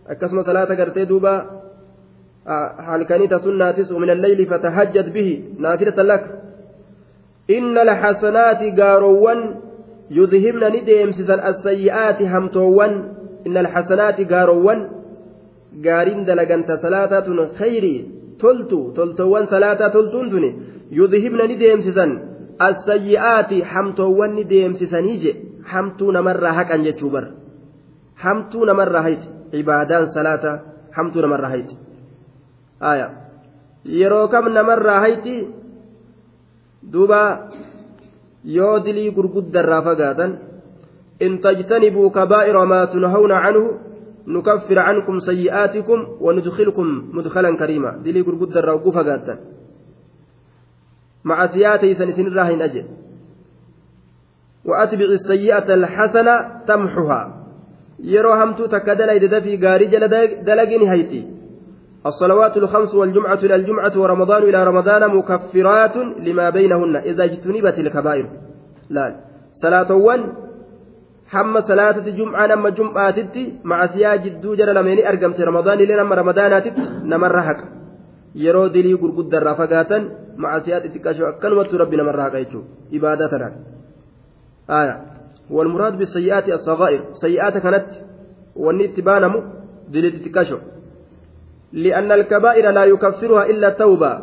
أكسم 0.07 0.41
صلاة 0.41 0.65
قرتي 0.65 1.05
دوبا. 1.05 1.35
هل 2.79 3.03
كان 3.03 3.29
تسناتس 3.29 3.91
ومن 3.91 4.09
الليل 4.09 4.45
فتهجد 4.45 5.13
به. 5.13 5.29
نافلة 5.59 6.03
لك. 6.03 6.23
إن 7.49 7.77
الحسنات 7.77 8.61
قاروان 8.79 9.39
يذهبن 10.11 10.63
نديمسسا 10.75 11.49
السيئات 11.49 12.21
همتوان 12.21 12.93
إن 13.47 13.57
الحسنات 13.57 14.17
قاروان 14.33 15.00
gaariin 15.85 16.25
dalaganta 16.25 16.77
salaataa 16.83 17.21
tun 17.27 17.39
khayrii 17.59 17.99
toltu 18.41 18.79
toltoowwan 18.95 19.47
salaataa 19.53 19.89
toltuun 19.89 20.29
tuni 20.33 20.49
yudhibna 20.99 21.47
ni 21.47 21.59
deemsisan 21.63 22.11
assayyi'aati 22.69 23.61
hamtoowwan 23.73 24.35
ni 24.35 24.43
deemsisanii 24.53 25.17
je 25.23 25.31
hamtuu 25.73 26.11
namarraa 26.17 26.53
haqan 26.59 26.83
jechuu 26.87 27.11
bar 27.15 27.25
hamtuu 28.23 28.65
namarraa 28.69 29.03
hayti 29.07 29.27
ibaadaan 29.61 30.07
salaataa 30.17 30.57
hamtuu 30.97 31.21
namarraa 31.25 31.53
hayti 31.55 31.75
aya 32.91 33.07
yeroo 33.99 34.27
kam 34.33 34.49
namarraa 34.57 34.99
hayti 35.05 35.35
duuba 36.93 37.21
yoo 38.57 38.75
dilii 38.85 39.11
gurguddarraa 39.17 39.81
fagaatan 39.87 40.31
in 41.25 41.39
tajtanibuu 41.45 42.09
kabaa'ira 42.17 42.65
maa 42.73 42.85
tunhawna 42.93 43.41
canhu 43.45 43.65
نكفر 44.27 44.79
عنكم 44.79 45.19
سيئاتكم 45.19 46.07
وندخلكم 46.21 47.09
مدخلا 47.13 47.57
كريما. 47.57 47.91
دلي 48.05 48.21
قرقود 48.21 48.57
الروقوف 48.57 48.97
قاتا. 48.97 49.37
مع 51.23 51.47
سياتي 51.47 51.95
سنسن 51.95 52.27
الراهن 52.27 52.61
أجل. 52.61 52.85
وأتبع 54.65 55.05
السيئة 55.05 55.73
الحسنة 55.73 56.35
تمحها. 56.67 57.41
hamtuu 58.01 58.67
takka 58.67 58.95
dalayde 58.95 59.41
في 59.41 59.57
gaarii 59.57 59.87
jala 59.87 60.07
dalagini 60.43 60.85
hayti 60.85 61.25
الصلوات 62.05 62.57
الخمس 62.57 62.95
والجمعة 62.95 63.39
إلى 63.43 63.55
الجمعة 63.55 63.91
ورمضان 63.97 64.43
إلى 64.43 64.63
رمضان 64.63 65.15
مكفرات 65.15 65.97
لما 65.97 66.49
بينهن 66.49 66.95
إذا 66.95 67.23
اجتنبت 67.23 67.79
الكبائر. 67.79 68.25
لا. 68.89 69.15
صلاة 69.61 69.93
hamma 71.33 71.61
salaatatti 71.67 72.11
jum'aa 72.19 72.47
nama 72.47 72.71
jum'aatitti 72.79 73.43
macasiyaa 73.63 74.17
jidduu 74.25 74.55
jala 74.55 74.73
lameeni 74.79 75.05
argamte 75.11 75.45
ramadaanillee 75.51 75.99
nama 76.01 76.15
ramadaanaatitti 76.21 76.87
namarra 77.13 77.43
haqa 77.49 77.65
yeroo 78.45 78.67
dilii 78.73 78.97
gurguddarraa 79.03 79.55
fagaatan 79.61 80.09
macasiyaa 80.45 80.83
xixiqqashoo 80.83 81.29
akkanumatti 81.33 81.81
rabbi 81.83 82.01
namarra 82.01 82.27
haqa 82.27 82.43
jechuudha 82.43 82.69
ibaadaa 82.99 83.31
tanaan 83.35 83.55
والمراد 85.51 85.97
بالسيئات 85.97 86.49
الصغائر 86.49 87.01
سيئات 87.13 87.57
كانت 87.57 87.87
والنيت 88.55 88.99
بانمو 88.99 89.39
دليل 89.93 90.23
تكاشو 90.23 90.57
لأن 91.73 92.11
الكبائر 92.11 92.71
لا 92.71 92.83
يكفرها 92.85 93.45
إلا 93.51 93.67
التوبة 93.67 94.19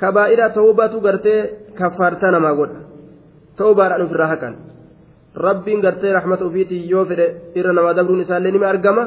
كبائر 0.00 0.48
توبة 0.48 0.92
غرتي 1.04 1.36
كفارتنا 1.78 2.38
ما 2.38 2.50
قلت 2.58 2.76
توبة 3.58 3.88
لأنه 3.88 4.06
في 4.06 4.12
الراحة 4.12 4.54
rabbiin 5.47 5.81
gartee 5.85 6.13
rahmata 6.19 6.45
ofiitii 6.49 6.89
yoo 6.93 7.05
fedhe 7.09 7.27
irra 7.59 7.73
namaa 7.77 7.93
dabruun 7.99 8.21
isaallee 8.25 8.51
nima 8.55 8.67
argama 8.73 9.03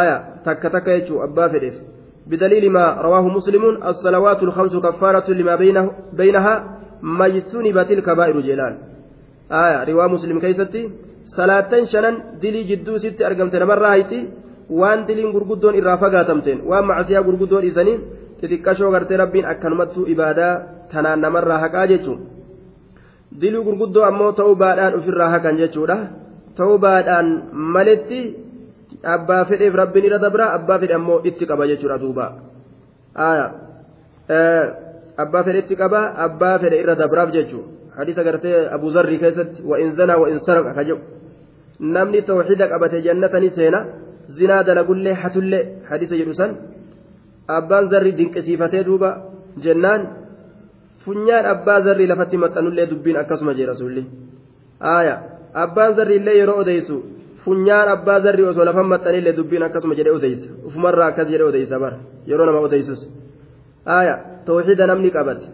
aya 0.00 0.16
takka 0.46 0.70
takka 0.74 0.90
jechuu 0.98 1.22
abbaa 1.28 1.48
fedheef 1.54 1.76
بدليل 2.30 2.64
ما 2.76 2.84
رواه 3.06 3.24
مسلم 3.38 3.64
الصلوات 3.90 4.40
الخمس 4.42 4.74
كفارة 4.86 5.30
لما 5.38 5.54
بينه 5.62 5.84
بينها 6.20 6.54
ما 7.18 7.26
اجتنبت 7.26 7.90
الكبائر 7.96 8.36
جلال 8.40 8.74
آية 9.64 9.78
رواه 9.90 10.06
مسلم 10.14 10.36
كيستي 10.44 10.82
صلاة 11.38 11.72
شنن 11.92 12.14
دلي 12.42 12.62
جدو 12.70 12.98
ست 13.02 13.18
أرقمت 13.28 13.54
نمر 13.62 13.86
هايتي 13.92 14.20
waan 14.80 15.06
diliin 15.06 15.30
gurguddoon 15.34 15.74
irraa 15.78 15.96
fagaatamteen 16.02 16.58
waan 16.70 16.84
macasiyaa 16.90 17.22
gurguddoon 17.22 17.64
isaniin 17.70 18.00
xixiqqashoo 18.40 18.90
gartee 18.94 19.16
rabbiin 19.22 19.46
akkanumattuu 19.52 20.06
ibaadaa 20.14 20.54
tanaan 20.92 21.20
namarraa 21.24 21.58
haqaa 21.64 21.86
jechuun 21.92 22.18
Diluu 23.39 23.63
gurguddoo 23.63 24.03
ammoo 24.03 24.31
ta'uu 24.39 24.55
baadhaan 24.55 24.95
ofirraa 24.99 25.29
hakan 25.33 25.57
jechuudha 25.61 25.97
ta'uu 26.57 26.77
baadhaan 26.85 27.27
maletti 27.75 28.21
abbaa 29.15 29.45
fedheef 29.49 29.73
rabbiin 29.81 30.05
irra 30.07 30.19
dabra 30.25 30.45
abbaa 30.57 30.79
fedhe 30.81 30.95
ammoo 30.99 31.21
itti 31.29 31.45
qaba 31.51 31.67
jechuudha 31.71 31.97
duuba 32.03 32.25
abbaa 35.23 35.43
fedhe 35.45 35.59
itti 35.63 35.75
qaba 35.81 36.01
abbaa 36.27 36.55
fedhe 36.61 36.81
irra 36.83 36.95
dabraaf 37.01 37.29
jechuudha 37.37 37.95
hadiisa 37.97 38.23
gartee 38.27 38.67
abu 38.75 38.91
zarrii 38.95 39.19
keessatti 39.23 39.63
wa'in 39.69 39.95
zanaa 39.99 40.19
wa'in 40.23 40.39
saraqa 40.47 40.71
ka 40.77 40.83
jedhu 40.89 41.01
namni 41.95 42.21
tawxiida 42.29 42.65
qabate 42.71 42.97
jannatanii 43.07 43.55
seena 43.57 43.79
zinaa 44.37 44.63
dalagullee 44.67 45.15
hatullee 45.21 45.63
hadiisa 45.89 46.15
jedhu 46.21 46.33
san 46.41 46.51
abbaan 47.57 47.85
zarri 47.91 48.11
dinqisiifatee 48.19 48.83
duuba 48.89 49.09
jennaan. 49.63 50.20
Funyaan 51.05 51.45
abbaa 51.53 51.79
zarrii 51.87 52.07
lafatti 52.11 52.37
maxxanullee 52.43 52.89
dubbiin 52.91 53.17
akkasuma 53.21 53.53
jee 53.57 53.67
rasuulli 53.71 54.03
aaya 54.93 55.15
abbaan 55.63 55.95
zarrii 55.97 56.17
illee 56.21 56.35
yeroo 56.41 56.57
odeysu 56.63 56.95
funyaan 57.45 57.87
abbaa 57.95 58.19
zarrii 58.25 58.47
osoo 58.51 58.65
lafan 58.69 58.87
maxxanillee 58.93 59.35
dubbiin 59.39 59.63
akkasuma 59.67 59.95
jedhee 59.99 60.15
odeysa 60.19 60.47
ufumarraa 60.67 61.07
akkas 61.11 61.27
jedhee 61.33 61.47
odeysa 61.51 61.79
bara 61.83 61.97
yeroo 62.29 62.45
nama 62.49 62.59
odeysus 62.67 63.01
aaya 63.97 64.15
tawxiida 64.45 64.87
namni 64.91 65.09
qabate 65.17 65.45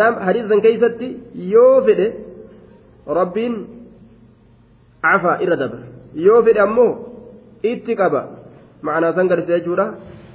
nam 0.00 0.14
hadiisan 0.26 0.60
keessatti 0.66 1.08
yoo 1.54 1.74
fedhe 1.86 2.06
rabbiin 3.20 3.54
cafaa 5.06 5.36
irra 5.44 5.56
dabra 5.62 5.82
yoo 6.26 6.40
fedhe 6.46 6.60
ammoo 6.66 6.92
itti 7.72 7.92
qaba 8.00 8.20
ma'anaa 8.86 9.12
san 9.16 9.26
garsiisa 9.30 9.58
jechuudha 9.58 9.86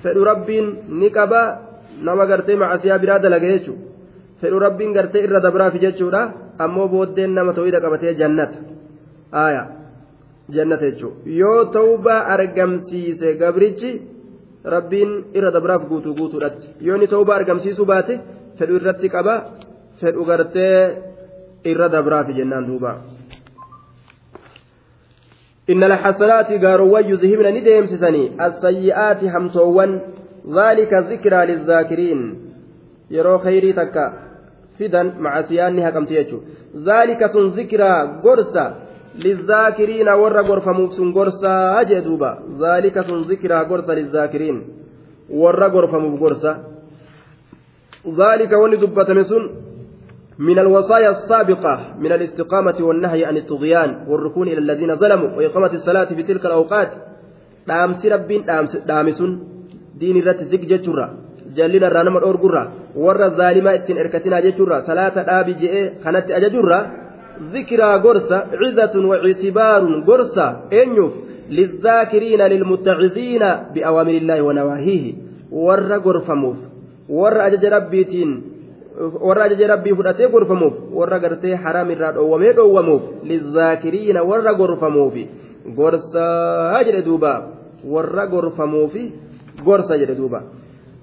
fedhu 0.03 0.21
rabbiin 0.31 0.67
ni 0.99 1.09
qaba 1.17 1.41
nama 2.07 2.23
gartee 2.31 2.55
macasiyaa 2.61 2.99
biraa 3.03 3.19
dalaga 3.25 3.47
jechuudha 3.55 3.92
fedhu 4.43 4.59
rabbiin 4.65 4.95
gartee 4.97 5.23
irra 5.27 5.39
dabraafi 5.45 5.83
jechuudha 5.85 6.21
ammoo 6.65 6.87
booddeen 6.93 7.35
nama 7.37 7.53
tawhida 7.57 7.83
qabatee 7.85 8.13
jannata 8.21 8.57
aayaa 9.43 9.67
jannata 10.55 10.89
jechuudha 10.91 11.37
yoo 11.41 11.61
tawbaa 11.77 12.19
argamsiise 12.35 13.33
gabrichi 13.41 13.91
rabbiin 14.75 15.11
irra 15.37 15.51
dabraaf 15.57 15.87
guutuu 15.91 16.17
guutuudhatti 16.19 16.67
yoo 16.87 16.95
inni 16.97 17.13
tawbaa 17.15 17.39
argamsiisuu 17.41 17.89
baate 17.93 18.19
fedhu 18.59 18.79
irratti 18.81 19.13
qaba 19.15 19.35
fedhu 20.01 20.29
gartee 20.29 20.77
irra 21.71 21.89
dabraafi 21.95 22.39
jennaan 22.39 22.67
duuba. 22.69 22.93
إن 25.69 25.83
الحسنات 25.83 26.65
قاروا 26.65 26.99
يذهبن 26.99 27.47
نديم 27.55 27.85
سسني 27.85 28.45
السيئات 28.45 29.23
همسوان 29.23 29.91
ذلك 30.57 30.93
ذكرى 30.93 31.45
للذاكرين 31.45 32.19
يرو 33.11 33.37
خيري 33.37 33.73
تكا 33.73 34.05
fidan 34.77 35.07
macasiyaanni 35.25 35.81
haqamte 35.81 36.13
jechuudha 36.19 36.47
zaalika 36.87 37.29
sun 37.33 37.51
zikiraa 37.57 37.99
gorsa 38.25 38.63
lizaakiriina 39.25 40.15
warra 40.21 40.43
gorfamuuf 40.43 40.91
sun 40.97 41.11
gorsaa 41.17 41.83
jee 41.89 42.01
duuba 42.07 42.29
zaalika 42.61 43.03
sun 43.03 43.27
zikiraa 43.29 43.63
gorsa 43.65 43.95
lizaakiriin 43.95 44.63
warra 45.41 45.69
gorfamuuf 45.69 46.19
gorsa 46.19 46.51
zaalika 48.19 48.59
wanni 48.61 48.77
dubbatame 48.77 49.23
sun 49.33 49.45
من 50.39 50.59
الوصايا 50.59 51.09
السابقة 51.09 51.93
من 51.99 52.11
الاستقامة 52.11 52.75
والنهي 52.79 53.25
عن 53.25 53.37
الطغيان 53.37 54.05
والركون 54.07 54.47
إلى 54.47 54.57
الذين 54.57 54.95
ظلموا 54.95 55.29
وإقامة 55.37 55.73
الصلاة 55.73 56.05
في 56.05 56.23
تلك 56.23 56.45
الأوقات 56.45 56.91
دامس 57.67 58.05
رب 58.05 58.27
دامس 58.87 59.23
دين 59.95 60.17
الرت 60.17 60.43
زك 60.43 60.59
جترا 60.59 61.22
jallina 61.57 61.87
irraa 61.89 62.03
nama 62.07 62.19
dhoorgurra 62.23 62.63
warra 63.05 63.29
zaalimaa 63.39 63.75
ittiin 63.79 63.97
erkatinaa 64.03 64.41
jechuurra 64.45 64.77
salaata 64.89 65.21
dhaabi 65.29 65.53
je'ee 65.63 65.85
kanatti 66.03 66.31
ajajurra 66.39 66.79
ذكرى 67.53 67.89
قرصة 68.05 68.37
عزة 68.61 68.95
واعتبار 69.09 69.81
قرصة 70.07 70.47
أنيف 70.81 71.13
للذاكرين 71.57 72.41
للمتعظين 72.53 73.43
بأوامر 73.73 74.15
الله 74.21 74.39
ونواهيه 74.47 75.05
ور 75.65 75.91
قرفموف 76.05 76.57
ور 77.19 77.35
أجج 77.47 77.63
ربيتين 77.75 78.29
warra 79.27 79.43
ajaja 79.49 79.67
rabbii 79.73 79.95
fudhatee 79.97 80.27
gorfamuuf 80.33 80.73
warra 80.93 81.17
gartee 81.23 81.55
haraam 81.63 81.89
irraa 81.93 82.11
dhoowwamee 82.15 82.53
dhoowwamuuf 82.57 83.03
lizaakiriina 83.29 84.21
warra 84.29 84.53
gorfamuufi 84.59 85.23
gorsaa 85.77 86.83
jedhe 86.87 87.01
duuba 87.07 87.31
warra 87.93 88.25
gorfamuufi 88.33 89.03
gorsa 89.65 89.97
jedhe 90.01 90.15
duuba 90.19 90.39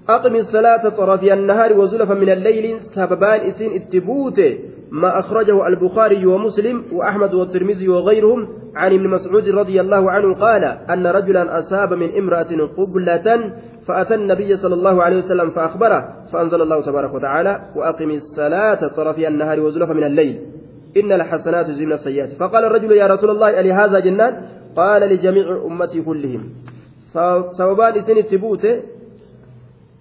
أقم 0.09 0.35
الصلاة 0.35 0.89
طرفي 0.89 1.33
النهار 1.33 1.73
وزلفا 1.73 2.13
من 2.13 2.29
الليل 2.29 2.79
سببان 2.95 3.39
إسين 3.39 3.71
اتبوت 3.75 4.39
ما 4.91 5.19
أخرجه 5.19 5.67
البخاري 5.67 6.25
ومسلم 6.25 6.83
وأحمد 6.91 7.33
والترمذي 7.33 7.89
وغيرهم 7.89 8.47
عن 8.75 8.93
ابن 8.93 9.07
مسعود 9.07 9.49
رضي 9.49 9.81
الله 9.81 10.11
عنه 10.11 10.35
قال 10.35 10.63
أن 10.63 11.07
رجلا 11.07 11.59
أصاب 11.59 11.93
من 11.93 12.17
امرأة 12.17 12.51
قبلة 12.77 13.53
فأتى 13.87 14.15
النبي 14.15 14.57
صلى 14.57 14.73
الله 14.73 15.03
عليه 15.03 15.17
وسلم 15.17 15.49
فأخبره 15.49 16.09
فأنزل 16.33 16.61
الله 16.61 16.81
تبارك 16.81 17.13
وتعالى 17.13 17.61
وأقم 17.75 18.09
الصلاة 18.11 18.87
طرفي 18.87 19.27
النهار 19.27 19.59
وزلفا 19.59 19.93
من 19.93 20.03
الليل. 20.03 20.39
إن 20.97 21.11
الحسنات 21.11 21.69
يزيلن 21.69 21.91
السيئات. 21.93 22.29
فقال 22.33 22.65
الرجل 22.65 22.91
يا 22.91 23.07
رسول 23.07 23.29
الله 23.29 23.59
ألي 23.59 23.71
هذا 23.73 23.99
جنان؟ 23.99 24.33
قال 24.75 25.01
لجميع 25.01 25.61
أمتي 25.65 26.01
كلهم. 26.01 26.43
سببان 27.57 27.93
إسين 27.97 28.17
اتبوت 28.17 28.67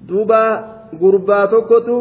duuba 0.09 0.41
gurbaa 1.01 1.47
tokkotu 1.53 1.97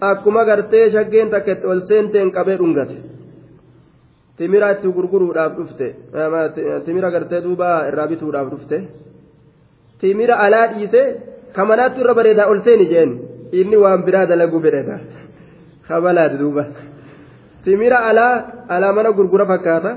akkuma 0.00 0.44
gartee 0.44 0.90
shaggeen 0.94 1.30
takka 1.30 1.52
itti 1.52 1.66
ol 1.66 1.80
seenteen 1.88 2.30
qabee 2.36 2.56
dhungate. 2.60 2.96
Timira 4.36 4.72
itti 4.74 4.88
gurguruudhaaf 4.96 5.52
dhufte 5.58 5.86
timira 6.84 7.10
gartee 7.10 7.40
duuba 7.46 7.68
irraa 7.88 8.06
bituudhaaf 8.10 8.48
dhufte. 8.52 8.78
Timira 10.00 10.34
alaa 10.44 10.66
dhiite 10.72 11.02
kamanaatti 11.56 12.00
irra 12.00 12.14
bareedaa 12.18 12.50
ol 12.52 12.60
seeni 12.64 12.86
jeen. 12.92 13.10
Inni 13.52 13.76
waan 13.76 14.02
biraa 14.06 14.26
dalaguu 14.26 14.60
fedhedha 14.64 14.96
kabalaati 15.88 16.36
duuba. 16.42 16.64
Timira 17.64 17.98
alaa 18.10 18.34
alaa 18.68 18.92
mana 18.92 19.10
gurgura 19.12 19.46
fakkaata. 19.46 19.92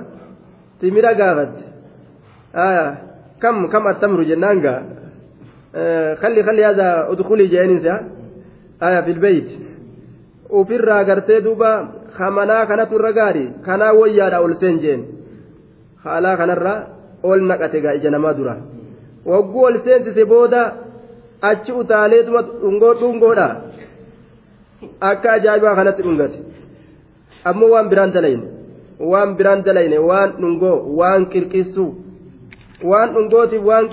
Timira 0.80 1.14
gaafatte. 1.20 1.64
Kam 3.42 3.56
kam 3.70 3.84
attamru 3.88 4.24
jennaan 4.30 4.60
gaa 4.66 4.80
خلي 6.22 6.44
خلي 6.44 6.66
هذا 6.66 7.08
ادخلي 7.12 7.48
جانسا 7.48 7.96
آية 8.84 9.02
في 9.02 9.12
البيت 9.12 9.50
ofirraa 10.50 11.04
gartee 11.04 11.42
duuba 11.46 11.72
kamanaa 12.18 12.66
kanatu 12.70 12.96
irra 12.96 13.12
gaari 13.18 13.46
kanaa 13.66 13.94
wayyaadha 14.00 14.38
ol 14.46 14.54
seen 14.62 14.78
jeen 14.84 15.02
haalaa 16.04 16.38
kanarra 16.42 16.74
ol 17.30 17.42
naqate 17.50 17.82
gaa 17.86 17.96
ija 18.00 18.10
namaa 18.16 18.34
dura 18.38 18.56
wagguu 19.32 19.64
ol 19.70 19.78
seensise 19.86 20.24
booda 20.32 20.62
achi 21.50 21.72
utaaleetuma 21.82 22.42
dhungoo 22.62 22.94
dhungoodha 23.02 23.48
akka 25.10 25.28
ajaa'ibaa 25.38 25.76
kanatti 25.80 26.02
dhungate 26.08 26.40
ammoo 27.50 27.70
waan 27.74 27.90
biraan 27.92 28.12
dalayne 28.16 28.46
waan 29.12 29.30
biraan 29.38 29.62
dalayne 29.68 29.98
waan 30.10 30.30
dhungoo 30.42 30.78
waan 31.00 31.22
qirqissu 31.34 31.86
waan 32.92 33.10
dhungootiif 33.16 33.64
waan 33.70 33.86